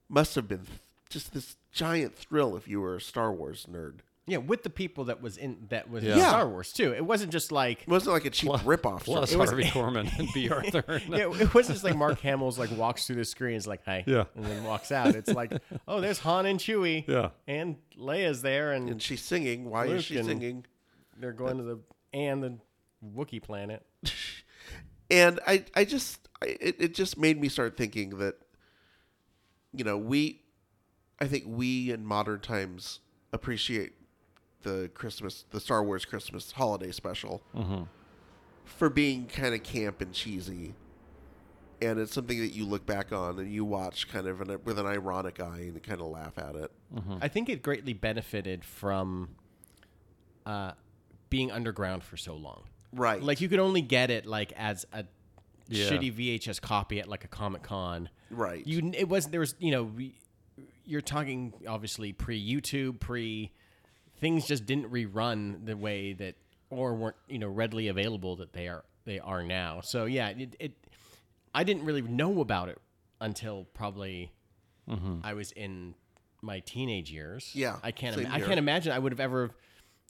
must 0.09 0.35
have 0.35 0.47
been 0.47 0.65
just 1.09 1.33
this 1.33 1.55
giant 1.71 2.15
thrill 2.15 2.55
if 2.57 2.67
you 2.67 2.81
were 2.81 2.95
a 2.95 3.01
Star 3.01 3.31
Wars 3.31 3.67
nerd. 3.71 3.99
Yeah, 4.27 4.37
with 4.37 4.63
the 4.63 4.71
people 4.71 5.03
that 5.05 5.21
was 5.21 5.37
in 5.37 5.67
that 5.69 5.87
was 5.87 6.03
in 6.03 6.17
Yeah. 6.17 6.29
Star 6.29 6.49
Wars 6.49 6.73
too. 6.73 6.93
It 6.93 7.05
wasn't 7.05 7.31
just 7.31 7.51
like 7.51 7.83
It 7.83 7.87
wasn't 7.87 8.13
like 8.13 8.25
a 8.25 8.31
cheap 8.31 8.49
ripoff. 8.49 9.03
Plus 9.03 9.29
Star 9.29 9.37
Wars. 9.37 9.49
Harvey 9.51 9.63
Korman 9.65 10.17
and 10.17 10.27
Bea 10.33 10.49
Arthur. 10.49 10.99
yeah, 11.09 11.29
it 11.31 11.53
wasn't 11.53 11.75
just 11.75 11.83
like 11.83 11.95
Mark 11.95 12.19
Hamill's 12.21 12.57
like 12.57 12.71
walks 12.71 13.05
through 13.05 13.17
the 13.17 13.25
screen, 13.25 13.55
is 13.55 13.67
like 13.67 13.81
hi, 13.85 14.03
Yeah. 14.07 14.23
and 14.35 14.43
then 14.45 14.63
walks 14.63 14.91
out. 14.91 15.13
It's 15.15 15.31
like, 15.31 15.53
oh, 15.87 16.01
there's 16.01 16.17
Han 16.19 16.47
and 16.47 16.59
Chewie, 16.59 17.07
Yeah. 17.07 17.29
and 17.47 17.75
Leia's 17.99 18.41
there, 18.41 18.71
and, 18.71 18.89
and 18.89 18.99
she's 19.01 19.21
singing. 19.21 19.69
Why 19.69 19.85
Luke 19.85 19.97
is 19.99 20.05
she 20.05 20.17
and- 20.17 20.25
singing? 20.25 20.65
they're 21.17 21.31
going 21.31 21.57
to 21.57 21.63
the 21.63 21.79
and 22.11 22.43
the 22.43 22.57
Wookiee 23.15 23.41
planet. 23.43 23.85
and 25.11 25.39
I, 25.47 25.65
I 25.75 25.85
just, 25.85 26.27
I, 26.41 26.57
it, 26.59 26.75
it 26.79 26.93
just 26.95 27.17
made 27.17 27.39
me 27.39 27.47
start 27.47 27.77
thinking 27.77 28.17
that, 28.17 28.35
you 29.71 29.83
know, 29.83 29.97
we, 29.97 30.41
I 31.19 31.27
think 31.27 31.43
we 31.47 31.91
in 31.91 32.05
modern 32.05 32.39
times 32.39 32.99
appreciate 33.31 33.93
the 34.65 34.89
Christmas, 34.93 35.45
the 35.51 35.59
Star 35.61 35.81
Wars 35.83 36.03
Christmas 36.03 36.51
holiday 36.51 36.91
special 36.91 37.41
for 38.65 38.89
being 38.89 39.27
kind 39.27 39.53
of 39.55 39.63
camp 39.63 40.01
and 40.01 40.11
cheesy, 40.11 40.73
and 41.81 41.99
it's 41.99 42.13
something 42.13 42.39
that 42.39 42.53
you 42.53 42.65
look 42.65 42.85
back 42.85 43.13
on 43.13 43.39
and 43.39 43.51
you 43.51 43.63
watch 43.63 44.07
kind 44.09 44.27
of 44.27 44.41
in 44.41 44.49
a, 44.49 44.57
with 44.57 44.77
an 44.79 44.85
ironic 44.87 45.39
eye 45.39 45.59
and 45.67 45.81
kind 45.83 46.01
of 46.01 46.07
laugh 46.07 46.37
at 46.37 46.55
it. 46.55 46.71
I 47.21 47.27
think 47.27 47.47
it 47.49 47.61
greatly 47.61 47.93
benefited 47.93 48.65
from 48.65 49.29
uh, 50.45 50.71
being 51.29 51.51
underground 51.51 52.03
for 52.03 52.17
so 52.17 52.35
long. 52.35 52.63
Right. 52.93 53.21
Like 53.21 53.39
you 53.41 53.49
could 53.49 53.59
only 53.59 53.81
get 53.81 54.09
it 54.09 54.25
like 54.25 54.51
as 54.57 54.85
a 54.93 55.05
Yeah. 55.67 55.89
shitty 55.89 56.13
VHS 56.39 56.61
copy 56.61 56.99
at 56.99 57.07
like 57.07 57.23
a 57.23 57.27
Comic 57.27 57.63
Con. 57.63 58.09
Right. 58.31 58.65
You 58.65 58.91
it 58.95 59.07
was 59.09 59.27
there 59.27 59.39
was 59.41 59.55
you 59.59 59.71
know 59.71 59.83
we, 59.83 60.15
you're 60.85 61.01
talking 61.01 61.53
obviously 61.67 62.13
pre 62.13 62.39
YouTube 62.41 62.99
pre 62.99 63.51
things 64.19 64.45
just 64.45 64.65
didn't 64.65 64.91
rerun 64.91 65.65
the 65.65 65.75
way 65.75 66.13
that 66.13 66.35
or 66.69 66.93
weren't 66.95 67.15
you 67.27 67.39
know 67.39 67.47
readily 67.47 67.87
available 67.87 68.37
that 68.37 68.53
they 68.53 68.67
are 68.67 68.83
they 69.05 69.19
are 69.19 69.43
now. 69.43 69.81
So 69.81 70.05
yeah, 70.05 70.29
it, 70.29 70.55
it 70.59 70.73
I 71.53 71.63
didn't 71.63 71.85
really 71.85 72.01
know 72.01 72.41
about 72.41 72.69
it 72.69 72.79
until 73.21 73.65
probably 73.73 74.31
mm-hmm. 74.89 75.19
I 75.23 75.33
was 75.33 75.51
in 75.51 75.95
my 76.41 76.59
teenage 76.59 77.11
years. 77.11 77.51
Yeah, 77.53 77.77
I 77.83 77.91
can't 77.91 78.17
I 78.17 78.39
can't 78.39 78.59
imagine 78.59 78.91
I 78.91 78.99
would 78.99 79.11
have 79.11 79.19
ever 79.19 79.51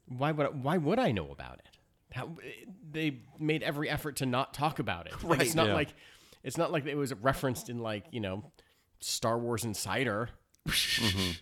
why 0.08 0.32
would 0.32 0.63
why 0.63 0.78
would 0.78 1.00
I 1.00 1.12
know 1.12 1.30
about 1.32 1.60
it? 1.60 1.65
How 2.13 2.30
they 2.91 3.20
made 3.39 3.63
every 3.63 3.89
effort 3.89 4.18
to 4.18 4.26
not 4.26 4.54
talk 4.54 4.80
about 4.80 5.08
it. 5.08 5.13
Right. 5.24 5.41
It's 5.41 5.56
not 5.56 5.68
Yeah. 5.68 5.74
like 5.74 5.94
it's 6.44 6.58
not 6.58 6.72
like 6.72 6.86
it 6.86 6.96
was 6.96 7.13
referenced 7.13 7.70
in 7.70 7.80
like 7.80 8.06
you 8.12 8.20
know 8.20 8.52
Star 9.00 9.38
Wars 9.38 9.63
Insider. 9.63 10.30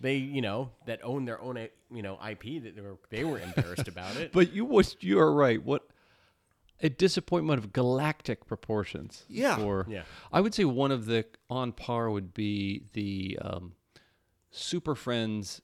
They 0.02 0.16
you 0.18 0.42
know 0.42 0.72
that 0.86 1.00
own 1.04 1.26
their 1.26 1.40
own 1.40 1.58
you 1.92 2.02
know 2.02 2.20
IP 2.30 2.64
that 2.64 2.76
they 2.76 2.82
were 2.82 2.98
they 3.10 3.24
were 3.24 3.40
embarrassed 3.40 3.88
about 3.88 4.18
it. 4.18 4.32
But 4.34 4.54
you 4.54 4.66
was 4.66 4.98
you 5.00 5.20
are 5.20 5.34
right. 5.34 5.64
What 5.64 5.88
a 6.82 6.90
disappointment 6.90 7.60
of 7.60 7.72
galactic 7.72 8.46
proportions. 8.46 9.24
Yeah. 9.30 9.56
For 9.56 9.86
Yeah. 9.90 10.04
I 10.32 10.42
would 10.42 10.54
say 10.54 10.66
one 10.66 10.92
of 10.92 11.06
the 11.06 11.26
on 11.50 11.72
par 11.72 12.10
would 12.10 12.34
be 12.34 12.84
the 12.94 13.40
um, 13.42 13.74
Super 14.52 14.96
Friends 14.96 15.62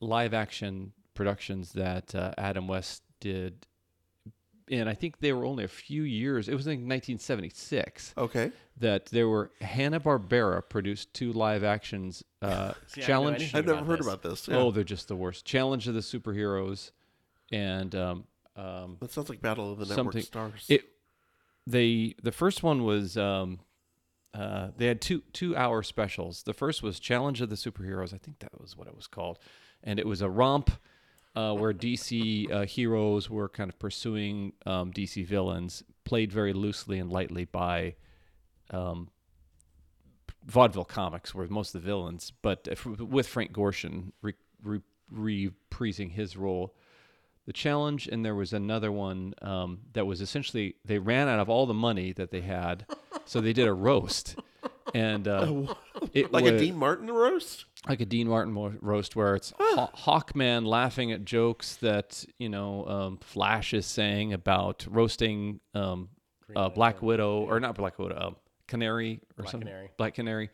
live 0.00 0.34
action 0.34 0.92
productions 1.14 1.72
that 1.72 2.14
uh, 2.14 2.32
Adam 2.36 2.68
West 2.68 3.02
did. 3.20 3.66
And 4.70 4.88
I 4.88 4.94
think 4.94 5.18
they 5.18 5.32
were 5.32 5.44
only 5.44 5.64
a 5.64 5.68
few 5.68 6.02
years. 6.02 6.48
It 6.48 6.54
was 6.54 6.66
in 6.66 6.88
1976 6.88 8.14
okay. 8.16 8.52
that 8.78 9.06
there 9.06 9.28
were 9.28 9.50
Hanna 9.60 9.98
Barbera 9.98 10.62
produced 10.68 11.12
two 11.12 11.32
live 11.32 11.64
actions. 11.64 12.22
Uh, 12.40 12.46
See, 12.52 12.52
I 12.52 12.70
didn't 12.70 12.96
know 12.96 13.06
challenge. 13.06 13.54
I've 13.54 13.66
never 13.66 13.84
heard 13.84 13.98
this. 13.98 14.06
about 14.06 14.22
this. 14.22 14.48
Yeah. 14.48 14.56
Oh, 14.56 14.70
they're 14.70 14.84
just 14.84 15.08
the 15.08 15.16
worst. 15.16 15.44
Challenge 15.44 15.88
of 15.88 15.94
the 15.94 16.00
superheroes, 16.00 16.92
and 17.50 17.94
um, 17.96 18.24
um, 18.56 18.96
that 19.00 19.10
sounds 19.10 19.28
like 19.28 19.40
Battle 19.40 19.72
of 19.72 19.78
the 19.78 19.94
Network. 19.94 20.22
Stars. 20.22 20.66
It 20.68 20.84
they 21.66 22.14
the 22.22 22.32
first 22.32 22.62
one 22.62 22.84
was 22.84 23.16
um, 23.16 23.60
uh, 24.34 24.68
they 24.76 24.86
had 24.86 25.00
two 25.00 25.22
two 25.32 25.56
hour 25.56 25.82
specials. 25.82 26.42
The 26.42 26.54
first 26.54 26.82
was 26.82 27.00
Challenge 27.00 27.40
of 27.40 27.48
the 27.48 27.56
Superheroes. 27.56 28.14
I 28.14 28.18
think 28.18 28.38
that 28.40 28.60
was 28.60 28.76
what 28.76 28.86
it 28.86 28.96
was 28.96 29.06
called, 29.06 29.38
and 29.82 29.98
it 29.98 30.06
was 30.06 30.22
a 30.22 30.28
romp 30.28 30.70
uh, 31.36 31.54
where 31.54 31.72
DC 31.72 32.50
uh, 32.50 32.66
heroes 32.66 33.30
were 33.30 33.48
kind 33.48 33.70
of 33.70 33.78
pursuing 33.78 34.52
um, 34.66 34.92
DC 34.92 35.24
villains, 35.26 35.82
played 36.04 36.32
very 36.32 36.52
loosely 36.52 36.98
and 36.98 37.10
lightly 37.10 37.44
by. 37.44 37.94
Um, 38.70 39.10
vaudeville 40.44 40.84
comics 40.84 41.34
were 41.34 41.46
most 41.48 41.74
of 41.74 41.82
the 41.82 41.86
villains, 41.86 42.32
but 42.42 42.68
if, 42.70 42.86
with 42.86 43.26
Frank 43.26 43.52
Gorshin 43.52 44.12
re, 44.22 44.34
re, 44.62 44.80
reprising 45.12 46.12
his 46.12 46.36
role. 46.36 46.74
The 47.46 47.52
challenge, 47.52 48.06
and 48.06 48.24
there 48.24 48.34
was 48.34 48.52
another 48.52 48.92
one 48.92 49.34
um, 49.42 49.80
that 49.94 50.06
was 50.06 50.20
essentially 50.20 50.76
they 50.84 50.98
ran 50.98 51.26
out 51.26 51.40
of 51.40 51.48
all 51.48 51.66
the 51.66 51.74
money 51.74 52.12
that 52.12 52.30
they 52.30 52.42
had, 52.42 52.86
so 53.24 53.40
they 53.40 53.52
did 53.52 53.66
a 53.66 53.72
roast, 53.72 54.36
and 54.94 55.26
uh, 55.28 55.74
it 56.12 56.32
like 56.32 56.44
a 56.44 56.58
Dean 56.58 56.76
Martin 56.76 57.10
roast? 57.10 57.64
like 57.88 58.00
a 58.00 58.04
Dean 58.04 58.28
Martin 58.28 58.52
mo- 58.52 58.74
roast 58.80 59.16
where 59.16 59.34
it's 59.34 59.52
Haw- 59.58 59.90
Hawkman 59.92 60.66
laughing 60.66 61.12
at 61.12 61.24
jokes 61.24 61.76
that 61.76 62.24
you 62.38 62.48
know 62.48 62.86
um, 62.86 63.16
Flash 63.18 63.72
is 63.72 63.86
saying 63.86 64.32
about 64.32 64.86
roasting 64.88 65.60
um, 65.74 66.08
uh, 66.54 66.68
Black 66.68 67.00
Widow 67.02 67.40
or 67.42 67.60
not 67.60 67.74
Black 67.74 67.98
Widow, 67.98 68.18
um, 68.18 68.36
Canary 68.66 69.20
or 69.38 69.42
Black 69.44 69.50
something. 69.52 69.68
Canary. 69.68 69.90
Black 69.96 70.14
Canary, 70.14 70.50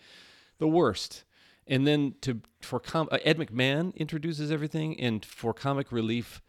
the 0.59 0.69
worst. 0.69 1.25
And 1.69 1.85
then 1.85 2.15
to 2.21 2.41
for 2.61 2.79
com- 2.79 3.09
uh, 3.11 3.19
Ed 3.25 3.39
McMahon 3.39 3.93
introduces 3.97 4.53
everything, 4.53 5.01
and 5.01 5.25
for 5.25 5.53
comic 5.53 5.91
relief, 5.91 6.41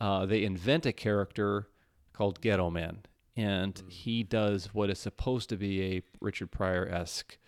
uh, 0.00 0.26
they 0.26 0.42
invent 0.42 0.84
a 0.84 0.92
character 0.92 1.68
called 2.12 2.40
Ghetto 2.40 2.70
Man, 2.70 2.98
and 3.36 3.82
he 3.88 4.22
does 4.22 4.72
what 4.74 4.90
is 4.90 4.98
supposed 4.98 5.48
to 5.50 5.56
be 5.56 5.82
a 5.96 6.02
Richard 6.20 6.50
Pryor 6.50 6.86
esque 6.88 7.38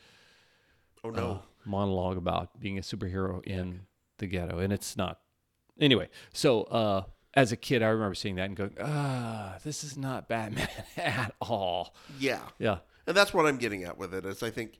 Oh 1.04 1.10
no. 1.10 1.42
monologue 1.64 2.16
about 2.16 2.58
being 2.58 2.78
a 2.78 2.82
superhero 2.82 3.44
in 3.46 3.82
the 4.18 4.26
ghetto, 4.26 4.58
and 4.58 4.72
it's 4.72 4.96
not. 4.96 5.20
Anyway, 5.78 6.08
so 6.32 6.62
uh, 6.64 7.02
as 7.34 7.52
a 7.52 7.56
kid, 7.56 7.82
I 7.82 7.88
remember 7.88 8.14
seeing 8.14 8.36
that 8.36 8.46
and 8.46 8.56
going, 8.56 8.74
"Ah, 8.80 9.58
this 9.62 9.84
is 9.84 9.96
not 9.96 10.28
Batman 10.28 10.68
at 10.96 11.34
all." 11.40 11.94
yeah. 12.18 12.40
Yeah, 12.58 12.78
And 13.06 13.16
that's 13.16 13.32
what 13.34 13.46
I'm 13.46 13.58
getting 13.58 13.84
at 13.84 13.98
with 13.98 14.14
it 14.14 14.24
is 14.24 14.42
I 14.42 14.50
think 14.50 14.78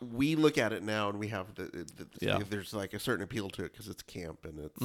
we 0.00 0.34
look 0.34 0.58
at 0.58 0.72
it 0.72 0.82
now 0.82 1.08
and 1.08 1.18
we 1.18 1.28
have 1.28 1.54
the, 1.54 1.64
the, 1.64 1.84
the 1.96 2.06
Yeah. 2.20 2.38
there's 2.50 2.74
like 2.74 2.94
a 2.94 2.98
certain 2.98 3.22
appeal 3.22 3.48
to 3.50 3.64
it 3.64 3.72
because 3.72 3.86
it's 3.88 4.02
camp 4.02 4.44
and 4.44 4.58
it's 4.58 4.82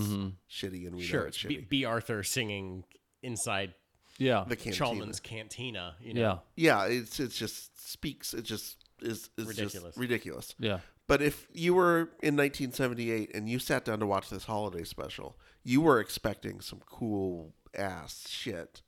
shitty 0.50 0.86
and 0.86 0.96
we 0.96 1.02
know 1.02 1.08
Sure, 1.08 1.26
it's 1.26 1.38
it's 1.38 1.46
B, 1.46 1.58
shitty. 1.58 1.70
Bea 1.70 1.86
Arthur 1.86 2.22
singing 2.24 2.84
inside 3.24 3.74
yeah, 4.20 4.44
the 4.48 4.56
cantina. 4.56 4.86
Chalman's 4.86 5.20
cantina. 5.20 5.96
You 6.00 6.14
know? 6.14 6.42
yeah, 6.56 6.86
Yeah, 6.86 6.94
it's 6.98 7.20
it's 7.20 7.36
just 7.38 7.90
speaks. 7.90 8.34
It 8.36 8.44
just 8.44 8.78
is, 9.02 9.30
is 9.38 9.48
Ridiculous. 9.48 9.84
Just 9.84 9.98
ridiculous. 9.98 10.56
yeah. 10.60 10.80
But 11.08 11.24
if 11.24 11.48
you 11.52 11.74
were 11.74 12.12
in 12.22 12.36
1978 12.38 13.32
and 13.34 13.50
you 13.50 13.58
sat 13.58 13.84
down 13.84 14.00
to 14.00 14.06
watch 14.06 14.30
this 14.30 14.44
holiday 14.46 14.84
special, 14.84 15.40
you 15.64 15.82
were 15.82 16.00
expecting 16.00 16.62
some 16.62 16.82
cool 16.86 17.56
ass 17.76 18.28
shit, 18.30 18.84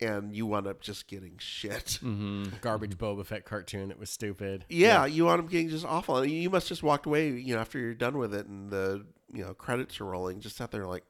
and 0.00 0.36
you 0.36 0.46
wound 0.46 0.68
up 0.68 0.80
just 0.80 1.08
getting 1.08 1.34
shit. 1.38 1.98
Mm-hmm. 2.12 2.44
Garbage 2.60 2.96
Boba 2.96 3.26
Fett 3.26 3.44
cartoon 3.44 3.88
that 3.88 3.98
was 3.98 4.10
stupid. 4.10 4.64
Yeah, 4.68 5.04
you 5.06 5.24
wound 5.24 5.40
up 5.42 5.50
getting 5.50 5.68
just 5.68 5.84
awful. 5.84 6.18
And 6.18 6.30
you 6.30 6.48
must 6.50 6.68
just 6.68 6.82
walked 6.84 7.06
away, 7.06 7.30
you 7.30 7.54
know, 7.54 7.60
after 7.60 7.78
you're 7.78 7.94
done 7.94 8.18
with 8.18 8.34
it 8.34 8.46
and 8.46 8.70
the 8.70 9.04
you 9.32 9.42
know 9.42 9.52
credits 9.54 10.00
are 10.00 10.04
rolling. 10.04 10.38
Just 10.40 10.56
sat 10.56 10.70
there 10.70 10.86
like, 10.86 11.04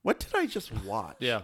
what 0.00 0.18
did 0.18 0.34
I 0.34 0.46
just 0.46 0.72
watch? 0.84 1.16
Yeah. 1.20 1.42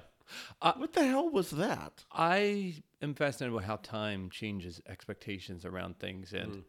Uh, 0.60 0.72
what 0.76 0.92
the 0.92 1.06
hell 1.06 1.28
was 1.30 1.50
that? 1.50 2.04
I 2.12 2.76
am 3.02 3.14
fascinated 3.14 3.56
by 3.56 3.62
how 3.64 3.76
time 3.76 4.30
changes 4.30 4.80
expectations 4.88 5.64
around 5.64 5.98
things, 5.98 6.32
and 6.32 6.52
hmm. 6.52 6.60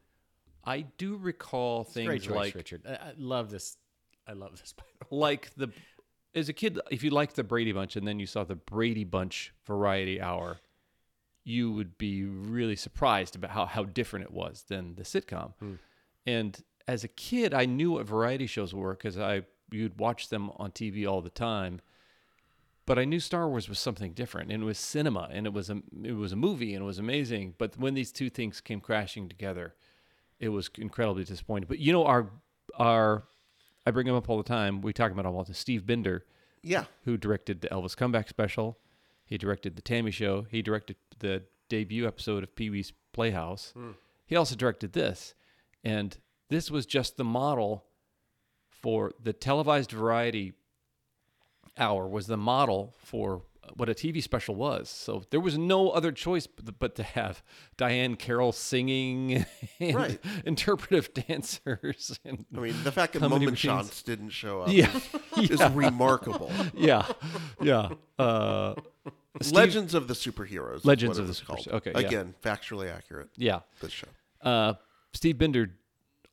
I 0.64 0.82
do 0.98 1.18
recall 1.18 1.84
Great 1.84 1.94
things 1.94 2.26
choice, 2.26 2.36
like 2.36 2.56
Richard. 2.56 2.82
I, 2.88 2.94
I 2.94 3.14
love 3.18 3.50
this. 3.50 3.78
I 4.28 4.34
love 4.34 4.52
this. 4.52 4.74
like 5.10 5.54
the 5.56 5.72
as 6.36 6.50
a 6.50 6.54
kid 6.54 6.80
if 6.92 7.04
you 7.04 7.10
liked 7.10 7.36
the 7.36 7.44
Brady 7.44 7.72
Bunch 7.72 7.96
and 7.96 8.08
then 8.08 8.20
you 8.20 8.26
saw 8.26 8.44
the 8.44 8.56
Brady 8.56 9.04
Bunch 9.04 9.54
Variety 9.66 10.22
Hour, 10.22 10.58
you 11.44 11.72
would 11.72 11.98
be 11.98 12.24
really 12.24 12.76
surprised 12.76 13.36
about 13.36 13.52
how 13.52 13.66
how 13.66 13.84
different 13.84 14.26
it 14.26 14.32
was 14.32 14.66
than 14.68 14.96
the 14.96 15.04
sitcom. 15.04 15.54
Hmm. 15.60 15.74
And 16.26 16.64
as 16.88 17.04
a 17.04 17.08
kid, 17.08 17.54
I 17.54 17.66
knew 17.66 17.92
what 17.92 18.06
variety 18.06 18.48
shows 18.48 18.74
were 18.74 18.94
because 18.94 19.18
I 19.18 19.44
you'd 19.72 20.00
watch 20.00 20.30
them 20.30 20.52
on 20.58 20.72
TV 20.72 21.08
all 21.08 21.22
the 21.22 21.30
time. 21.30 21.82
But 22.90 22.98
I 22.98 23.06
knew 23.06 23.20
Star 23.20 23.48
Wars 23.48 23.70
was 23.70 23.78
something 23.78 24.14
different, 24.14 24.52
and 24.52 24.64
it 24.64 24.66
was 24.66 24.80
cinema, 24.80 25.30
and 25.32 25.46
it 25.46 25.54
was 25.54 25.70
a 25.70 25.84
it 26.04 26.14
was 26.14 26.32
a 26.32 26.36
movie, 26.36 26.74
and 26.74 26.82
it 26.82 26.88
was 26.88 26.98
amazing. 26.98 27.54
But 27.60 27.78
when 27.78 27.94
these 27.94 28.12
two 28.12 28.32
things 28.32 28.62
came 28.62 28.82
crashing 28.82 29.30
together, 29.30 29.76
it 30.40 30.50
was 30.50 30.72
incredibly 30.76 31.24
disappointing. 31.24 31.68
But 31.68 31.78
you 31.78 31.94
know, 31.94 32.04
our 32.08 32.32
our 32.80 33.26
I 33.86 33.92
bring 33.92 34.08
him 34.08 34.16
up 34.16 34.28
all 34.28 34.38
the 34.38 34.44
time. 34.44 34.82
We 34.82 34.92
talk 34.92 35.12
about 35.12 35.28
him 35.28 35.36
all 35.36 35.44
the 35.44 35.50
time. 35.50 35.54
Steve 35.54 35.86
Binder, 35.86 36.26
Yeah, 36.64 36.86
who 37.04 37.16
directed 37.16 37.62
the 37.62 37.68
Elvis 37.68 37.96
comeback 37.96 38.28
special, 38.28 38.80
he 39.24 39.38
directed 39.38 39.76
the 39.76 39.84
T.A.M.I. 39.84 40.10
Show, 40.10 40.48
he 40.50 40.64
directed 40.64 40.96
the 41.20 41.44
debut 41.70 42.08
episode 42.08 42.42
of 42.42 42.56
Pee 42.56 42.72
Wee's 42.72 42.92
Playhouse. 43.14 43.72
Hmm. 43.78 43.92
He 44.26 44.36
also 44.36 44.56
directed 44.56 44.94
this, 44.94 45.36
and 45.84 46.18
this 46.50 46.72
was 46.72 46.88
just 46.88 47.18
the 47.18 47.24
model 47.24 47.86
for 48.68 49.12
the 49.22 49.34
televised 49.34 49.92
variety 49.92 50.54
hour 51.80 52.08
was 52.08 52.28
the 52.28 52.38
model 52.38 52.94
for 53.04 53.44
what 53.76 53.88
a 53.88 53.94
TV 53.94 54.22
special 54.24 54.56
was. 54.56 54.90
So 54.90 55.24
there 55.30 55.40
was 55.40 55.56
no 55.58 55.90
other 55.92 56.12
choice 56.12 56.48
but, 56.48 56.96
to 56.96 57.04
have 57.04 57.44
Diahann 57.78 58.18
Carroll 58.18 58.52
singing 58.52 59.46
and 59.80 59.96
Right. 59.96 60.20
interpretive 60.44 61.14
dancers. 61.28 62.20
And, 62.26 62.46
I 62.56 62.60
mean, 62.62 62.74
the 62.84 62.92
fact 62.92 63.14
that 63.14 63.22
Moment. 63.22 63.58
Shots 63.60 64.02
didn't 64.02 64.30
show 64.30 64.62
up 64.64 64.70
yeah, 64.72 64.90
is 65.38 65.62
remarkable. 65.72 66.52
yeah, 66.74 67.06
yeah. 67.62 67.90
Uh, 68.18 68.74
Steve- 69.42 69.54
Legends 69.56 69.94
of 69.94 70.08
the 70.08 70.16
Superheroes. 70.16 70.84
Legends 70.84 71.20
of 71.20 71.26
the 71.28 71.30
was 71.30 71.38
Super- 71.38 71.54
called. 71.54 71.68
okay, 71.68 71.92
yeah. 71.94 72.00
Again, 72.08 72.36
factually 72.44 72.92
accurate. 72.92 73.30
Yeah. 73.38 73.60
This 73.82 73.92
show. 73.92 74.08
Uh, 74.42 74.74
Steve 75.14 75.38
Binder, 75.38 75.76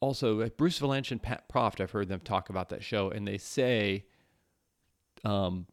also 0.00 0.40
uh, 0.40 0.48
Bruce 0.56 0.78
Vilanch 0.80 1.10
and 1.10 1.22
Pat 1.22 1.48
Proft. 1.52 1.80
I've 1.82 1.90
heard 1.90 2.08
them 2.08 2.20
talk 2.20 2.48
about 2.48 2.70
that 2.70 2.82
show, 2.82 3.10
and 3.10 3.28
they 3.28 3.36
say 3.38 4.06
um, 5.26 5.66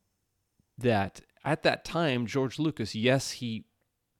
that 0.77 1.21
at 1.45 1.63
that 1.63 1.85
time 1.85 2.25
George 2.25 2.59
Lucas, 2.59 2.95
yes, 2.95 3.31
he 3.31 3.65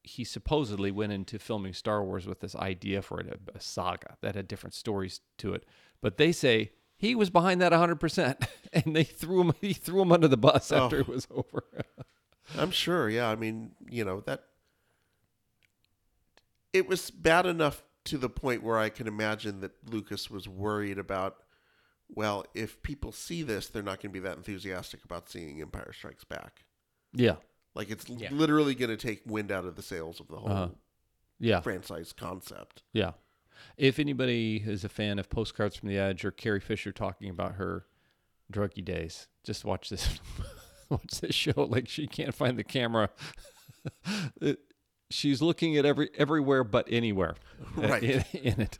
he 0.05 0.23
supposedly 0.25 0.91
went 0.91 1.13
into 1.13 1.39
filming 1.39 1.73
Star 1.73 2.03
Wars 2.03 2.27
with 2.27 2.41
this 2.41 2.55
idea 2.55 3.01
for 3.01 3.21
it, 3.21 3.27
a, 3.53 3.57
a 3.57 3.61
saga 3.61 4.17
that 4.21 4.35
had 4.35 4.47
different 4.49 4.73
stories 4.73 5.21
to 5.37 5.53
it, 5.53 5.65
but 6.01 6.17
they 6.17 6.31
say 6.33 6.71
he 6.97 7.15
was 7.15 7.29
behind 7.29 7.61
that 7.61 7.71
100%, 7.71 8.45
and 8.73 8.95
they 8.95 9.03
threw 9.05 9.41
him 9.41 9.53
he 9.61 9.73
threw 9.73 10.01
him 10.01 10.11
under 10.11 10.27
the 10.27 10.37
bus 10.37 10.71
after 10.71 10.97
Oh. 10.97 10.99
it 10.99 11.07
was 11.07 11.27
over. 11.31 11.63
I'm 12.57 12.71
sure. 12.71 13.09
Yeah. 13.09 13.29
I 13.29 13.35
mean, 13.35 13.71
you 13.89 14.03
know 14.03 14.19
that. 14.21 14.43
It 16.73 16.87
was 16.87 17.09
bad 17.11 17.45
enough 17.45 17.83
to 18.05 18.17
the 18.17 18.29
point 18.29 18.63
where 18.63 18.77
I 18.77 18.89
can 18.89 19.07
imagine 19.07 19.61
that 19.61 19.71
Lucas 19.89 20.29
was 20.29 20.47
worried 20.47 20.97
about. 20.97 21.37
Well, 22.09 22.45
if 22.53 22.81
people 22.83 23.11
see 23.11 23.41
this, 23.43 23.67
they're 23.69 23.81
not 23.83 24.01
going 24.01 24.11
to 24.11 24.19
be 24.19 24.19
that 24.19 24.37
enthusiastic 24.37 25.03
about 25.03 25.29
seeing 25.29 25.61
Empire 25.61 25.91
Strikes 25.93 26.23
Back. 26.23 26.65
yeah, 27.13 27.35
Like 27.75 27.89
it's 27.89 28.07
Yeah. 28.07 28.29
literally 28.31 28.75
going 28.75 28.91
to 28.91 28.97
take 28.97 29.21
wind 29.25 29.51
out 29.51 29.65
of 29.65 29.75
the 29.75 29.81
sails 29.81 30.19
of 30.19 30.27
the 30.27 30.35
whole 30.37 30.49
Uh-huh. 30.51 30.69
yeah. 31.39 31.61
franchise 31.61 32.13
concept. 32.13 32.83
Yeah. 32.93 33.13
If 33.77 33.97
anybody 33.97 34.61
is 34.65 34.83
a 34.83 34.89
fan 34.89 35.17
of 35.19 35.29
Postcards 35.29 35.75
from 35.77 35.89
the 35.89 35.97
Edge 35.97 36.23
or 36.25 36.31
Carrie 36.31 36.59
Fisher 36.59 36.91
talking 36.91 37.29
about 37.29 37.55
her 37.55 37.85
druggy 38.51 38.83
days, 38.85 39.27
just 39.43 39.63
watch 39.65 39.89
this 39.89 40.19
watch 40.89 41.21
this 41.21 41.33
show. 41.35 41.53
Like 41.69 41.87
she 41.87 42.05
can't 42.07 42.35
find 42.35 42.57
the 42.59 42.63
camera. 42.63 43.09
It- 44.41 44.59
she's 45.09 45.41
looking 45.41 45.77
at 45.77 45.85
every 45.85 46.09
everywhere 46.17 46.63
but 46.63 46.87
anywhere. 46.91 47.35
uh, 47.77 47.81
Right. 47.81 48.03
In, 48.03 48.23
in 48.33 48.61
it. 48.61 48.77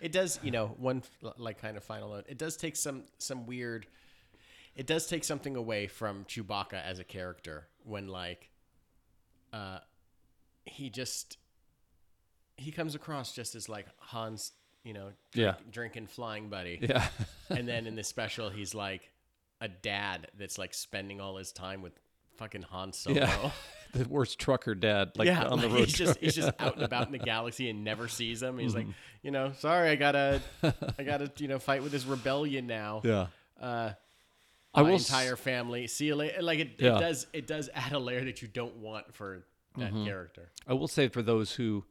It 0.00 0.12
does, 0.12 0.38
you 0.42 0.50
know, 0.50 0.68
one 0.78 1.02
like 1.38 1.60
kind 1.60 1.76
of 1.76 1.84
final 1.84 2.10
note. 2.10 2.24
It 2.28 2.38
does 2.38 2.56
take 2.56 2.76
some 2.76 3.04
some 3.18 3.46
weird. 3.46 3.86
It 4.76 4.86
does 4.86 5.06
take 5.06 5.24
something 5.24 5.56
away 5.56 5.88
from 5.88 6.24
Chewbacca 6.24 6.82
as 6.84 6.98
a 7.00 7.04
character 7.04 7.66
when 7.84 8.06
like, 8.08 8.48
uh, 9.52 9.80
he 10.64 10.88
just 10.90 11.36
he 12.56 12.70
comes 12.70 12.94
across 12.94 13.32
just 13.34 13.54
as 13.54 13.68
like 13.68 13.86
Han's, 14.00 14.52
you 14.84 14.92
know, 14.92 15.10
drink, 15.32 15.34
Yeah. 15.34 15.54
drinking 15.70 16.06
flying 16.06 16.48
buddy, 16.48 16.78
Yeah. 16.80 17.08
and 17.48 17.66
then 17.68 17.86
in 17.86 17.94
this 17.96 18.08
special 18.08 18.48
he's 18.50 18.74
like 18.74 19.10
a 19.60 19.68
dad 19.68 20.28
that's 20.38 20.56
like 20.58 20.72
spending 20.72 21.20
all 21.20 21.36
his 21.36 21.52
time 21.52 21.82
with 21.82 21.92
fucking 22.40 22.62
Han 22.62 22.92
Solo. 22.92 23.16
Yeah. 23.20 23.50
the 23.92 24.08
worst 24.08 24.38
trucker 24.40 24.74
dad, 24.74 25.12
like 25.16 25.26
yeah, 25.26 25.44
on 25.46 25.60
the 25.60 25.66
like, 25.68 25.76
road. 25.76 25.84
he's 25.88 25.94
just 25.96 26.18
he's 26.18 26.34
just 26.34 26.50
out 26.58 26.74
and 26.76 26.84
about 26.84 27.06
in 27.06 27.12
the 27.12 27.18
galaxy 27.34 27.70
and 27.70 27.84
never 27.84 28.08
sees 28.08 28.40
them. 28.40 28.58
He's 28.58 28.74
Mm-hmm. 28.74 28.88
like, 28.88 28.96
you 29.22 29.30
know, 29.30 29.52
sorry, 29.58 29.90
I 29.90 29.94
gotta, 29.96 30.40
I 30.98 31.02
gotta, 31.04 31.30
you 31.38 31.46
know, 31.48 31.58
fight 31.58 31.82
with 31.82 31.92
this 31.92 32.04
rebellion 32.06 32.66
now. 32.66 33.02
yeah. 33.04 33.26
Uh, 33.60 33.92
I 34.72 34.82
my 34.82 34.88
will 34.90 34.94
s- 34.96 35.08
entire 35.08 35.36
family. 35.36 35.86
See 35.88 36.06
you 36.06 36.14
later. 36.16 36.40
Like 36.42 36.58
it, 36.60 36.70
Yeah. 36.78 36.96
it 36.96 37.00
does, 37.00 37.26
it 37.32 37.46
does 37.46 37.68
add 37.74 37.92
a 37.92 37.98
layer 37.98 38.24
that 38.24 38.40
you 38.42 38.48
don't 38.48 38.76
want 38.76 39.12
for 39.14 39.42
that 39.76 39.92
Mm-hmm. 39.92 40.04
character. 40.06 40.48
I 40.66 40.72
will 40.74 40.88
say 40.88 41.08
for 41.08 41.22
those 41.22 41.52
who 41.52 41.84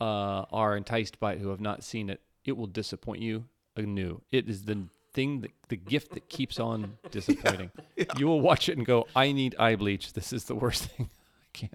uh, 0.00 0.44
are 0.52 0.76
enticed 0.76 1.20
by 1.20 1.34
it, 1.34 1.40
who 1.40 1.50
have 1.50 1.60
not 1.60 1.82
seen 1.84 2.08
it, 2.10 2.20
it 2.44 2.56
will 2.56 2.66
disappoint 2.66 3.20
you 3.22 3.44
anew. 3.76 4.22
It 4.30 4.48
is 4.48 4.64
the 4.64 4.86
thing, 5.12 5.40
that, 5.42 5.50
the 5.68 5.76
gift 5.76 6.12
that 6.14 6.28
keeps 6.28 6.58
on 6.60 6.96
disappointing. 7.10 7.70
You 8.18 8.26
will 8.26 8.40
watch 8.40 8.68
it 8.68 8.76
and 8.76 8.86
go, 8.86 9.06
"I 9.14 9.32
need 9.32 9.54
eye 9.58 9.76
bleach. 9.76 10.12
This 10.12 10.32
is 10.32 10.44
the 10.44 10.54
worst 10.54 10.84
thing." 10.96 11.10
I 11.12 11.46
can't. 11.52 11.72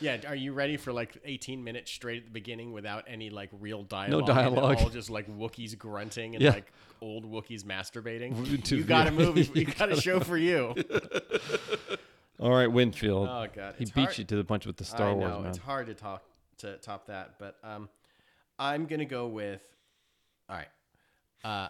Yeah, 0.00 0.18
are 0.26 0.34
you 0.34 0.52
ready 0.52 0.76
for 0.76 0.92
like 0.92 1.16
18 1.24 1.62
minutes 1.62 1.90
straight 1.90 2.18
at 2.18 2.24
the 2.26 2.30
beginning 2.30 2.72
without 2.72 3.04
any 3.06 3.30
like 3.30 3.50
real 3.60 3.82
dialogue? 3.84 4.26
No 4.28 4.34
dialogue. 4.34 4.78
all 4.80 4.88
just 4.90 5.10
like 5.10 5.28
Wookiees 5.28 5.76
grunting 5.78 6.34
and 6.34 6.42
Yeah. 6.42 6.50
like 6.50 6.72
old 7.00 7.24
Wookiees 7.30 7.62
masturbating. 7.64 8.70
You 8.70 8.84
got 8.84 9.06
a 9.06 9.10
movie. 9.10 9.50
you 9.54 9.64
got 9.66 9.90
a 9.92 10.00
show 10.00 10.20
for 10.20 10.36
you. 10.36 10.74
All 12.40 12.50
right, 12.50 12.66
Winfield. 12.66 13.28
Oh 13.28 13.46
god, 13.54 13.74
he 13.78 13.82
it's 13.84 13.90
beat 13.92 14.04
hard- 14.04 14.18
you 14.18 14.24
to 14.24 14.36
the 14.36 14.44
punch 14.44 14.66
with 14.66 14.76
the 14.76 14.84
Star 14.84 15.10
I 15.10 15.12
Wars, 15.12 15.38
man. 15.42 15.46
it's 15.46 15.58
hard 15.58 15.86
to 15.86 15.94
talk 15.94 16.22
to 16.58 16.76
top 16.78 17.06
that, 17.06 17.34
but 17.38 17.56
um, 17.62 17.88
I'm 18.58 18.86
gonna 18.86 19.04
go 19.04 19.28
with 19.28 19.62
all 20.48 20.56
right. 20.56 20.68
Uh, 21.44 21.68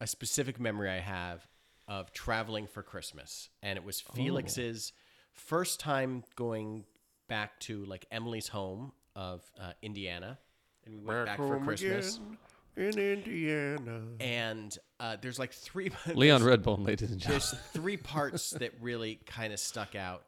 a 0.00 0.06
specific 0.06 0.58
memory 0.58 0.90
I 0.90 0.98
have 1.00 1.46
of 1.88 2.12
traveling 2.12 2.66
for 2.66 2.82
Christmas, 2.82 3.48
and 3.62 3.76
it 3.76 3.84
was 3.84 4.00
Felix's 4.00 4.92
first 5.32 5.80
time 5.80 6.24
going 6.36 6.84
back 7.28 7.58
to 7.60 7.84
like 7.84 8.06
Emily's 8.10 8.48
home 8.48 8.92
of 9.16 9.42
uh, 9.60 9.72
Indiana, 9.82 10.38
and 10.84 11.00
we 11.00 11.06
went 11.06 11.26
back, 11.26 11.36
for 11.36 11.54
home 11.54 11.64
Christmas. 11.64 12.16
again 12.16 12.38
in 12.76 12.98
Indiana. 12.98 14.02
And 14.20 14.76
uh, 14.98 15.16
there's 15.20 15.38
like 15.38 15.52
three. 15.52 15.90
Leon 16.14 16.42
Redbone, 16.42 16.86
ladies 16.86 17.10
and 17.10 17.20
gentlemen. 17.20 17.40
there's 17.40 17.60
three 17.72 17.96
parts 17.96 18.50
that 18.50 18.72
really 18.80 19.20
kind 19.26 19.52
of 19.52 19.58
stuck 19.58 19.94
out. 19.94 20.24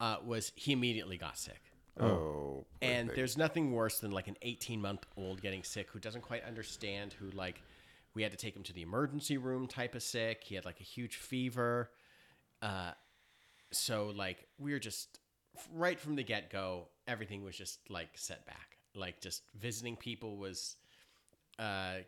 Uh, 0.00 0.16
was 0.24 0.52
he 0.56 0.72
immediately 0.72 1.16
got 1.16 1.38
sick? 1.38 1.60
Oh, 2.00 2.64
And 2.80 3.10
there's 3.14 3.36
nothing 3.36 3.72
worse 3.72 4.00
than 4.00 4.12
like 4.12 4.26
an 4.26 4.36
18 4.40 4.80
month 4.80 5.04
old 5.16 5.42
getting 5.42 5.62
sick 5.62 5.88
who 5.90 5.98
doesn't 5.98 6.22
quite 6.22 6.42
understand. 6.44 7.14
Who 7.14 7.30
like 7.30 7.62
we 8.14 8.22
had 8.22 8.32
to 8.32 8.36
take 8.36 8.56
him 8.56 8.62
to 8.64 8.72
the 8.72 8.82
emergency 8.82 9.38
room 9.38 9.66
type 9.66 9.94
of 9.94 10.02
sick. 10.02 10.42
He 10.44 10.54
had 10.54 10.64
like 10.64 10.80
a 10.80 10.84
huge 10.84 11.16
fever. 11.16 11.90
Uh, 12.60 12.92
so 13.72 14.12
like 14.14 14.46
we 14.58 14.72
were 14.72 14.78
just 14.78 15.18
right 15.72 15.98
from 15.98 16.16
the 16.16 16.22
get 16.22 16.50
go. 16.50 16.88
Everything 17.06 17.42
was 17.42 17.56
just 17.56 17.80
like 17.88 18.10
set 18.14 18.46
back. 18.46 18.78
Like 18.94 19.20
just 19.20 19.42
visiting 19.58 19.96
people 19.96 20.36
was 20.36 20.76
uh, 21.58 21.98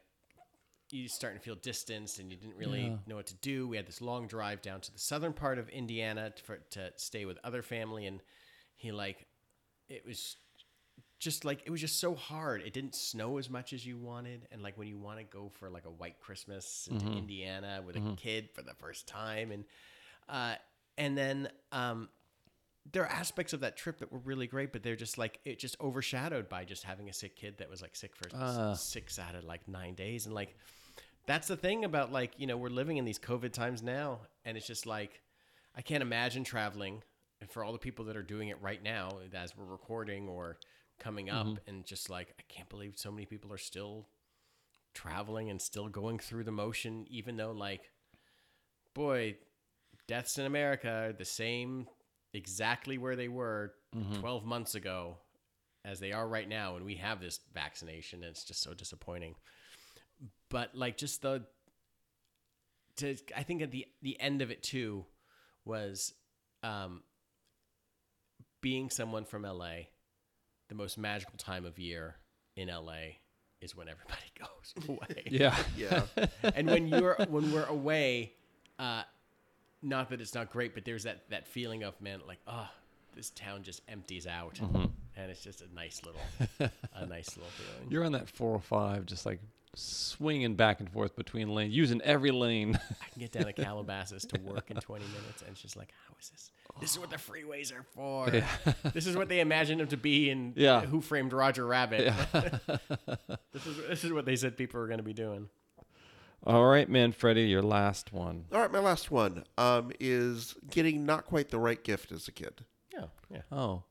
you 0.90 1.09
starting 1.09 1.38
to 1.38 1.45
feel 1.45 1.57
distanced 1.57 2.19
and 2.19 2.31
you 2.31 2.37
didn't 2.37 2.57
really 2.57 2.99
know 3.07 3.17
what 3.17 3.27
to 3.27 3.35
do. 3.37 3.67
We 3.67 3.77
had 3.77 3.87
this 3.87 4.01
long 4.01 4.27
drive 4.27 4.62
down 4.62 4.81
to 4.83 4.93
the 4.93 4.99
southern 4.99 5.33
part 5.33 5.59
of 5.59 5.69
Indiana 5.71 6.31
to, 6.31 6.43
for, 6.43 6.57
to 6.71 6.93
stay 6.97 7.25
with 7.25 7.38
other 7.43 7.62
family, 7.62 8.07
and 8.07 8.21
he 8.77 8.93
like 8.93 9.27
it 9.88 10.05
was 10.07 10.37
just 11.25 11.45
like 11.45 11.63
it 11.65 11.71
was 11.71 11.81
just 11.81 11.99
so 11.99 12.15
hard. 12.15 12.63
It 12.63 12.73
didn't 12.73 12.95
snow 12.95 13.39
as 13.39 13.51
much 13.51 13.73
as 13.73 13.85
you 13.85 13.97
wanted, 13.99 14.47
and 14.53 14.63
like 14.63 14.79
when 14.79 14.87
you 14.87 14.97
want 14.99 15.19
to 15.19 15.25
go 15.25 15.51
for 15.59 15.71
like 15.71 15.87
a 15.87 15.91
white 15.91 16.21
Christmas 16.21 16.87
into 16.91 17.07
Indiana 17.19 17.83
with 17.85 17.97
a 17.97 18.15
kid 18.17 18.51
for 18.55 18.63
the 18.63 18.75
first 18.75 19.09
time, 19.09 19.51
and 19.51 19.65
uh, 20.29 20.55
and 20.99 21.17
then 21.19 21.49
um, 21.73 22.09
there 22.93 23.03
are 23.03 23.09
aspects 23.11 23.53
of 23.53 23.61
that 23.61 23.77
trip 23.77 23.99
that 23.99 24.13
were 24.13 24.19
really 24.21 24.47
great, 24.47 24.73
but 24.73 24.83
they're 24.83 24.95
just 24.95 25.19
like 25.19 25.41
it 25.45 25.59
just 25.59 25.77
overshadowed 25.81 26.49
by 26.49 26.65
just 26.65 26.85
having 26.85 27.09
a 27.09 27.13
sick 27.13 27.35
kid 27.35 27.59
that 27.59 27.69
was 27.71 27.83
like 27.83 27.97
sick 27.97 28.15
for 28.15 28.29
Ah. 28.35 28.75
six 28.75 29.19
out 29.19 29.35
of 29.35 29.45
like 29.45 29.67
nine 29.67 29.95
days, 29.95 30.27
and 30.27 30.35
like 30.35 30.55
that's 31.27 31.49
the 31.49 31.57
thing 31.57 31.85
about 31.85 32.13
like 32.13 32.33
you 32.37 32.47
know 32.47 32.57
we're 32.57 32.69
living 32.69 32.99
in 32.99 33.05
these 33.05 33.19
COVID 33.19 33.53
times 33.53 33.83
now, 33.83 34.21
and 34.45 34.57
it's 34.57 34.67
just 34.67 34.87
like 34.87 35.21
I 35.77 35.83
can't 35.83 36.03
imagine 36.03 36.45
traveling, 36.45 37.03
and 37.41 37.51
for 37.51 37.65
all 37.65 37.73
the 37.73 37.79
people 37.79 38.05
that 38.07 38.17
are 38.17 38.23
doing 38.23 38.49
it 38.49 38.61
right 38.63 38.83
now 38.83 39.19
as 39.33 39.57
we're 39.57 39.65
recording 39.65 40.29
or 40.29 40.59
coming 41.05 41.29
up, 41.31 41.47
and 41.67 41.85
just 41.85 42.09
like 42.11 42.35
I 42.38 42.43
can't 42.49 42.69
believe 42.69 42.95
so 42.97 43.11
many 43.12 43.27
people 43.27 43.53
are 43.53 43.59
still 43.59 44.09
traveling 44.95 45.51
and 45.51 45.61
still 45.61 45.88
going 45.88 46.19
through 46.19 46.45
the 46.45 46.53
motion, 46.53 47.05
even 47.11 47.37
though 47.37 47.53
like 47.53 47.90
boy, 48.95 49.37
deaths 50.09 50.38
in 50.38 50.47
America 50.47 50.88
are 51.09 51.12
the 51.12 51.25
same 51.25 51.87
exactly 52.33 52.97
where 52.99 53.17
they 53.17 53.29
were 53.29 53.75
12 54.21 54.45
months 54.45 54.75
ago 54.75 55.19
as 55.85 56.01
they 56.01 56.12
are 56.12 56.27
right 56.27 56.49
now 56.49 56.77
and 56.77 56.85
we 56.85 56.95
have 56.97 57.21
this 57.21 57.40
vaccination 57.53 58.23
and 58.23 58.31
it's 58.31 58.45
just 58.45 58.62
so 58.62 58.73
disappointing. 58.75 59.35
But 60.49 60.75
like 60.75 60.97
just 60.97 61.23
the 61.23 61.45
to 62.97 63.17
i 63.37 63.43
think 63.43 63.61
at 63.61 63.73
the 63.73 63.87
the 64.03 64.19
end 64.21 64.40
of 64.40 64.51
it 64.53 64.62
too 64.62 65.05
was 65.64 66.14
um 66.62 67.03
being 68.61 68.88
someone 68.88 69.25
from 69.25 69.43
la 69.43 69.73
the 70.68 70.74
most 70.74 70.96
magical 70.98 71.37
time 71.37 71.64
of 71.64 71.79
year 71.79 72.16
in 72.57 72.68
la 72.68 72.92
is 73.61 73.74
when 73.77 73.88
everybody 73.88 74.22
goes 74.38 74.88
away 74.88 75.22
yeah. 75.31 75.57
yeah. 75.77 76.03
and 76.55 76.66
when 76.68 76.87
you're 76.88 77.16
when 77.29 77.53
we're 77.53 77.64
away, 77.66 78.33
uh, 78.79 79.03
not 79.83 80.11
that 80.11 80.20
it's 80.20 80.35
not 80.35 80.50
great, 80.50 80.74
but 80.74 80.85
there's 80.85 81.05
that 81.05 81.29
that 81.31 81.46
feeling 81.46 81.83
of 81.83 82.00
man, 82.00 82.20
like 82.27 82.38
oh, 82.46 82.68
this 83.14 83.31
town 83.31 83.62
just 83.62 83.81
empties 83.88 84.27
out, 84.27 84.55
Mm-hmm. 84.57 84.87
and 85.16 85.31
it's 85.31 85.42
just 85.42 85.61
a 85.62 85.72
nice 85.74 86.00
little, 86.05 86.20
a 86.94 87.07
nice 87.07 87.37
little 87.37 87.50
feeling. 87.53 87.90
You're 87.90 88.05
on 88.05 88.12
that 88.12 88.29
405, 88.29 89.07
just 89.07 89.24
like 89.27 89.40
swinging 89.75 90.55
back 90.55 90.81
and 90.81 90.91
forth 90.91 91.17
between 91.17 91.49
lanes, 91.55 91.75
using 91.75 92.01
every 92.03 92.31
lane. 92.31 92.79
I 93.03 93.09
can 93.13 93.21
get 93.21 93.33
down 93.33 93.45
to 93.45 93.53
Calabasas 93.65 94.25
to 94.27 94.41
work 94.41 94.71
in 94.71 94.77
20 94.79 95.05
minutes, 95.05 95.43
and 95.47 95.57
she's 95.57 95.77
like, 95.77 95.93
how 96.09 96.15
is 96.21 96.31
this? 96.31 96.51
This 96.81 96.93
is 96.93 96.99
what 96.99 97.11
the 97.11 97.17
freeways 97.17 97.73
are 97.73 97.83
for. 97.95 98.31
this 98.93 99.07
is 99.07 99.17
what 99.17 99.29
they 99.29 99.41
imagined 99.41 99.81
them 99.81 99.89
to 99.89 99.97
be 99.97 100.31
in 100.31 100.55
Yeah. 100.57 100.81
Who 100.83 101.01
Framed 101.01 101.33
Roger 101.33 101.67
Rabbit. 101.67 102.13
this 103.53 103.67
is 103.67 103.77
this 103.89 104.05
is 104.05 104.13
what 104.13 104.25
they 104.27 104.37
said 104.37 104.57
people 104.57 104.81
were 104.81 104.87
going 104.87 104.99
to 104.99 105.05
be 105.05 105.13
doing. 105.13 105.49
All 106.47 106.67
right, 106.67 106.89
Manfredi, 106.89 107.49
your 107.49 107.63
last 107.63 108.13
one. 108.13 108.45
All 108.53 108.61
right, 108.61 108.71
my 108.71 108.79
last 108.81 109.11
one 109.11 109.45
um, 109.57 109.93
is 109.99 110.55
getting 110.71 111.07
not 111.07 111.25
quite 111.25 111.49
the 111.51 111.59
right 111.59 111.83
gift 111.83 112.13
as 112.13 112.29
a 112.29 112.33
kid. 112.33 112.65
Yeah, 112.93 113.05
yeah. 113.31 113.41
Oh, 113.51 113.83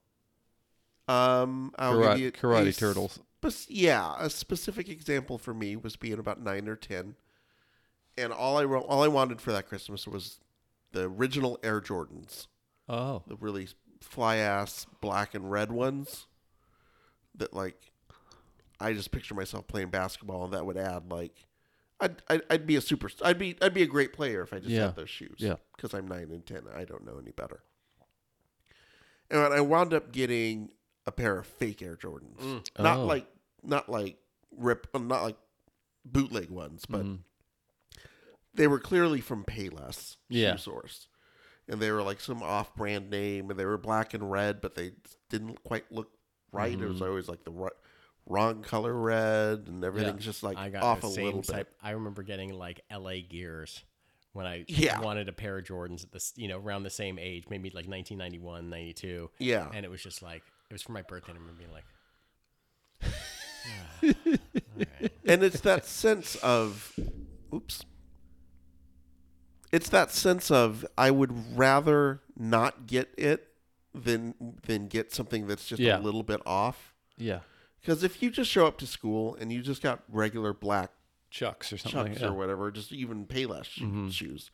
Um, 1.08 1.74
I'll 1.80 1.96
karate, 1.96 2.10
give 2.12 2.19
you 2.19 2.32
karate 2.32 2.67
s- 2.67 2.78
turtles. 2.78 3.19
Yeah, 3.69 4.15
a 4.19 4.29
specific 4.29 4.89
example 4.89 5.38
for 5.38 5.53
me 5.53 5.75
was 5.75 5.95
being 5.95 6.19
about 6.19 6.41
nine 6.41 6.67
or 6.67 6.75
ten, 6.75 7.15
and 8.17 8.32
all 8.34 8.58
I 8.58 8.65
all 8.65 9.03
I 9.03 9.08
wanted 9.08 9.41
for 9.41 9.51
that 9.51 9.67
Christmas 9.67 10.08
was 10.08 10.39
the 10.91 11.03
original 11.10 11.60
Air 11.63 11.82
Jordans, 11.82 12.47
Oh, 12.88 13.23
the 13.27 13.36
really 13.36 13.67
fly 14.01 14.38
ass 14.38 14.86
black 15.01 15.34
and 15.34 15.49
red 15.51 15.71
ones. 15.71 16.27
That 17.36 17.53
like, 17.53 17.91
I 18.79 18.93
just 18.93 19.12
picture 19.12 19.34
myself 19.34 19.65
playing 19.67 19.89
basketball, 19.89 20.45
and 20.45 20.53
that 20.53 20.65
would 20.65 20.77
add 20.77 21.12
like, 21.12 21.47
I'd 21.99 22.21
I'd, 22.29 22.41
I'd 22.49 22.67
be 22.67 22.75
a 22.75 22.82
super, 22.82 23.10
I'd 23.23 23.39
be 23.39 23.56
I'd 23.62 23.73
be 23.73 23.82
a 23.84 23.88
great 23.88 24.13
player 24.13 24.41
if 24.43 24.53
I 24.53 24.60
just 24.60 24.69
Yeah. 24.69 24.88
had 24.88 24.95
those 24.95 25.10
shoes. 25.10 25.38
Yeah. 25.39 25.56
because 25.75 25.93
I'm 25.93 26.08
nine 26.08 26.29
and 26.32 26.45
ten, 26.45 26.63
I 26.75 26.86
don't 26.86 27.06
know 27.06 27.17
any 27.19 27.32
better. 27.32 27.63
And 29.32 29.39
I 29.53 29.62
wound 29.62 29.93
up 29.95 30.12
getting 30.12 30.69
a 31.05 31.11
pair 31.11 31.37
of 31.39 31.45
fake 31.47 31.81
Air 31.81 31.95
Jordans, 31.95 32.65
not 32.79 32.97
Oh. 32.99 33.05
like 33.05 33.27
not 33.63 33.89
like 33.89 34.17
rip, 34.55 34.87
uh, 34.93 34.99
not 34.99 35.23
like 35.23 35.37
bootleg 36.05 36.49
ones, 36.49 36.85
but 36.87 37.03
Mhm. 37.05 37.19
they 38.53 38.67
were 38.67 38.79
clearly 38.79 39.21
from 39.21 39.43
Payless 39.45 40.17
Yeah. 40.29 40.53
shoe 40.53 40.57
source, 40.59 41.07
and 41.67 41.81
they 41.81 41.91
were 41.91 42.03
like 42.03 42.19
some 42.19 42.43
off-brand 42.43 43.09
name, 43.09 43.49
and 43.49 43.59
they 43.59 43.65
were 43.65 43.77
black 43.77 44.13
and 44.13 44.29
red, 44.29 44.61
but 44.61 44.75
they 44.75 44.93
didn't 45.29 45.63
quite 45.63 45.91
look 45.91 46.11
right. 46.51 46.73
It 46.73 46.77
was 46.85 46.97
Mm-hmm. 46.97 47.03
always 47.09 47.27
like 47.29 47.43
the 47.45 47.51
ri- 47.51 47.69
wrong 48.25 48.61
color 48.63 48.93
red, 48.93 49.67
and 49.67 49.83
everything's 49.83 50.23
just 50.25 50.43
like 50.43 50.57
I 50.57 50.69
got 50.69 50.83
off 50.83 51.01
the 51.01 51.07
a 51.07 51.11
same 51.11 51.25
little 51.25 51.41
bit. 51.41 51.47
type. 51.51 51.75
I 51.81 51.91
remember 51.91 52.21
getting 52.23 52.53
like 52.53 52.81
LA 52.89 53.21
Gears 53.21 53.83
when 54.33 54.45
I 54.45 54.65
Yeah. 54.67 54.99
wanted 54.99 55.29
a 55.29 55.33
pair 55.33 55.57
of 55.57 55.65
Jordans 55.65 56.03
at 56.03 56.11
this, 56.11 56.33
you 56.35 56.47
know, 56.47 56.57
around 56.59 56.83
the 56.83 56.89
same 56.89 57.17
age, 57.19 57.45
maybe 57.49 57.69
like 57.69 57.87
1991, 57.87 58.69
92. 58.69 59.29
Yeah, 59.39 59.69
And 59.73 59.85
it 59.85 59.89
was 59.89 60.01
just 60.03 60.21
like, 60.21 60.43
it 60.73 60.77
was 60.77 60.81
for 60.81 60.91
my 60.93 61.03
birthday. 61.03 61.33
And 61.33 61.38
I 61.38 61.41
remember 61.41 61.62
being 61.62 61.71
like, 61.71 61.86
and 65.27 65.43
it's 65.43 65.59
that 65.62 65.86
sense 65.86 66.36
of 66.38 66.97
oops 67.53 67.86
it's 69.71 69.88
that 69.89 70.12
sense 70.12 70.49
of 70.51 70.86
i 70.97 71.09
would 71.12 71.31
rather 71.57 72.21
not 72.38 72.88
get 72.88 73.09
it 73.17 73.47
than 73.93 74.33
than 74.67 74.88
get 74.88 75.13
something 75.13 75.47
that's 75.47 75.65
just 75.67 75.79
Yeah. 75.81 75.99
a 75.99 76.01
little 76.01 76.23
bit 76.23 76.41
off 76.45 76.93
yeah, 77.17 77.39
because 77.79 78.03
if 78.03 78.21
you 78.23 78.31
just 78.31 78.49
show 78.49 78.65
up 78.65 78.77
to 78.79 78.88
school 78.88 79.36
and 79.39 79.53
you 79.53 79.62
just 79.62 79.81
got 79.83 80.01
regular 80.09 80.51
black 80.53 80.89
Chucks 81.29 81.71
or 81.71 81.77
something. 81.77 82.13
chucks 82.13 82.23
or 82.23 82.33
whatever 82.33 82.69
just 82.71 82.91
even 82.91 83.25
payless 83.27 83.65
sh- 83.65 83.81
Mhm. 83.83 84.12
shoes 84.12 84.49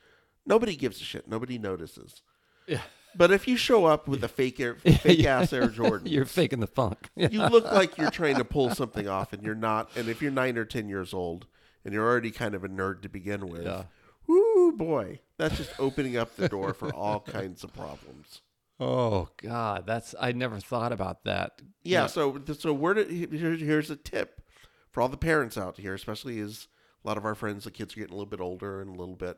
nobody 0.46 0.76
gives 0.76 1.00
a 1.02 1.04
shit 1.06 1.28
nobody 1.28 1.58
notices 1.58 2.22
Yeah. 2.68 2.82
But 3.16 3.32
if 3.32 3.48
you 3.48 3.58
show 3.58 3.86
up 3.86 4.08
with 4.08 4.24
a 4.24 4.28
fake 4.28 4.60
air 4.60 4.76
fake 4.76 5.26
ass 5.26 5.52
air 5.54 5.68
jordan 5.68 6.08
You're 6.12 6.26
faking 6.26 6.60
the 6.60 6.68
funk. 6.68 7.10
You 7.16 7.42
look 7.48 7.66
like 7.66 7.98
you're 7.98 8.12
trying 8.12 8.36
to 8.38 8.46
pull 8.46 8.70
something 8.74 9.08
off 9.08 9.34
and 9.34 9.44
you're 9.44 9.56
not 9.56 9.90
and 9.96 10.08
if 10.10 10.22
you're 10.22 10.32
nine 10.32 10.58
or 10.58 10.66
ten 10.66 10.88
years 10.90 11.14
old 11.14 11.46
and 11.84 11.94
you're 11.94 12.08
already 12.08 12.32
kind 12.32 12.56
of 12.56 12.64
a 12.64 12.70
nerd 12.70 13.02
to 13.04 13.10
begin 13.10 13.48
with 13.48 13.64
Yeah. 13.66 13.84
whoo 14.28 14.72
boy 14.74 15.20
that's 15.38 15.58
just 15.58 15.72
opening 15.80 16.18
up 16.18 16.36
the 16.36 16.50
door 16.50 16.74
for 16.74 16.94
all 16.94 17.20
kinds 17.20 17.64
of 17.64 17.74
problems 17.74 18.42
Oh 18.82 19.28
God, 19.36 19.86
that's 19.86 20.16
I 20.18 20.32
never 20.32 20.60
thought 20.62 20.94
about 20.94 21.26
that. 21.26 21.62
yeah, 21.84 22.08
so 22.08 22.42
so 22.58 22.72
where 22.72 22.94
did 22.94 23.10
here, 23.12 23.56
here's 23.56 23.90
a 23.90 23.98
tip 23.98 24.42
for 24.90 25.02
all 25.02 25.10
the 25.10 25.18
parents 25.18 25.58
out 25.58 25.78
here 25.78 25.94
especially 25.94 26.40
as 26.40 26.68
a 27.04 27.08
lot 27.08 27.18
of 27.18 27.26
our 27.26 27.36
friends 27.36 27.66
the 27.66 27.72
kids 27.72 27.94
are 27.94 28.00
getting 28.00 28.14
a 28.14 28.16
little 28.16 28.30
bit 28.30 28.40
older 28.40 28.82
and 28.82 28.96
a 28.96 28.98
little 28.98 29.18
bit 29.18 29.38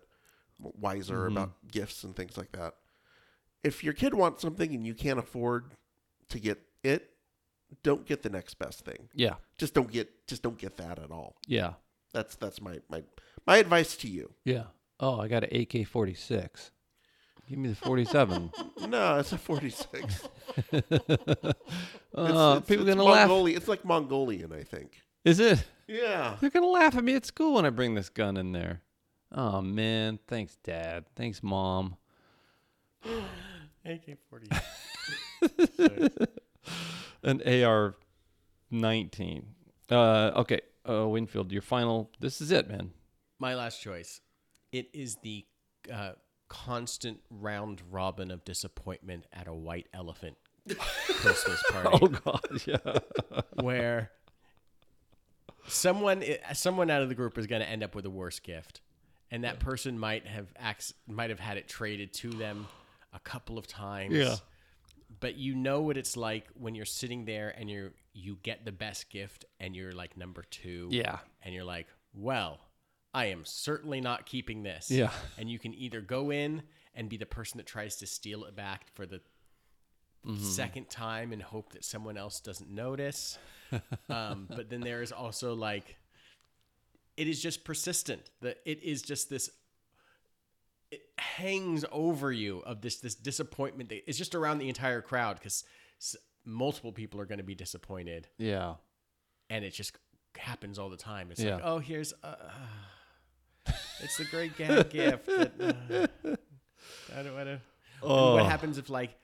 wiser 0.59 1.25
mm-hmm. 1.27 1.37
about 1.37 1.53
gifts 1.71 2.03
and 2.03 2.15
things 2.15 2.37
like 2.37 2.51
that 2.51 2.75
if 3.63 3.83
your 3.83 3.93
kid 3.93 4.13
wants 4.13 4.41
something 4.41 4.73
and 4.73 4.85
you 4.85 4.93
can't 4.93 5.19
afford 5.19 5.71
to 6.29 6.39
get 6.39 6.59
it 6.83 7.09
don't 7.83 8.05
get 8.05 8.21
the 8.23 8.29
next 8.29 8.55
best 8.59 8.83
thing 8.85 9.07
Yeah, 9.13 9.35
just 9.57 9.73
don't 9.73 9.91
get 9.91 10.27
just 10.27 10.41
don't 10.43 10.57
get 10.57 10.77
that 10.77 10.99
at 10.99 11.11
all 11.11 11.35
yeah, 11.47 11.73
That's 12.13 12.35
that's 12.35 12.61
my 12.61 12.79
my 12.89 13.03
my 13.47 13.57
advice 13.57 13.95
to 13.97 14.07
you. 14.07 14.33
yeah. 14.45 14.63
Oh, 14.99 15.19
I 15.19 15.27
got 15.27 15.43
an 15.43 15.49
AK-46. 15.61 16.69
Give 17.49 17.57
me 17.57 17.69
the 17.69 17.75
47. 17.75 18.51
No, 18.87 19.17
it's 19.19 19.31
a 19.31 19.37
forty 19.37 19.69
six. 19.69 20.27
Oh, 20.71 21.53
uh, 22.15 22.59
people 22.61 22.85
gonna 22.85 23.03
laugh. 23.03 23.29
It's 23.47 23.67
like 23.67 23.85
Mongolian, 23.85 24.51
I 24.51 24.63
think. 24.63 24.91
Is 25.23 25.39
it? 25.39 25.63
Yeah. 25.87 26.35
They're 26.41 26.49
gonna 26.49 26.65
laugh 26.67 26.95
at 26.95 27.03
me 27.03 27.15
at 27.15 27.25
school 27.25 27.53
when 27.55 27.65
I 27.65 27.69
bring 27.69 27.93
this 27.95 28.09
gun 28.09 28.37
in 28.37 28.51
there. 28.51 28.81
Oh 29.31 29.61
man, 29.61 30.19
thanks, 30.27 30.57
Dad. 30.63 31.05
Thanks, 31.15 31.41
Mom. 31.43 31.95
AK 33.85 34.17
40. 34.29 34.47
An 37.23 37.41
AR-19. 37.45 39.43
Uh, 39.89 40.31
okay, 40.35 40.61
uh, 40.87 41.07
Winfield, 41.07 41.51
your 41.51 41.61
final. 41.61 42.11
This 42.19 42.41
is 42.41 42.51
it, 42.51 42.69
man. 42.69 42.91
My 43.39 43.55
last 43.55 43.81
choice. 43.81 44.21
It 44.71 44.89
is 44.93 45.17
the 45.17 45.45
uh, 45.91 46.13
constant 46.47 47.19
round 47.29 47.81
robin 47.89 48.29
of 48.31 48.43
disappointment 48.45 49.25
at 49.33 49.47
a 49.47 49.53
white 49.53 49.87
elephant 49.93 50.37
Christmas 51.07 51.63
party. 51.71 51.89
Oh 52.01 52.07
God, 52.07 52.61
yeah. 52.65 52.99
where 53.63 54.11
someone 55.67 56.23
someone 56.53 56.89
out 56.89 57.01
of 57.01 57.09
the 57.09 57.15
group 57.15 57.37
is 57.37 57.47
going 57.47 57.61
to 57.61 57.69
end 57.69 57.83
up 57.83 57.95
with 57.95 58.05
a 58.05 58.09
worse 58.09 58.39
gift 58.39 58.81
and 59.31 59.43
that 59.43 59.59
person 59.59 59.97
might 59.97 60.27
have 60.27 60.47
acts 60.57 60.93
might 61.07 61.29
have 61.29 61.39
had 61.39 61.57
it 61.57 61.67
traded 61.67 62.11
to 62.13 62.29
them 62.29 62.67
a 63.13 63.19
couple 63.19 63.57
of 63.57 63.67
times 63.67 64.13
Yeah. 64.15 64.35
but 65.19 65.35
you 65.35 65.55
know 65.55 65.81
what 65.81 65.97
it's 65.97 66.15
like 66.17 66.47
when 66.53 66.75
you're 66.75 66.85
sitting 66.85 67.25
there 67.25 67.49
and 67.57 67.69
you're 67.69 67.91
you 68.13 68.37
get 68.43 68.65
the 68.65 68.71
best 68.71 69.09
gift 69.09 69.45
and 69.59 69.75
you're 69.75 69.91
like 69.93 70.17
number 70.17 70.43
2 70.49 70.87
Yeah. 70.91 71.19
and 71.43 71.53
you're 71.53 71.63
like 71.65 71.87
well 72.13 72.59
I 73.13 73.25
am 73.25 73.43
certainly 73.43 73.99
not 74.01 74.25
keeping 74.25 74.63
this 74.63 74.89
Yeah. 74.89 75.11
and 75.37 75.49
you 75.49 75.59
can 75.59 75.73
either 75.73 75.99
go 76.01 76.31
in 76.31 76.63
and 76.95 77.09
be 77.09 77.17
the 77.17 77.25
person 77.25 77.57
that 77.57 77.67
tries 77.67 77.97
to 77.97 78.07
steal 78.07 78.45
it 78.45 78.55
back 78.55 78.87
for 78.93 79.05
the 79.05 79.21
second 80.39 80.89
time 80.89 81.33
and 81.33 81.41
hope 81.41 81.73
that 81.73 81.83
someone 81.83 82.15
else 82.15 82.39
doesn't 82.41 82.69
notice. 82.69 83.39
um, 84.09 84.45
but 84.49 84.69
then 84.69 84.81
there 84.81 85.01
is 85.01 85.11
also 85.11 85.55
like, 85.55 85.97
it 87.17 87.27
is 87.27 87.41
just 87.41 87.63
persistent. 87.63 88.21
That 88.41 88.57
it 88.65 88.83
is 88.83 89.01
just 89.01 89.29
this. 89.31 89.49
Hangs 91.21 91.85
over 91.91 92.31
you 92.31 92.59
of 92.59 92.81
this 92.81 92.97
this 92.99 93.15
disappointment. 93.15 93.89
That 93.89 94.07
it's 94.07 94.17
just 94.17 94.33
around 94.35 94.57
the 94.57 94.69
entire 94.69 95.01
crowd 95.01 95.37
because 95.37 95.63
multiple 96.45 96.91
people 96.91 97.19
are 97.21 97.25
going 97.25 97.37
to 97.37 97.43
be 97.43 97.53
disappointed, 97.55 98.27
Yeah. 98.39 98.75
and 99.49 99.63
it 99.63 99.71
just 99.73 99.95
happens 100.37 100.79
all 100.79 100.89
the 100.89 100.97
time. 100.97 101.29
It's 101.31 101.39
Yeah. 101.41 101.55
like, 101.55 101.63
oh, 101.63 101.77
here's. 101.79 102.13
Uh, 102.23 102.35
it's 103.99 104.17
the 104.17 104.25
great 104.25 104.57
gag 104.57 104.89
gift. 104.89 105.27
That, 105.27 106.09
uh, 106.25 106.35
I 107.15 107.21
don't 107.23 107.35
want 107.35 107.45
to. 107.47 107.61
Oh. 108.01 108.33
What 108.35 108.45
happens 108.47 108.77
if 108.79 108.89
like 108.89 109.15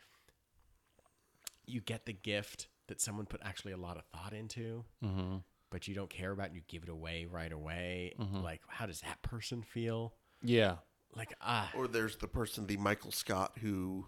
you 1.65 1.81
get 1.81 2.05
the 2.05 2.13
gift 2.13 2.67
that 2.87 3.01
someone 3.01 3.25
put 3.25 3.41
actually 3.43 3.73
a 3.73 3.77
lot 3.77 3.97
of 3.97 4.05
thought 4.05 4.33
into, 4.33 4.85
Mm-hmm. 5.03 5.37
but 5.71 5.87
you 5.87 5.95
don't 5.95 6.09
care 6.09 6.31
about, 6.31 6.47
and 6.47 6.55
you 6.55 6.61
give 6.67 6.83
it 6.83 6.89
away 6.89 7.25
right 7.25 7.51
away? 7.51 8.13
Like, 8.31 8.61
how 8.67 8.85
does 8.85 9.01
that 9.01 9.21
person 9.21 9.61
feel? 9.63 10.13
Yeah. 10.43 10.75
Like, 11.17 11.33
ah, 11.41 11.71
Or 11.75 11.87
there's 11.87 12.15
the 12.17 12.27
person, 12.27 12.67
the 12.67 12.77
Michael 12.77 13.11
Scott, 13.11 13.53
who 13.59 14.07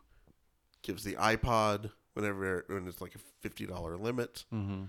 gives 0.83 1.03
the 1.03 1.15
iPod 1.15 1.91
whenever 2.13 2.63
when 2.67 2.87
it's 2.87 3.01
like 3.01 3.15
a 3.15 3.19
fifty 3.41 3.65
dollar 3.65 3.97
limit, 3.97 4.45
Mm-hmm. 4.53 4.83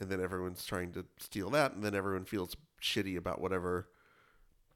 and 0.00 0.10
then 0.10 0.20
everyone's 0.20 0.64
trying 0.64 0.92
to 0.92 1.04
steal 1.18 1.50
that, 1.50 1.72
and 1.72 1.82
then 1.82 1.94
everyone 1.94 2.24
feels 2.24 2.56
shitty 2.82 3.16
about 3.16 3.40
whatever 3.40 3.88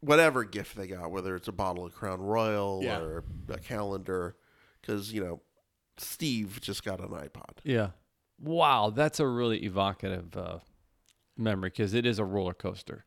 whatever 0.01 0.45
gift 0.45 0.77
they 0.77 0.87
got, 0.87 1.11
whether 1.11 1.37
it's 1.37 1.49
a 1.49 1.53
bottle 1.53 1.85
of 1.85 1.95
Crown 1.95 2.21
Royal 2.21 2.81
Yeah. 2.83 2.99
or 3.01 3.25
a 3.51 3.59
calendar, 3.59 4.37
because 4.81 5.13
you 5.13 5.23
know 5.23 5.41
Steve 5.99 6.59
just 6.61 6.83
got 6.85 7.01
an 7.01 7.09
iPod. 7.09 7.59
Yeah. 7.65 7.91
Wow, 8.43 8.89
that's 8.91 9.21
a 9.21 9.27
really 9.27 9.59
evocative 9.65 10.35
uh, 10.37 10.59
memory 11.37 11.69
because 11.71 11.93
it 11.93 12.07
is 12.07 12.19
a 12.19 12.25
roller 12.25 12.55
coaster. 12.55 13.05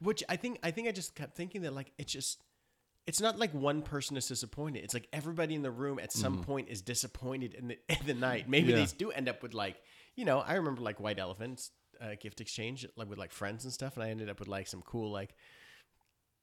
which 0.00 0.22
I 0.28 0.36
think 0.36 0.60
I 0.62 0.70
think 0.70 0.86
I 0.86 0.92
just 0.92 1.14
kept 1.16 1.36
thinking 1.36 1.62
that 1.62 1.74
like 1.74 1.90
it's 1.98 2.12
just 2.12 2.40
it's 3.08 3.20
not 3.20 3.38
like 3.38 3.52
one 3.54 3.82
person 3.82 4.16
is 4.16 4.28
disappointed. 4.28 4.84
It's 4.84 4.94
like 4.94 5.08
everybody 5.12 5.54
in 5.56 5.62
the 5.62 5.70
room 5.70 5.98
at 5.98 6.12
some 6.12 6.44
point 6.44 6.68
is 6.68 6.82
disappointed 6.82 7.54
in 7.54 7.68
the 7.68 7.78
in 7.88 8.06
the 8.06 8.14
night. 8.14 8.48
Maybe 8.48 8.70
Yeah. 8.72 8.76
they 8.84 8.86
do 8.96 9.10
end 9.10 9.28
up 9.28 9.42
with 9.42 9.54
like, 9.54 9.76
you 10.14 10.24
know, 10.24 10.38
I 10.40 10.54
remember 10.54 10.82
like 10.82 11.00
White 11.00 11.18
Elephants 11.18 11.70
uh, 12.00 12.14
gift 12.20 12.40
exchange 12.40 12.86
like 12.96 13.08
with 13.10 13.18
like 13.18 13.32
friends 13.32 13.64
and 13.64 13.72
stuff, 13.72 13.96
and 13.96 14.04
I 14.04 14.10
ended 14.10 14.28
up 14.28 14.38
with 14.38 14.46
like 14.48 14.68
some 14.68 14.82
cool 14.82 15.10
like 15.10 15.34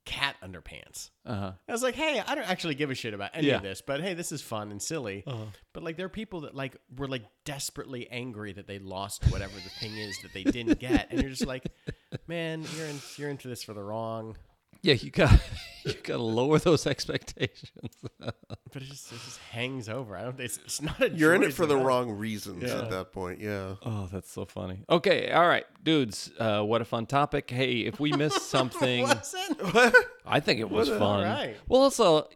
cat 0.04 0.36
underpants. 0.42 1.10
Uh-huh. 1.24 1.52
I 1.68 1.72
was 1.72 1.82
like, 1.82 1.94
hey, 1.96 2.22
I 2.24 2.34
don't 2.36 2.48
actually 2.48 2.76
give 2.76 2.90
a 2.90 2.94
shit 2.94 3.12
about 3.12 3.30
any 3.34 3.48
Yeah. 3.48 3.56
of 3.56 3.62
this, 3.62 3.80
but 3.84 4.00
hey, 4.00 4.14
this 4.14 4.30
is 4.30 4.40
fun 4.40 4.70
and 4.70 4.80
silly. 4.80 5.24
But 5.72 5.82
like, 5.82 5.96
there 5.96 6.06
are 6.06 6.10
people 6.10 6.42
that 6.42 6.54
like 6.54 6.76
were 6.96 7.08
like 7.08 7.24
desperately 7.44 8.08
angry 8.10 8.52
that 8.52 8.68
they 8.68 8.78
lost 8.78 9.24
whatever 9.32 9.54
the 9.54 9.70
thing 9.80 9.96
is 9.96 10.16
that 10.22 10.32
they 10.32 10.44
didn't 10.44 10.78
get, 10.78 11.08
and 11.10 11.20
you're 11.20 11.30
just 11.30 11.46
like, 11.46 11.66
man, 12.28 12.64
you're 12.76 12.86
in, 12.86 13.00
you're 13.16 13.30
into 13.30 13.48
this 13.48 13.62
for 13.64 13.72
the 13.72 13.82
wrong. 13.82 14.36
Yeah, 14.82 14.94
you 14.94 15.10
got 15.10 15.32
you 15.84 15.92
got 15.94 16.16
to 16.16 16.22
lower 16.22 16.58
those 16.58 16.86
expectations. 16.86 17.70
But 18.72 18.82
it 18.82 18.88
just 18.90 19.10
it 19.10 19.18
just 19.24 19.38
hangs 19.52 19.88
over. 19.88 20.16
I 20.16 20.24
don't. 20.24 20.38
It's, 20.38 20.58
it's 20.58 20.82
not 20.82 21.00
a. 21.00 21.08
You're 21.08 21.34
in 21.34 21.42
it 21.42 21.54
for 21.54 21.64
the 21.64 21.74
at 21.76 21.80
all. 21.80 21.86
wrong 21.86 22.10
reasons 22.10 22.62
Yeah. 22.64 22.80
at 22.82 22.90
that 22.90 23.10
point. 23.12 23.40
Yeah. 23.40 23.76
Oh, 23.82 24.06
that's 24.12 24.30
so 24.30 24.44
funny. 24.44 24.80
Okay, 24.90 25.30
all 25.30 25.46
right, 25.48 25.64
dudes. 25.82 26.30
Uh, 26.38 26.60
what 26.62 26.82
a 26.82 26.84
fun 26.84 27.06
topic. 27.06 27.48
Hey, 27.48 27.80
if 27.80 27.98
we 28.00 28.12
missed 28.12 28.42
something, 28.50 29.04
Was 29.04 29.34
it? 29.34 29.94
I 30.26 30.40
think 30.40 30.60
it 30.60 30.68
was 30.68 30.88
fun. 30.90 31.00
Alright. 31.24 31.56
Well, 31.68 31.80
also, 31.82 32.28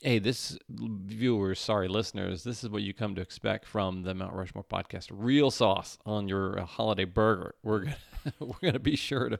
hey, 0.00 0.20
this 0.20 0.56
viewers, 0.70 1.58
sorry, 1.60 1.88
listeners, 1.88 2.44
this 2.44 2.64
is 2.64 2.70
what 2.70 2.82
you 2.82 2.94
come 2.94 3.14
to 3.16 3.20
expect 3.20 3.66
from 3.66 4.04
the 4.04 4.14
Mount 4.14 4.32
Rushmore 4.32 4.64
podcast: 4.64 5.08
real 5.10 5.50
sauce 5.50 5.98
on 6.06 6.28
your 6.28 6.60
uh, 6.60 6.64
holiday 6.64 7.04
burger. 7.04 7.56
We're 7.62 7.80
gonna 7.80 7.96
we're 8.40 8.54
gonna 8.62 8.78
be 8.78 8.96
sure 8.96 9.28
to 9.28 9.38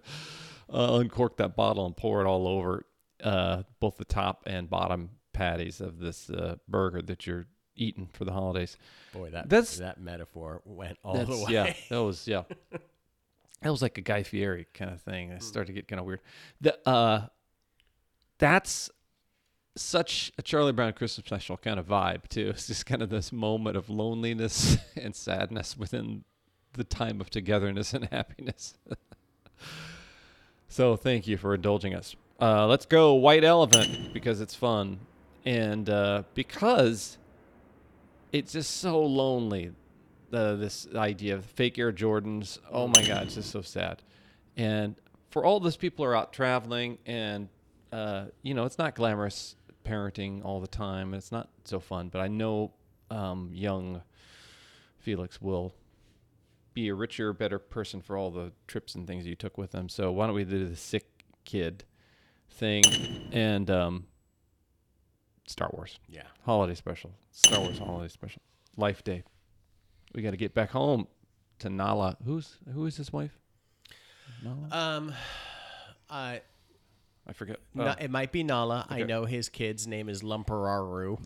uh, 0.72 0.94
uncork 0.98 1.36
that 1.38 1.56
bottle 1.56 1.86
and 1.86 1.96
pour 1.96 2.20
it 2.20 2.26
all 2.26 2.46
over 2.48 2.86
uh, 3.22 3.62
both 3.80 3.96
the 3.96 4.04
top 4.04 4.42
and 4.46 4.68
bottom 4.68 5.10
patties 5.32 5.80
of 5.80 5.98
this 5.98 6.30
uh, 6.30 6.56
burger 6.68 7.02
that 7.02 7.26
you're 7.26 7.46
eating 7.76 8.08
for 8.12 8.24
the 8.24 8.32
holidays. 8.32 8.76
Boy, 9.12 9.30
that 9.30 9.48
That's- 9.48 9.78
that 9.78 10.00
metaphor 10.00 10.62
went 10.64 10.98
all 11.04 11.24
the 11.24 11.36
way. 11.36 11.46
Yeah, 11.48 11.74
that 11.90 12.02
was 12.02 12.26
yeah. 12.28 12.42
That 13.62 13.70
was 13.70 13.80
like 13.80 13.96
a 13.96 14.02
Guy 14.02 14.24
Fieri 14.24 14.66
kind 14.74 14.90
of 14.90 15.00
thing. 15.00 15.32
I 15.32 15.38
started 15.38 15.68
to 15.68 15.72
get 15.72 15.88
kind 15.88 15.98
of 15.98 16.04
weird. 16.04 16.20
The 16.60 16.76
uh, 16.86 17.28
that's 18.36 18.90
such 19.74 20.32
a 20.36 20.42
Charlie 20.42 20.72
Brown 20.72 20.92
Christmas 20.92 21.24
special 21.24 21.56
kind 21.56 21.80
of 21.80 21.86
vibe 21.86 22.28
too. 22.28 22.50
It's 22.50 22.66
just 22.66 22.84
kind 22.84 23.00
of 23.00 23.08
this 23.08 23.32
moment 23.32 23.78
of 23.78 23.88
loneliness 23.88 24.76
and 24.96 25.16
sadness 25.16 25.78
within 25.78 26.24
the 26.74 26.84
time 26.84 27.22
of 27.22 27.30
togetherness 27.30 27.94
and 27.94 28.04
happiness. 28.12 28.74
so 30.68 30.96
thank 30.96 31.26
you 31.26 31.36
for 31.36 31.54
indulging 31.54 31.94
us. 31.94 32.16
Uh, 32.40 32.66
let's 32.66 32.86
go 32.86 33.14
White 33.14 33.44
Elephant 33.44 34.12
because 34.12 34.40
it's 34.40 34.54
fun 34.54 34.98
and 35.44 35.88
uh, 35.88 36.22
because 36.34 37.18
it's 38.32 38.52
just 38.52 38.78
so 38.78 39.00
lonely. 39.00 39.72
Uh, 40.32 40.56
this 40.56 40.88
idea 40.96 41.36
of 41.36 41.44
fake 41.44 41.78
Air 41.78 41.92
Jordans. 41.92 42.58
Oh 42.72 42.88
my 42.88 43.06
God, 43.06 43.24
it's 43.24 43.36
just 43.36 43.52
so 43.52 43.62
sad. 43.62 44.02
And 44.56 44.96
for 45.30 45.44
all 45.44 45.60
those 45.60 45.76
people 45.76 46.04
are 46.04 46.16
out 46.16 46.32
traveling, 46.32 46.98
and 47.06 47.48
uh, 47.92 48.26
you 48.42 48.52
know, 48.52 48.64
it's 48.64 48.78
not 48.78 48.96
glamorous 48.96 49.54
parenting 49.84 50.44
all 50.44 50.60
the 50.60 50.66
time. 50.66 51.08
and 51.08 51.16
It's 51.16 51.30
not 51.30 51.50
so 51.64 51.78
fun. 51.78 52.08
But 52.08 52.20
I 52.20 52.26
know 52.26 52.72
um, 53.10 53.50
young 53.52 54.02
Felix 54.98 55.40
will 55.40 55.72
be 56.74 56.88
a 56.88 56.94
richer, 56.94 57.32
better 57.32 57.58
person 57.58 58.00
for 58.02 58.16
all 58.16 58.30
the 58.30 58.52
trips 58.66 58.94
and 58.94 59.06
things 59.06 59.26
you 59.26 59.36
took 59.36 59.56
with 59.56 59.70
them. 59.72 59.88
So 59.88 60.10
why 60.12 60.26
don't 60.26 60.34
we 60.34 60.44
do 60.44 60.66
the 60.68 60.76
sick 60.76 61.06
kid 61.44 61.84
thing 62.50 62.82
and 63.32 63.70
um, 63.70 64.06
Star 65.46 65.70
Wars 65.72 65.98
Yeah. 66.08 66.22
holiday 66.44 66.74
special, 66.74 67.12
Star 67.30 67.60
Wars 67.60 67.78
holiday 67.78 68.08
special, 68.08 68.42
Life 68.76 69.04
Day. 69.04 69.22
We 70.14 70.22
got 70.22 70.30
to 70.32 70.36
get 70.36 70.54
back 70.54 70.70
home 70.70 71.06
to 71.60 71.70
Nala. 71.70 72.16
Who's 72.24 72.56
who 72.72 72.86
is 72.86 72.96
his 72.96 73.12
wife? 73.12 73.38
Nala. 74.42 74.68
Um, 74.70 75.14
I 76.10 76.40
I 77.26 77.32
forget. 77.32 77.58
Na- 77.74 77.94
Oh, 77.98 78.02
it 78.04 78.10
might 78.10 78.30
be 78.32 78.42
Nala. 78.42 78.86
I 78.88 79.02
know 79.02 79.24
his 79.24 79.48
kid's 79.48 79.86
name 79.86 80.08
is 80.08 80.22
Lumpawarrump, 80.22 81.20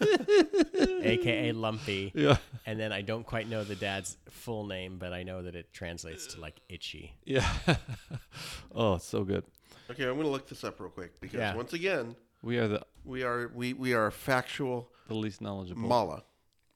aka 1.02 1.52
Lumpy. 1.64 2.12
yeah, 2.14 2.36
And 2.66 2.78
then 2.78 2.92
I 2.92 3.02
don't 3.02 3.24
quite 3.24 3.48
know 3.48 3.64
the 3.64 3.74
dad's 3.74 4.16
full 4.30 4.66
name, 4.66 4.98
but 4.98 5.12
I 5.12 5.22
know 5.22 5.42
that 5.42 5.54
it 5.54 5.72
translates 5.72 6.34
to 6.34 6.40
like 6.40 6.60
itchy. 6.68 7.14
yeah. 7.24 7.48
oh, 8.74 8.94
it's 8.94 9.04
so 9.06 9.24
good. 9.24 9.44
Okay, 9.90 10.04
I'm 10.04 10.16
gonna 10.16 10.28
look 10.28 10.48
this 10.48 10.64
up 10.64 10.80
real 10.80 10.90
quick 10.90 11.20
because 11.20 11.38
Yeah. 11.38 11.54
once 11.54 11.72
again, 11.72 12.16
We 12.42 12.58
are 12.58 12.68
the 12.68 12.82
we 13.04 13.22
are 13.22 13.50
we 13.54 13.72
we 13.74 13.92
are 13.94 14.10
factual 14.10 14.90
the 15.08 15.14
least 15.14 15.40
knowledgeable. 15.40 15.88
Malla. 15.88 16.24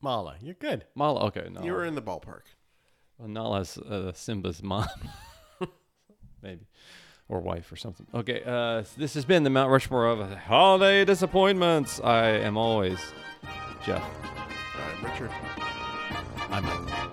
Malla, 0.03 0.37
you're 0.43 0.55
good. 0.55 0.85
Malla. 0.95 1.27
Okay, 1.27 1.49
Nala. 1.51 1.65
You 1.67 1.73
were 1.73 1.85
in 1.85 1.95
the 1.95 2.03
ballpark. 2.03 2.43
Well, 3.19 3.29
Nala's 3.29 3.79
uh, 3.79 4.13
Simba's 4.15 4.63
mom, 4.63 4.87
maybe, 6.43 6.67
or 7.29 7.41
wife 7.41 7.71
or 7.71 7.77
something. 7.77 8.07
Okay, 8.15 8.43
uh, 8.45 8.83
this 8.97 9.15
has 9.15 9.25
been 9.25 9.43
the 9.43 9.51
Mount 9.51 9.71
Rushmore 9.71 10.07
of 10.07 10.31
holiday 10.33 11.05
disappointments. 11.05 12.01
I 12.03 12.29
am 12.29 12.57
always 12.57 12.99
Jeff. 13.85 14.03
I'm 14.99 15.05
Richard. 15.05 15.31
I'm 16.51 17.08